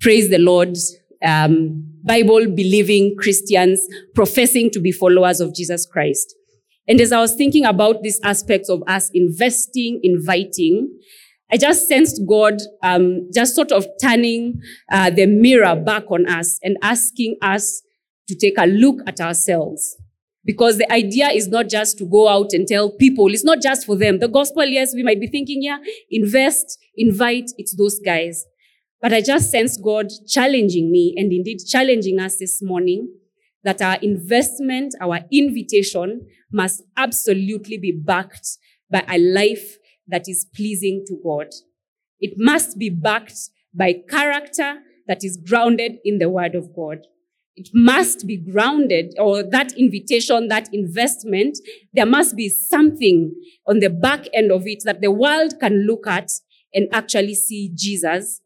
praise 0.01 0.29
the 0.29 0.39
Lord, 0.39 0.77
um, 1.23 1.83
Bible 2.03 2.47
believing 2.47 3.15
Christians 3.17 3.85
professing 4.15 4.69
to 4.71 4.79
be 4.79 4.91
followers 4.91 5.41
of 5.41 5.53
Jesus 5.53 5.85
Christ. 5.85 6.33
And 6.87 7.01
as 7.01 7.11
I 7.11 7.19
was 7.19 7.35
thinking 7.35 7.65
about 7.65 8.01
these 8.01 8.19
aspects 8.23 8.69
of 8.69 8.81
us 8.87 9.09
investing, 9.13 9.99
inviting, 10.03 10.89
I 11.51 11.57
just 11.57 11.87
sensed 11.87 12.21
God 12.27 12.55
um, 12.83 13.29
just 13.33 13.55
sort 13.55 13.71
of 13.71 13.85
turning 14.01 14.61
uh, 14.91 15.09
the 15.09 15.25
mirror 15.25 15.75
back 15.75 16.09
on 16.11 16.27
us 16.27 16.59
and 16.63 16.77
asking 16.81 17.37
us 17.41 17.83
to 18.27 18.35
take 18.35 18.57
a 18.57 18.65
look 18.65 18.99
at 19.07 19.19
ourselves. 19.19 19.95
Because 20.45 20.77
the 20.77 20.89
idea 20.91 21.27
is 21.29 21.47
not 21.47 21.67
just 21.67 21.97
to 21.97 22.05
go 22.05 22.29
out 22.29 22.53
and 22.53 22.65
tell 22.65 22.89
people, 22.89 23.33
it's 23.33 23.43
not 23.43 23.61
just 23.61 23.85
for 23.85 23.97
them. 23.97 24.19
The 24.19 24.29
gospel, 24.29 24.63
yes, 24.63 24.93
we 24.95 25.03
might 25.03 25.19
be 25.19 25.27
thinking, 25.27 25.61
yeah, 25.61 25.79
invest, 26.09 26.77
invite, 26.95 27.51
it's 27.57 27.75
those 27.75 27.99
guys. 27.99 28.45
But 29.01 29.13
I 29.13 29.21
just 29.21 29.51
sense 29.51 29.77
God 29.77 30.07
challenging 30.27 30.91
me 30.91 31.13
and 31.17 31.31
indeed 31.31 31.59
challenging 31.67 32.19
us 32.19 32.37
this 32.37 32.61
morning 32.61 33.13
that 33.63 33.81
our 33.81 33.97
investment, 34.01 34.95
our 35.01 35.19
invitation 35.31 36.25
must 36.51 36.81
absolutely 36.95 37.77
be 37.77 37.91
backed 37.91 38.57
by 38.89 39.03
a 39.07 39.17
life 39.17 39.77
that 40.07 40.29
is 40.29 40.47
pleasing 40.55 41.03
to 41.07 41.17
God. 41.23 41.47
It 42.19 42.33
must 42.37 42.77
be 42.77 42.89
backed 42.89 43.49
by 43.73 43.95
character 44.09 44.79
that 45.07 45.23
is 45.23 45.37
grounded 45.37 45.97
in 46.03 46.19
the 46.19 46.29
word 46.29 46.55
of 46.55 46.73
God. 46.73 46.99
It 47.57 47.69
must 47.73 48.27
be 48.27 48.37
grounded, 48.37 49.15
or 49.17 49.41
that 49.41 49.73
invitation, 49.73 50.47
that 50.49 50.69
investment, 50.71 51.57
there 51.91 52.05
must 52.05 52.35
be 52.35 52.49
something 52.49 53.33
on 53.67 53.79
the 53.79 53.89
back 53.89 54.27
end 54.31 54.51
of 54.51 54.67
it 54.67 54.83
that 54.85 55.01
the 55.01 55.11
world 55.11 55.59
can 55.59 55.87
look 55.87 56.05
at 56.05 56.29
and 56.71 56.87
actually 56.93 57.33
see 57.33 57.71
Jesus 57.73 58.41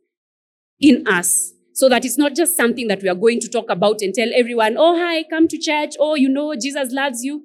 in 0.80 1.06
us. 1.08 1.52
So 1.74 1.90
that 1.90 2.06
it's 2.06 2.18
not 2.18 2.36
just 2.36 2.56
something 2.56 2.88
that 2.88 3.02
we 3.02 3.10
are 3.10 3.16
going 3.16 3.42
to 3.42 3.50
talk 3.50 3.70
about 3.70 4.02
and 4.02 4.14
tell 4.14 4.30
everyone, 4.34 4.76
oh, 4.78 4.98
hi, 4.98 5.24
come 5.24 5.50
to 5.50 5.58
church. 5.58 5.96
Oh, 6.00 6.16
you 6.16 6.30
know, 6.30 6.54
Jesus 6.56 6.94
loves 6.94 7.24
you. 7.24 7.44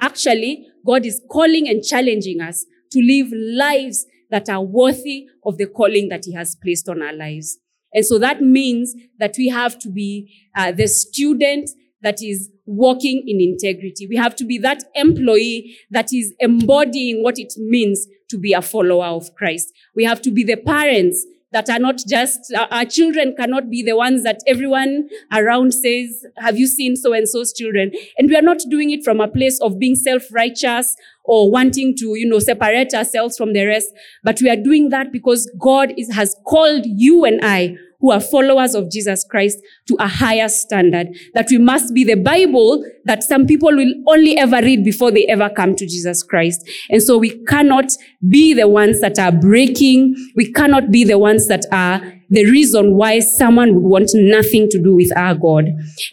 Actually, 0.00 0.68
God 0.86 1.04
is 1.04 1.20
calling 1.28 1.68
and 1.68 1.82
challenging 1.82 2.40
us 2.40 2.64
to 2.92 3.00
live 3.00 3.32
lives 3.32 4.06
that 4.30 4.48
are 4.48 4.62
worthy 4.62 5.26
of 5.44 5.58
the 5.58 5.66
calling 5.66 6.08
that 6.08 6.24
He 6.24 6.34
has 6.34 6.54
placed 6.54 6.88
on 6.88 7.02
our 7.02 7.12
lives. 7.12 7.58
And 7.92 8.04
so 8.04 8.18
that 8.18 8.40
means 8.40 8.94
that 9.18 9.34
we 9.36 9.48
have 9.48 9.78
to 9.80 9.88
be 9.88 10.32
uh, 10.56 10.72
the 10.72 10.86
student 10.86 11.70
that 12.02 12.22
is 12.22 12.50
walking 12.66 13.22
in 13.26 13.40
integrity. 13.40 14.06
We 14.06 14.16
have 14.16 14.34
to 14.36 14.44
be 14.44 14.58
that 14.58 14.84
employee 14.94 15.76
that 15.90 16.12
is 16.12 16.32
embodying 16.38 17.22
what 17.22 17.38
it 17.38 17.52
means 17.56 18.06
to 18.30 18.38
be 18.38 18.52
a 18.52 18.62
follower 18.62 19.06
of 19.06 19.34
Christ. 19.34 19.72
We 19.94 20.04
have 20.04 20.22
to 20.22 20.30
be 20.30 20.44
the 20.44 20.56
parents 20.56 21.26
that 21.52 21.68
are 21.68 21.78
not 21.78 22.00
just, 22.08 22.52
uh, 22.56 22.66
our 22.70 22.84
children 22.84 23.34
cannot 23.36 23.68
be 23.70 23.82
the 23.82 23.96
ones 23.96 24.22
that 24.22 24.40
everyone 24.46 25.08
around 25.32 25.72
says, 25.74 26.24
have 26.38 26.58
you 26.58 26.66
seen 26.66 26.96
so 26.96 27.12
and 27.12 27.28
so's 27.28 27.52
children? 27.52 27.90
And 28.18 28.28
we 28.28 28.36
are 28.36 28.42
not 28.42 28.58
doing 28.70 28.90
it 28.90 29.04
from 29.04 29.20
a 29.20 29.28
place 29.28 29.60
of 29.60 29.78
being 29.78 29.96
self-righteous 29.96 30.94
or 31.24 31.50
wanting 31.50 31.96
to, 31.98 32.14
you 32.16 32.28
know, 32.28 32.38
separate 32.38 32.94
ourselves 32.94 33.36
from 33.36 33.52
the 33.52 33.66
rest. 33.66 33.88
But 34.22 34.40
we 34.40 34.48
are 34.48 34.56
doing 34.56 34.90
that 34.90 35.12
because 35.12 35.50
God 35.58 35.92
is, 35.96 36.12
has 36.14 36.36
called 36.46 36.84
you 36.86 37.24
and 37.24 37.40
I 37.42 37.76
who 38.00 38.10
are 38.10 38.20
followers 38.20 38.74
of 38.74 38.90
Jesus 38.90 39.24
Christ 39.28 39.58
to 39.88 39.96
a 39.98 40.08
higher 40.08 40.48
standard. 40.48 41.08
That 41.34 41.48
we 41.50 41.58
must 41.58 41.94
be 41.94 42.04
the 42.04 42.16
Bible 42.16 42.84
that 43.04 43.22
some 43.22 43.46
people 43.46 43.70
will 43.74 43.92
only 44.08 44.36
ever 44.36 44.60
read 44.62 44.84
before 44.84 45.10
they 45.10 45.26
ever 45.26 45.50
come 45.50 45.74
to 45.76 45.86
Jesus 45.86 46.22
Christ. 46.22 46.68
And 46.90 47.02
so 47.02 47.18
we 47.18 47.42
cannot 47.44 47.90
be 48.28 48.54
the 48.54 48.68
ones 48.68 49.00
that 49.00 49.18
are 49.18 49.32
breaking. 49.32 50.14
We 50.36 50.52
cannot 50.52 50.90
be 50.90 51.04
the 51.04 51.18
ones 51.18 51.48
that 51.48 51.64
are 51.72 52.00
the 52.30 52.44
reason 52.44 52.94
why 52.94 53.18
someone 53.18 53.74
would 53.74 53.88
want 53.88 54.10
nothing 54.14 54.68
to 54.70 54.82
do 54.82 54.94
with 54.94 55.14
our 55.16 55.34
God. 55.34 55.64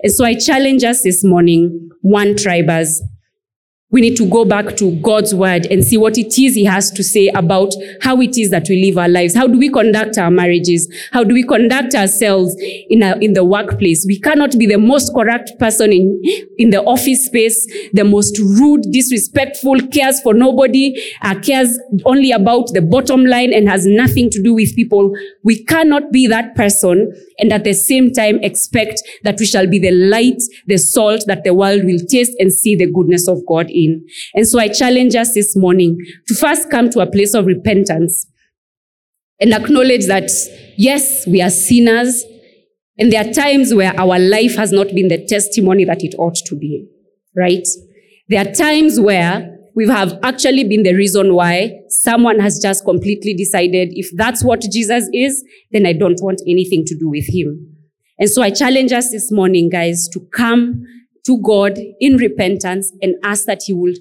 And 0.01 0.11
so 0.11 0.25
I 0.25 0.33
challenge 0.33 0.83
us 0.83 1.03
this 1.03 1.23
morning, 1.23 1.89
one 2.01 2.35
tribers, 2.35 3.01
we 3.89 4.01
need 4.01 4.17
to 4.17 4.29
go 4.29 4.43
back 4.43 4.75
to 4.75 4.91
God's 4.97 5.33
word 5.33 5.65
and 5.67 5.81
see 5.81 5.95
what 5.95 6.17
it 6.17 6.37
is 6.37 6.55
He 6.55 6.65
has 6.65 6.91
to 6.91 7.01
say 7.01 7.29
about 7.29 7.71
how 8.01 8.19
it 8.19 8.37
is 8.37 8.49
that 8.51 8.65
we 8.67 8.83
live 8.83 8.97
our 8.97 9.07
lives. 9.07 9.33
How 9.33 9.47
do 9.47 9.57
we 9.57 9.69
conduct 9.69 10.17
our 10.17 10.29
marriages? 10.29 10.93
How 11.13 11.23
do 11.23 11.33
we 11.33 11.43
conduct 11.43 11.95
ourselves 11.95 12.53
in, 12.89 13.01
in 13.21 13.31
the 13.31 13.45
workplace? 13.45 14.03
We 14.05 14.19
cannot 14.19 14.57
be 14.57 14.65
the 14.65 14.77
most 14.77 15.13
corrupt 15.13 15.57
person 15.57 15.93
in, 15.93 16.21
in 16.57 16.71
the 16.71 16.83
office 16.83 17.27
space, 17.27 17.65
the 17.93 18.03
most 18.03 18.37
rude, 18.39 18.83
disrespectful, 18.91 19.79
cares 19.87 20.19
for 20.19 20.33
nobody, 20.33 20.93
uh, 21.21 21.39
cares 21.39 21.79
only 22.03 22.31
about 22.31 22.73
the 22.73 22.81
bottom 22.81 23.25
line 23.25 23.53
and 23.53 23.69
has 23.69 23.85
nothing 23.85 24.29
to 24.31 24.43
do 24.43 24.53
with 24.53 24.75
people. 24.75 25.15
We 25.43 25.63
cannot 25.63 26.11
be 26.11 26.27
that 26.27 26.55
person 26.55 27.13
and 27.39 27.53
at 27.53 27.63
the 27.63 27.73
same 27.73 28.11
time 28.11 28.39
expect 28.43 29.01
that 29.23 29.39
we 29.39 29.45
shall 29.45 29.65
be 29.65 29.79
the 29.79 29.91
light, 29.91 30.41
the 30.65 30.77
salt 30.77 31.23
that 31.27 31.45
the 31.45 31.53
world 31.53 31.85
will 31.85 31.99
taste 32.09 32.33
and 32.39 32.51
see 32.51 32.75
the 32.75 32.91
goodness 32.91 33.29
of 33.29 33.45
God 33.47 33.71
in. 33.83 34.05
And 34.33 34.47
so 34.47 34.59
I 34.59 34.67
challenge 34.67 35.15
us 35.15 35.33
this 35.33 35.55
morning 35.55 35.97
to 36.27 36.35
first 36.35 36.69
come 36.69 36.89
to 36.91 36.99
a 36.99 37.09
place 37.09 37.33
of 37.33 37.45
repentance 37.45 38.25
and 39.39 39.53
acknowledge 39.53 40.07
that, 40.07 40.29
yes, 40.77 41.27
we 41.27 41.41
are 41.41 41.49
sinners. 41.49 42.23
And 42.97 43.11
there 43.11 43.27
are 43.27 43.31
times 43.31 43.73
where 43.73 43.97
our 43.99 44.17
life 44.17 44.55
has 44.55 44.71
not 44.71 44.87
been 44.87 45.07
the 45.07 45.23
testimony 45.25 45.85
that 45.85 46.03
it 46.03 46.15
ought 46.17 46.37
to 46.47 46.55
be, 46.55 46.87
right? 47.35 47.67
There 48.29 48.41
are 48.41 48.51
times 48.51 48.99
where 48.99 49.53
we 49.75 49.87
have 49.87 50.17
actually 50.23 50.63
been 50.63 50.81
the 50.81 50.95
reason 50.95 51.35
why 51.35 51.81
someone 51.89 52.39
has 52.39 52.59
just 52.59 52.83
completely 52.83 53.35
decided 53.35 53.89
if 53.91 54.09
that's 54.15 54.43
what 54.43 54.61
Jesus 54.61 55.07
is, 55.13 55.43
then 55.71 55.85
I 55.85 55.93
don't 55.93 56.19
want 56.19 56.41
anything 56.47 56.83
to 56.85 56.97
do 56.97 57.09
with 57.09 57.27
him. 57.29 57.75
And 58.17 58.27
so 58.27 58.41
I 58.41 58.49
challenge 58.49 58.91
us 58.91 59.11
this 59.11 59.31
morning, 59.31 59.69
guys, 59.69 60.09
to 60.13 60.19
come 60.33 60.83
to 61.27 61.39
God 61.41 61.77
in 61.99 62.17
repentance 62.17 62.91
and 63.01 63.15
ask 63.23 63.45
that 63.45 63.63
He 63.65 63.73
will 63.73 63.93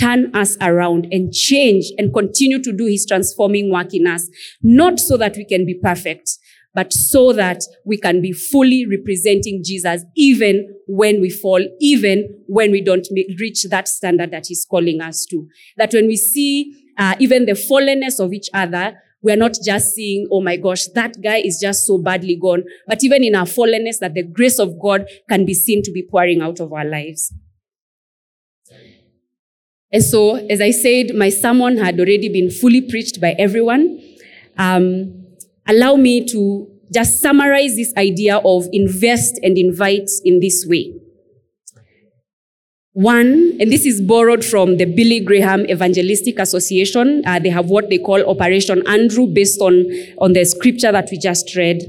turn 0.00 0.34
us 0.34 0.56
around 0.60 1.06
and 1.12 1.32
change 1.32 1.84
and 1.98 2.12
continue 2.12 2.60
to 2.62 2.72
do 2.72 2.86
His 2.86 3.06
transforming 3.06 3.70
work 3.70 3.94
in 3.94 4.06
us, 4.06 4.28
not 4.62 4.98
so 4.98 5.16
that 5.18 5.36
we 5.36 5.44
can 5.44 5.64
be 5.64 5.74
perfect, 5.74 6.38
but 6.74 6.92
so 6.92 7.32
that 7.34 7.62
we 7.84 7.98
can 7.98 8.22
be 8.22 8.32
fully 8.32 8.86
representing 8.86 9.62
Jesus 9.62 10.04
even 10.16 10.74
when 10.86 11.20
we 11.20 11.28
fall, 11.28 11.62
even 11.80 12.26
when 12.46 12.72
we 12.72 12.80
don't 12.80 13.06
reach 13.38 13.64
that 13.64 13.86
standard 13.86 14.30
that 14.30 14.46
He's 14.46 14.66
calling 14.68 15.00
us 15.00 15.26
to. 15.26 15.46
That 15.76 15.92
when 15.92 16.06
we 16.06 16.16
see 16.16 16.74
uh, 16.98 17.14
even 17.18 17.46
the 17.46 17.52
fallenness 17.52 18.18
of 18.18 18.32
each 18.32 18.48
other, 18.54 18.94
we 19.22 19.32
are 19.32 19.36
not 19.36 19.56
just 19.64 19.94
seeing, 19.94 20.26
oh 20.30 20.40
my 20.40 20.56
gosh, 20.56 20.86
that 20.94 21.22
guy 21.22 21.36
is 21.36 21.58
just 21.60 21.86
so 21.86 21.98
badly 21.98 22.36
gone. 22.36 22.64
But 22.86 23.04
even 23.04 23.22
in 23.22 23.34
our 23.34 23.46
fallenness, 23.46 23.98
that 24.00 24.14
the 24.14 24.24
grace 24.24 24.58
of 24.58 24.80
God 24.80 25.06
can 25.28 25.46
be 25.46 25.54
seen 25.54 25.82
to 25.84 25.92
be 25.92 26.02
pouring 26.02 26.42
out 26.42 26.60
of 26.60 26.72
our 26.72 26.84
lives. 26.84 27.32
And 29.92 30.02
so, 30.02 30.36
as 30.36 30.60
I 30.60 30.70
said, 30.70 31.14
my 31.14 31.28
sermon 31.28 31.76
had 31.76 32.00
already 32.00 32.28
been 32.28 32.50
fully 32.50 32.80
preached 32.80 33.20
by 33.20 33.36
everyone. 33.38 34.00
Um, 34.56 35.26
allow 35.68 35.96
me 35.96 36.26
to 36.28 36.68
just 36.92 37.20
summarize 37.20 37.76
this 37.76 37.92
idea 37.96 38.38
of 38.38 38.66
invest 38.72 39.38
and 39.42 39.56
invite 39.56 40.10
in 40.24 40.40
this 40.40 40.64
way. 40.66 40.94
One, 42.94 43.56
and 43.58 43.72
this 43.72 43.86
is 43.86 44.02
borrowed 44.02 44.44
from 44.44 44.76
the 44.76 44.84
Billy 44.84 45.20
Graham 45.20 45.64
Evangelistic 45.64 46.38
Association. 46.38 47.22
Uh, 47.26 47.38
they 47.38 47.48
have 47.48 47.70
what 47.70 47.88
they 47.88 47.96
call 47.96 48.22
Operation 48.28 48.86
Andrew 48.86 49.26
based 49.26 49.62
on, 49.62 49.86
on 50.18 50.34
the 50.34 50.44
scripture 50.44 50.92
that 50.92 51.08
we 51.10 51.16
just 51.16 51.56
read. 51.56 51.80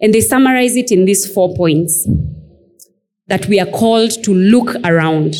And 0.00 0.14
they 0.14 0.20
summarize 0.20 0.76
it 0.76 0.92
in 0.92 1.06
these 1.06 1.32
four 1.32 1.56
points 1.56 2.08
that 3.26 3.46
we 3.46 3.58
are 3.58 3.66
called 3.66 4.22
to 4.22 4.32
look 4.32 4.76
around. 4.84 5.34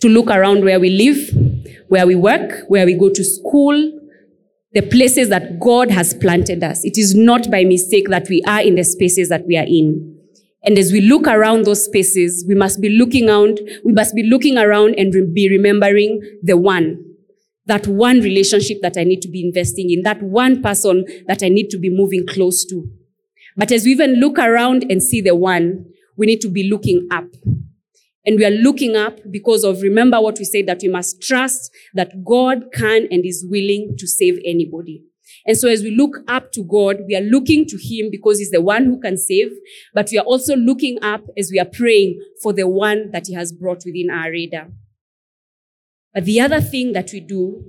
To 0.00 0.08
look 0.08 0.30
around 0.30 0.64
where 0.64 0.80
we 0.80 0.90
live, 0.90 1.76
where 1.88 2.06
we 2.06 2.16
work, 2.16 2.64
where 2.66 2.86
we 2.86 2.94
go 2.94 3.10
to 3.10 3.22
school, 3.22 4.00
the 4.72 4.82
places 4.82 5.28
that 5.28 5.60
God 5.60 5.92
has 5.92 6.12
planted 6.14 6.64
us. 6.64 6.84
It 6.84 6.98
is 6.98 7.14
not 7.14 7.50
by 7.52 7.62
mistake 7.62 8.08
that 8.08 8.28
we 8.28 8.42
are 8.48 8.62
in 8.62 8.74
the 8.74 8.84
spaces 8.84 9.28
that 9.28 9.46
we 9.46 9.56
are 9.56 9.66
in. 9.66 10.17
And 10.64 10.76
as 10.76 10.92
we 10.92 11.00
look 11.00 11.26
around 11.26 11.64
those 11.64 11.84
spaces, 11.84 12.44
we 12.48 12.54
must 12.54 12.80
be 12.80 12.88
looking 12.88 13.28
around, 13.28 13.60
we 13.84 13.92
must 13.92 14.14
be 14.14 14.22
looking 14.24 14.58
around 14.58 14.94
and 14.98 15.14
re- 15.14 15.30
be 15.32 15.48
remembering 15.48 16.20
the 16.42 16.56
one. 16.56 17.04
That 17.66 17.86
one 17.86 18.20
relationship 18.20 18.78
that 18.82 18.96
I 18.96 19.04
need 19.04 19.20
to 19.22 19.28
be 19.28 19.46
investing 19.46 19.90
in, 19.90 20.02
that 20.02 20.22
one 20.22 20.62
person 20.62 21.04
that 21.26 21.42
I 21.42 21.48
need 21.48 21.68
to 21.70 21.78
be 21.78 21.90
moving 21.90 22.26
close 22.26 22.64
to. 22.66 22.88
But 23.56 23.70
as 23.72 23.84
we 23.84 23.92
even 23.92 24.14
look 24.20 24.38
around 24.38 24.86
and 24.90 25.02
see 25.02 25.20
the 25.20 25.34
one, 25.34 25.84
we 26.16 26.26
need 26.26 26.40
to 26.40 26.48
be 26.48 26.68
looking 26.68 27.06
up. 27.12 27.26
And 28.24 28.36
we 28.36 28.44
are 28.44 28.50
looking 28.50 28.96
up 28.96 29.20
because 29.30 29.64
of, 29.64 29.80
remember 29.82 30.20
what 30.20 30.38
we 30.38 30.44
said, 30.44 30.66
that 30.66 30.80
we 30.82 30.88
must 30.88 31.22
trust 31.22 31.70
that 31.94 32.24
God 32.24 32.66
can 32.72 33.08
and 33.10 33.24
is 33.24 33.46
willing 33.48 33.94
to 33.98 34.06
save 34.06 34.38
anybody. 34.44 35.04
And 35.48 35.56
so 35.56 35.66
as 35.66 35.82
we 35.82 35.90
look 35.90 36.18
up 36.28 36.52
to 36.52 36.62
God, 36.62 36.98
we 37.08 37.16
are 37.16 37.22
looking 37.22 37.64
to 37.66 37.78
Him 37.78 38.10
because 38.10 38.38
He's 38.38 38.50
the 38.50 38.60
one 38.60 38.84
who 38.84 39.00
can 39.00 39.16
save, 39.16 39.50
but 39.94 40.10
we 40.12 40.18
are 40.18 40.24
also 40.24 40.54
looking 40.54 40.98
up 41.02 41.22
as 41.38 41.50
we 41.50 41.58
are 41.58 41.64
praying 41.64 42.20
for 42.42 42.52
the 42.52 42.68
one 42.68 43.10
that 43.12 43.26
He 43.28 43.34
has 43.34 43.50
brought 43.50 43.82
within 43.86 44.10
our 44.10 44.30
radar. 44.30 44.68
But 46.12 46.26
the 46.26 46.42
other 46.42 46.60
thing 46.60 46.92
that 46.92 47.10
we 47.14 47.20
do 47.20 47.64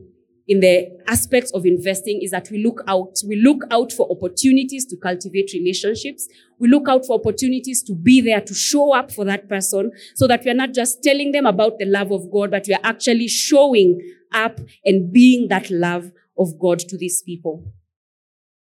in 0.46 0.60
the 0.60 0.90
aspects 1.08 1.52
of 1.54 1.66
investing 1.66 2.20
is 2.22 2.32
that 2.32 2.50
we 2.52 2.62
look 2.62 2.82
out. 2.86 3.16
We 3.26 3.38
look 3.38 3.64
out 3.72 3.94
for 3.94 4.12
opportunities 4.12 4.86
to 4.88 4.98
cultivate 4.98 5.52
relationships. 5.54 6.28
We 6.60 6.68
look 6.68 6.90
out 6.90 7.06
for 7.06 7.18
opportunities 7.18 7.82
to 7.84 7.96
be 7.96 8.20
there, 8.20 8.42
to 8.42 8.54
show 8.54 8.94
up 8.94 9.10
for 9.10 9.24
that 9.24 9.48
person 9.48 9.92
so 10.16 10.28
that 10.28 10.44
we 10.44 10.52
are 10.52 10.56
not 10.56 10.74
just 10.74 11.02
telling 11.02 11.32
them 11.32 11.46
about 11.46 11.78
the 11.80 11.86
love 11.86 12.12
of 12.12 12.30
God, 12.30 12.52
but 12.52 12.66
we 12.68 12.74
are 12.74 12.84
actually 12.84 13.30
showing 13.30 14.02
up 14.34 14.60
and 14.84 15.14
being 15.14 15.48
that 15.48 15.70
love 15.70 16.12
of 16.40 16.58
God 16.58 16.80
to 16.80 16.98
these 16.98 17.22
people. 17.22 17.72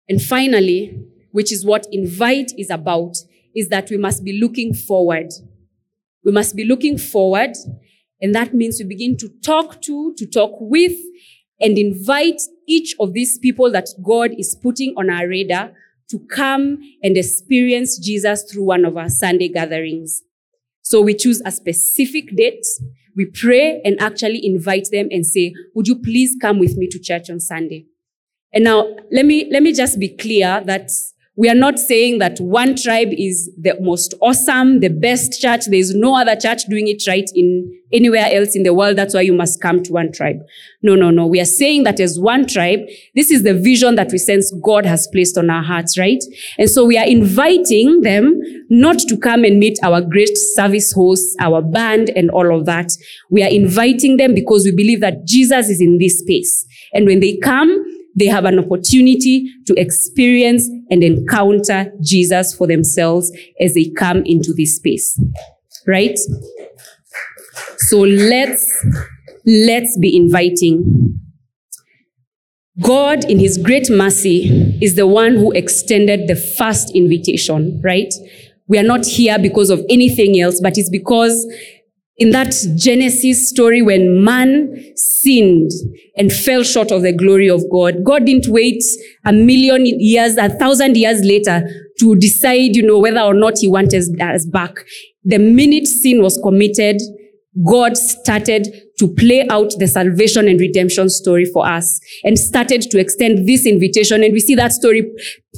And 0.08 0.22
finally, 0.22 1.02
which 1.32 1.52
is 1.52 1.66
what 1.66 1.88
invite 1.92 2.52
is 2.58 2.70
about, 2.70 3.18
is 3.56 3.70
that 3.70 3.90
we 3.90 3.98
must 3.98 4.24
be 4.24 4.40
looking 4.40 4.74
forward. 4.74 5.32
We 6.24 6.32
must 6.32 6.56
be 6.56 6.66
looking 6.66 6.98
forward. 6.98 7.56
And 8.22 8.36
that 8.36 8.54
means 8.54 8.80
we 8.80 8.86
begin 8.86 9.18
to 9.18 9.30
talk 9.44 9.82
to, 9.84 10.14
to 10.18 10.26
talk 10.26 10.52
with, 10.60 10.98
and 11.60 11.78
invite 11.78 12.42
each 12.68 12.96
of 13.00 13.14
these 13.14 13.38
people 13.38 13.72
that 13.72 13.90
God 14.04 14.32
is 14.38 14.56
putting 14.62 14.94
on 14.98 15.10
our 15.10 15.28
radar 15.28 15.72
to 16.10 16.20
come 16.20 16.80
and 17.02 17.18
experience 17.18 17.98
Jesus 17.98 18.44
through 18.44 18.66
one 18.66 18.86
of 18.86 18.98
our 18.98 19.10
Sunday 19.10 19.48
gatherings. 19.48 20.22
So 20.82 21.02
we 21.02 21.16
choose 21.16 21.42
a 21.46 21.52
specific 21.52 22.36
date. 22.36 22.66
We 23.16 23.26
pray 23.26 23.82
and 23.86 24.00
actually 24.02 24.46
invite 24.46 24.88
them 24.92 25.08
and 25.12 25.26
say, 25.26 25.54
would 25.76 25.88
you 25.88 25.96
please 25.96 26.36
come 26.42 26.60
with 26.60 26.78
me 26.78 26.88
to 26.90 27.00
church 27.00 27.30
on 27.30 27.40
Sunday? 27.40 27.86
And 28.54 28.64
now 28.64 28.96
let 29.12 29.26
me, 29.26 29.48
let 29.52 29.64
me 29.64 29.74
just 29.74 30.00
be 30.00 30.10
clear 30.10 30.62
that 30.66 30.90
we 31.36 31.50
are 31.50 31.56
not 31.56 31.80
saying 31.80 32.20
that 32.20 32.38
one 32.40 32.76
tribe 32.76 33.10
is 33.12 33.50
the 33.60 33.76
most 33.82 34.14
awesome, 34.22 34.82
the 34.82 34.90
best 34.90 35.42
church. 35.42 35.66
There's 35.66 35.96
no 35.96 36.16
other 36.16 36.36
church 36.36 36.66
doing 36.66 36.88
it 36.88 37.02
right 37.08 37.28
in 37.34 37.74
anywhere 37.92 38.28
else 38.32 38.56
in 38.56 38.62
the 38.62 38.74
world. 38.74 38.98
That's 38.98 39.16
why 39.16 39.22
you 39.22 39.34
must 39.34 39.60
come 39.60 39.82
to 39.84 39.94
one 39.94 40.12
tribe. 40.12 40.38
No, 40.84 40.96
no, 40.96 41.10
no. 41.10 41.26
We 41.26 41.40
are 41.40 41.46
saying 41.46 41.84
that 41.84 42.00
as 42.00 42.20
one 42.20 42.46
tribe, 42.46 42.82
this 43.16 43.32
is 43.32 43.44
the 43.44 43.54
vision 43.56 43.96
that 43.96 44.12
we 44.12 44.20
sense 44.20 44.54
God 44.64 44.86
has 44.86 45.08
placed 45.12 45.38
on 45.38 45.50
our 45.50 45.64
hearts, 45.64 45.98
right? 45.98 46.24
And 46.60 46.70
so 46.70 46.86
we 46.86 47.00
are 47.00 47.08
inviting 47.08 48.02
them 48.02 48.40
not 48.70 49.00
to 49.00 49.18
come 49.18 49.44
and 49.44 49.60
meet 49.60 49.80
our 49.82 50.02
great 50.02 50.38
service 50.56 50.92
hosts, 50.92 51.36
our 51.40 51.64
band 51.64 52.12
and 52.16 52.30
all 52.30 52.56
of 52.56 52.66
that. 52.66 52.92
We 53.32 53.44
are 53.44 53.50
inviting 53.50 54.18
them 54.18 54.36
because 54.36 54.66
we 54.66 54.72
believe 54.72 55.02
that 55.02 55.26
Jesus 55.26 55.70
is 55.70 55.82
in 55.82 55.98
this 55.98 56.20
space. 56.20 56.66
And 56.94 57.08
when 57.08 57.22
they 57.22 57.38
come, 57.38 57.83
they 58.16 58.26
have 58.28 58.46
an 58.46 58.60
opportunity 58.60 59.52
to 59.66 59.74
experience 59.80 60.70
and 60.90 61.04
encounter 61.04 61.92
Jesus 62.02 62.54
for 62.54 62.68
themselves 62.68 63.32
as 63.60 63.74
they 63.74 63.90
come 63.98 64.24
into 64.26 64.54
this 64.54 64.76
space. 64.76 65.20
Right? 65.88 66.18
So 67.78 68.00
let's, 68.00 68.86
let's 69.46 69.98
be 69.98 70.16
inviting. 70.16 71.20
God, 72.82 73.26
in 73.26 73.40
His 73.40 73.58
great 73.58 73.90
mercy, 73.90 74.78
is 74.82 74.96
the 74.96 75.06
one 75.06 75.36
who 75.36 75.52
extended 75.52 76.28
the 76.28 76.36
first 76.36 76.96
invitation, 76.96 77.80
right? 77.84 78.12
We 78.68 78.80
are 78.80 78.84
not 78.84 79.06
here 79.06 79.38
because 79.38 79.70
of 79.70 79.82
anything 79.90 80.40
else, 80.40 80.60
but 80.62 80.78
it's 80.78 80.90
because 80.90 81.46
in 82.18 82.30
that 82.32 82.54
Genesis 82.76 83.50
story 83.50 83.82
when 83.82 84.24
man 84.24 84.76
sinned 84.96 85.72
and 86.16 86.32
fell 86.32 86.64
short 86.64 86.92
of 86.92 87.02
the 87.02 87.12
glory 87.12 87.50
of 87.50 87.62
God, 87.72 88.04
God 88.04 88.26
didn't 88.26 88.48
wait 88.48 88.84
a 89.26 89.34
million 89.34 89.86
years, 89.86 90.38
a 90.38 90.50
thousand 90.50 90.96
years 90.96 91.22
later 91.24 91.68
to 92.00 92.16
decide, 92.16 92.76
you 92.76 92.84
know, 92.84 93.00
whether 93.00 93.22
or 93.22 93.34
not 93.34 93.58
he 93.58 93.68
wanted 93.68 94.04
us 94.22 94.46
back. 94.46 94.76
The 95.24 95.40
minute 95.40 95.88
sin 95.88 96.22
was 96.22 96.38
committed, 96.38 97.02
God 97.68 97.98
started 97.98 98.68
to 99.00 99.08
play 99.16 99.48
out 99.50 99.74
the 99.78 99.88
salvation 99.88 100.48
and 100.48 100.60
redemption 100.60 101.10
story 101.10 101.46
for 101.46 101.68
us 101.68 102.00
and 102.24 102.38
started 102.38 102.82
to 102.82 103.00
extend 103.00 103.48
this 103.48 103.66
invitation. 103.66 104.24
And 104.24 104.34
we 104.34 104.40
see 104.40 104.56
that 104.56 104.72
story 104.72 105.12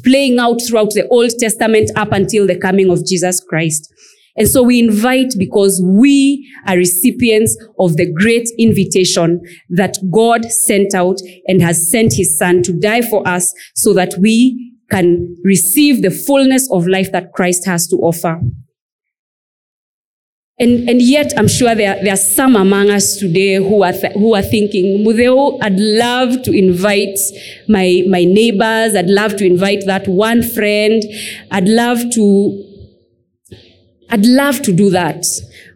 playing 0.04 0.40
out 0.40 0.60
throughout 0.68 0.92
the 0.92 1.08
Old 1.08 1.32
Testament 1.40 1.92
up 1.96 2.12
until 2.12 2.48
the 2.48 2.58
coming 2.58 2.90
of 2.90 3.06
Jesus 3.06 3.44
Christ. 3.44 3.94
And 4.38 4.48
so 4.48 4.64
we 4.64 4.80
invite 4.80 5.34
because 5.38 5.82
we 5.84 6.52
are 6.68 6.76
recipients 6.76 7.58
of 7.80 7.96
the 7.96 8.12
great 8.12 8.50
invitation 8.60 9.42
that 9.70 9.98
God 10.12 10.46
sent 10.52 10.94
out 10.94 11.20
and 11.48 11.62
has 11.62 11.90
sent 11.90 12.14
his 12.14 12.38
son 12.38 12.62
to 12.64 12.74
die 12.74 13.02
for 13.02 13.26
us 13.28 13.54
so 13.76 13.94
that 13.94 14.16
we 14.20 14.74
can 14.92 15.36
receive 15.44 16.02
the 16.02 16.12
fullness 16.12 16.70
of 16.72 16.88
life 16.88 17.12
that 17.12 17.34
Christ 17.34 17.66
has 17.66 17.88
to 17.88 17.96
offer. 17.98 18.42
And, 20.58 20.88
and 20.90 21.02
yet, 21.02 21.34
I'm 21.38 21.50
sure 21.50 21.76
there, 21.76 22.02
there 22.02 22.14
are 22.14 22.18
some 22.18 22.56
among 22.56 22.90
us 22.90 23.18
today 23.18 23.56
who 23.56 23.84
are, 23.84 23.92
th- 23.92 24.14
who 24.14 24.36
are 24.36 24.42
thinking, 24.42 25.06
Mudeo, 25.06 25.58
I'd 25.62 25.78
love 25.78 26.44
to 26.44 26.52
invite 26.54 27.20
my, 27.68 28.04
my 28.08 28.24
neighbors. 28.24 28.96
I'd 28.96 29.10
love 29.10 29.36
to 29.38 29.46
invite 29.46 29.86
that 29.86 30.08
one 30.08 30.44
friend. 30.44 31.04
I'd 31.52 31.68
love 31.68 32.10
to 32.14 32.75
I'd 34.10 34.26
love 34.26 34.62
to 34.64 34.74
do 34.74 34.90
that. 34.92 35.26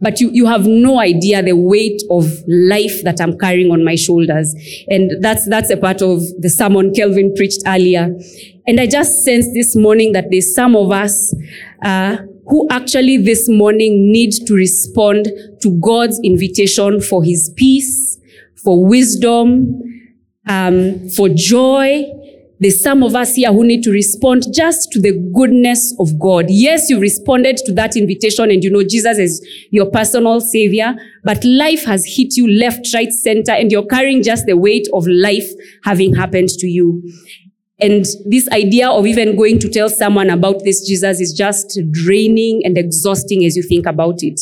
But 0.01 0.21
you, 0.21 0.29
you 0.31 0.45
have 0.45 0.65
no 0.65 0.99
idea 0.99 1.41
the 1.41 1.55
weight 1.55 2.01
of 2.09 2.25
life 2.47 3.03
that 3.03 3.19
I'm 3.19 3.37
carrying 3.37 3.71
on 3.71 3.83
my 3.83 3.95
shoulders. 3.95 4.55
And 4.87 5.11
that's, 5.21 5.47
that's 5.49 5.69
a 5.69 5.77
part 5.77 6.01
of 6.01 6.21
the 6.39 6.49
sermon 6.49 6.93
Kelvin 6.93 7.33
preached 7.35 7.61
earlier. 7.65 8.15
And 8.67 8.79
I 8.79 8.87
just 8.87 9.25
sensed 9.25 9.49
this 9.53 9.75
morning 9.75 10.13
that 10.13 10.27
there's 10.29 10.53
some 10.53 10.75
of 10.75 10.91
us, 10.91 11.33
uh, 11.83 12.17
who 12.47 12.67
actually 12.71 13.17
this 13.17 13.47
morning 13.49 14.11
need 14.11 14.31
to 14.47 14.53
respond 14.53 15.27
to 15.61 15.79
God's 15.79 16.19
invitation 16.23 17.01
for 17.01 17.23
his 17.23 17.51
peace, 17.55 18.17
for 18.63 18.85
wisdom, 18.85 19.81
um, 20.47 21.09
for 21.09 21.29
joy, 21.29 22.05
there's 22.59 22.81
some 22.81 23.03
of 23.03 23.15
us 23.15 23.35
here 23.35 23.53
who 23.53 23.65
need 23.65 23.83
to 23.83 23.91
respond 23.91 24.43
just 24.53 24.91
to 24.91 24.99
the 24.99 25.13
goodness 25.33 25.95
of 25.99 26.19
God. 26.19 26.45
Yes, 26.49 26.89
you 26.89 26.99
responded 26.99 27.57
to 27.65 27.73
that 27.73 27.95
invitation 27.95 28.51
and 28.51 28.63
you 28.63 28.69
know 28.69 28.83
Jesus 28.83 29.17
is 29.17 29.47
your 29.71 29.89
personal 29.89 30.41
savior, 30.41 30.95
but 31.23 31.43
life 31.45 31.85
has 31.85 32.05
hit 32.05 32.35
you 32.35 32.47
left, 32.49 32.93
right, 32.93 33.11
center, 33.11 33.53
and 33.53 33.71
you're 33.71 33.85
carrying 33.85 34.21
just 34.23 34.45
the 34.45 34.57
weight 34.57 34.87
of 34.93 35.07
life 35.07 35.47
having 35.83 36.13
happened 36.13 36.49
to 36.49 36.67
you. 36.67 37.01
And 37.79 38.05
this 38.25 38.49
idea 38.49 38.89
of 38.89 39.07
even 39.07 39.37
going 39.37 39.59
to 39.59 39.69
tell 39.69 39.87
someone 39.87 40.29
about 40.29 40.65
this 40.65 40.85
Jesus 40.85 41.21
is 41.21 41.31
just 41.31 41.79
draining 41.91 42.61
and 42.65 42.77
exhausting 42.77 43.45
as 43.45 43.55
you 43.55 43.63
think 43.63 43.85
about 43.85 44.21
it. 44.21 44.39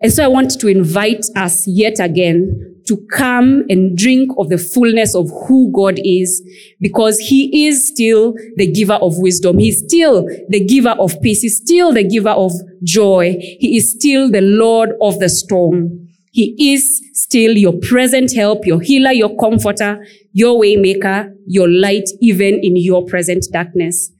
And 0.00 0.12
so 0.12 0.24
I 0.24 0.28
want 0.28 0.58
to 0.58 0.66
invite 0.66 1.24
us 1.36 1.66
yet 1.68 2.00
again 2.00 2.77
to 2.88 2.96
come 3.12 3.64
and 3.68 3.96
drink 3.96 4.32
of 4.38 4.48
the 4.48 4.58
fullness 4.58 5.14
of 5.14 5.30
who 5.46 5.70
God 5.72 5.98
is 6.02 6.42
because 6.80 7.18
he 7.18 7.66
is 7.66 7.86
still 7.86 8.34
the 8.56 8.66
giver 8.66 8.94
of 8.94 9.18
wisdom. 9.18 9.58
He's 9.58 9.78
still 9.78 10.26
the 10.48 10.64
giver 10.64 10.96
of 10.98 11.20
peace. 11.22 11.42
He's 11.42 11.58
still 11.58 11.92
the 11.92 12.04
giver 12.04 12.30
of 12.30 12.52
joy. 12.82 13.36
He 13.38 13.76
is 13.76 13.92
still 13.92 14.30
the 14.30 14.40
Lord 14.40 14.90
of 15.00 15.18
the 15.18 15.28
storm. 15.28 16.08
He 16.32 16.72
is 16.72 17.02
still 17.14 17.56
your 17.56 17.72
present 17.72 18.34
help, 18.34 18.66
your 18.66 18.80
healer, 18.80 19.12
your 19.12 19.36
comforter, 19.36 20.04
your 20.32 20.60
waymaker, 20.60 21.34
your 21.46 21.68
light, 21.68 22.08
even 22.20 22.60
in 22.62 22.76
your 22.76 23.04
present 23.04 23.44
darkness. 23.52 24.12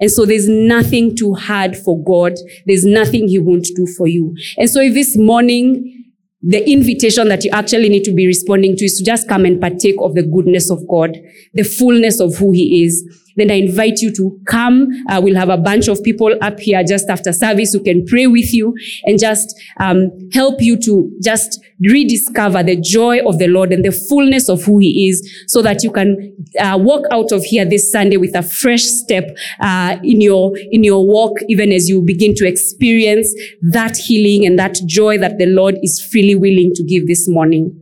And 0.00 0.10
so 0.10 0.26
there's 0.26 0.48
nothing 0.48 1.16
too 1.16 1.34
hard 1.34 1.76
for 1.76 2.02
God. 2.02 2.34
There's 2.66 2.84
nothing 2.84 3.28
he 3.28 3.38
won't 3.38 3.68
do 3.76 3.86
for 3.86 4.08
you. 4.08 4.34
And 4.58 4.68
so 4.68 4.80
if 4.80 4.94
this 4.94 5.16
morning 5.16 6.01
the 6.42 6.68
invitation 6.68 7.28
that 7.28 7.44
you 7.44 7.50
actually 7.52 7.88
need 7.88 8.02
to 8.04 8.12
be 8.12 8.26
responding 8.26 8.76
to 8.76 8.84
is 8.84 8.98
to 8.98 9.04
just 9.04 9.28
come 9.28 9.44
and 9.44 9.60
partake 9.60 9.94
of 10.00 10.14
the 10.14 10.24
goodness 10.24 10.70
of 10.70 10.86
God, 10.88 11.16
the 11.54 11.62
fullness 11.62 12.20
of 12.20 12.36
who 12.36 12.52
He 12.52 12.84
is. 12.84 13.21
Then 13.36 13.50
I 13.50 13.54
invite 13.54 14.00
you 14.00 14.12
to 14.14 14.38
come. 14.46 14.88
Uh, 15.08 15.20
we'll 15.22 15.36
have 15.36 15.48
a 15.48 15.56
bunch 15.56 15.88
of 15.88 16.02
people 16.02 16.34
up 16.40 16.60
here 16.60 16.82
just 16.84 17.08
after 17.08 17.32
service 17.32 17.72
who 17.72 17.82
can 17.82 18.04
pray 18.06 18.26
with 18.26 18.52
you 18.52 18.74
and 19.04 19.18
just 19.18 19.54
um, 19.80 20.10
help 20.32 20.60
you 20.60 20.76
to 20.80 21.10
just 21.22 21.60
rediscover 21.80 22.62
the 22.62 22.76
joy 22.76 23.18
of 23.26 23.38
the 23.38 23.48
Lord 23.48 23.72
and 23.72 23.84
the 23.84 23.92
fullness 23.92 24.48
of 24.48 24.62
who 24.64 24.78
He 24.78 25.08
is, 25.08 25.44
so 25.48 25.62
that 25.62 25.82
you 25.82 25.90
can 25.90 26.36
uh, 26.60 26.78
walk 26.80 27.04
out 27.10 27.32
of 27.32 27.42
here 27.44 27.64
this 27.64 27.90
Sunday 27.90 28.16
with 28.16 28.36
a 28.36 28.42
fresh 28.42 28.82
step 28.82 29.36
uh, 29.60 29.96
in 30.04 30.20
your 30.20 30.52
in 30.70 30.84
your 30.84 31.06
walk, 31.06 31.38
even 31.48 31.72
as 31.72 31.88
you 31.88 32.02
begin 32.02 32.34
to 32.36 32.46
experience 32.46 33.34
that 33.62 33.96
healing 33.96 34.46
and 34.46 34.58
that 34.58 34.76
joy 34.86 35.18
that 35.18 35.38
the 35.38 35.46
Lord 35.46 35.76
is 35.82 36.00
freely 36.00 36.34
willing 36.34 36.72
to 36.74 36.84
give 36.84 37.06
this 37.06 37.28
morning. 37.28 37.78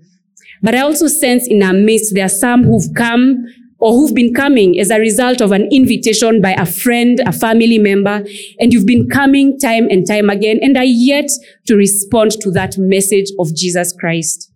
But 0.63 0.75
I 0.75 0.81
also 0.81 1.07
sense 1.07 1.49
in 1.49 1.63
our 1.63 1.73
midst 1.73 2.15
there 2.15 2.27
are 2.27 2.29
some 2.29 2.65
who've 2.65 2.95
come 2.95 3.47
or 3.81 3.93
who've 3.93 4.15
been 4.15 4.35
coming 4.35 4.79
as 4.79 4.91
a 4.91 4.99
result 4.99 5.41
of 5.41 5.53
an 5.53 5.69
invitation 5.73 6.41
by 6.41 6.53
a 6.53 6.67
friend, 6.67 7.21
a 7.27 7.33
family 7.33 7.79
member, 7.79 8.23
and 8.59 8.73
you've 8.73 8.87
been 8.87 9.09
coming 9.09 9.59
time 9.59 9.89
and 9.91 10.07
time 10.07 10.31
again 10.31 10.59
and 10.63 10.77
are 10.77 10.85
yet 10.85 11.29
to 11.67 11.77
respond 11.77 12.33
to 12.33 12.51
that 12.51 12.77
message 12.79 13.31
of 13.39 13.55
Jesus 13.55 13.93
Christ. 13.93 14.53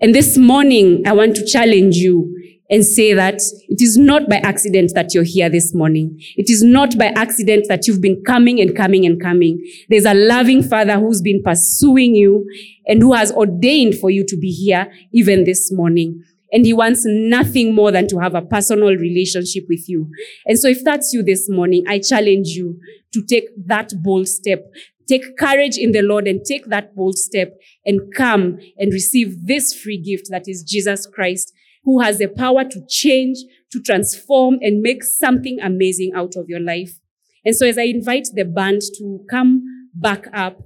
And 0.00 0.14
this 0.14 0.38
morning, 0.38 1.02
I 1.06 1.12
want 1.12 1.34
to 1.36 1.44
challenge 1.44 1.96
you 1.96 2.34
and 2.70 2.84
say 2.84 3.14
that 3.14 3.40
it 3.68 3.80
is 3.80 3.96
not 3.96 4.28
by 4.28 4.36
accident 4.36 4.92
that 4.94 5.14
you're 5.14 5.24
here 5.24 5.48
this 5.48 5.74
morning. 5.74 6.20
It 6.36 6.50
is 6.50 6.62
not 6.62 6.98
by 6.98 7.06
accident 7.06 7.66
that 7.68 7.86
you've 7.86 8.02
been 8.02 8.22
coming 8.24 8.60
and 8.60 8.76
coming 8.76 9.06
and 9.06 9.20
coming. 9.20 9.64
There's 9.88 10.04
a 10.04 10.14
loving 10.14 10.62
father 10.62 10.98
who's 10.98 11.22
been 11.22 11.42
pursuing 11.42 12.14
you 12.14 12.46
and 12.86 13.00
who 13.00 13.14
has 13.14 13.32
ordained 13.32 13.96
for 13.96 14.10
you 14.10 14.24
to 14.26 14.36
be 14.36 14.50
here 14.50 14.92
even 15.12 15.44
this 15.44 15.72
morning. 15.72 16.22
And 16.52 16.64
he 16.64 16.72
wants 16.72 17.02
nothing 17.04 17.74
more 17.74 17.92
than 17.92 18.08
to 18.08 18.18
have 18.18 18.34
a 18.34 18.42
personal 18.42 18.96
relationship 18.96 19.64
with 19.68 19.88
you. 19.88 20.10
And 20.46 20.58
so 20.58 20.68
if 20.68 20.82
that's 20.82 21.12
you 21.12 21.22
this 21.22 21.48
morning, 21.48 21.84
I 21.86 21.98
challenge 21.98 22.48
you 22.48 22.78
to 23.12 23.22
take 23.22 23.44
that 23.66 23.92
bold 24.02 24.28
step. 24.28 24.64
Take 25.06 25.36
courage 25.38 25.76
in 25.76 25.92
the 25.92 26.02
Lord 26.02 26.26
and 26.26 26.44
take 26.44 26.66
that 26.66 26.94
bold 26.94 27.16
step 27.18 27.58
and 27.84 28.00
come 28.14 28.58
and 28.78 28.92
receive 28.92 29.46
this 29.46 29.74
free 29.74 29.98
gift 29.98 30.28
that 30.30 30.44
is 30.46 30.62
Jesus 30.62 31.06
Christ, 31.06 31.52
who 31.84 32.00
has 32.00 32.18
the 32.18 32.28
power 32.28 32.64
to 32.64 32.80
change, 32.88 33.38
to 33.72 33.80
transform 33.80 34.58
and 34.60 34.82
make 34.82 35.02
something 35.02 35.58
amazing 35.60 36.12
out 36.14 36.36
of 36.36 36.48
your 36.48 36.60
life. 36.60 36.98
And 37.44 37.56
so 37.56 37.66
as 37.66 37.78
I 37.78 37.84
invite 37.84 38.28
the 38.34 38.44
band 38.44 38.82
to 38.98 39.24
come 39.30 39.88
back 39.94 40.26
up, 40.34 40.60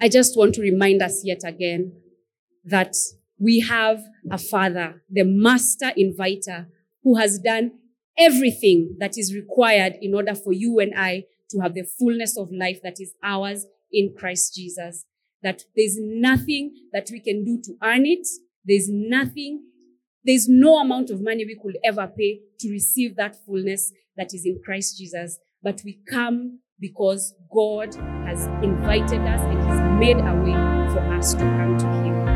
I 0.00 0.08
just 0.08 0.36
want 0.36 0.54
to 0.54 0.62
remind 0.62 1.02
us 1.02 1.22
yet 1.24 1.40
again 1.44 1.92
that 2.64 2.94
we 3.38 3.60
have 3.60 4.02
a 4.30 4.38
father, 4.38 5.02
the 5.10 5.24
master 5.24 5.92
inviter, 5.96 6.68
who 7.02 7.16
has 7.16 7.38
done 7.38 7.72
everything 8.18 8.96
that 8.98 9.16
is 9.16 9.34
required 9.34 9.94
in 10.00 10.14
order 10.14 10.34
for 10.34 10.52
you 10.52 10.80
and 10.80 10.92
I 10.96 11.24
to 11.50 11.60
have 11.60 11.74
the 11.74 11.84
fullness 11.98 12.36
of 12.36 12.50
life 12.52 12.80
that 12.82 12.96
is 12.98 13.14
ours 13.22 13.66
in 13.92 14.14
Christ 14.18 14.54
Jesus. 14.54 15.04
That 15.42 15.62
there's 15.76 15.96
nothing 15.98 16.74
that 16.92 17.08
we 17.12 17.20
can 17.20 17.44
do 17.44 17.60
to 17.62 17.76
earn 17.82 18.06
it. 18.06 18.26
There's 18.64 18.88
nothing, 18.90 19.62
there's 20.24 20.48
no 20.48 20.78
amount 20.78 21.10
of 21.10 21.22
money 21.22 21.44
we 21.44 21.58
could 21.62 21.78
ever 21.84 22.08
pay 22.08 22.40
to 22.58 22.70
receive 22.70 23.16
that 23.16 23.36
fullness 23.46 23.92
that 24.16 24.34
is 24.34 24.44
in 24.44 24.60
Christ 24.64 24.98
Jesus. 24.98 25.38
But 25.62 25.80
we 25.84 26.00
come 26.10 26.58
because 26.80 27.34
God 27.52 27.94
has 28.26 28.46
invited 28.62 29.20
us 29.20 29.40
and 29.40 29.58
He's 29.58 30.14
made 30.14 30.18
a 30.18 30.34
way 30.34 30.92
for 30.92 31.14
us 31.14 31.34
to 31.34 31.40
come 31.40 31.78
to 31.78 31.86
Him. 31.86 32.27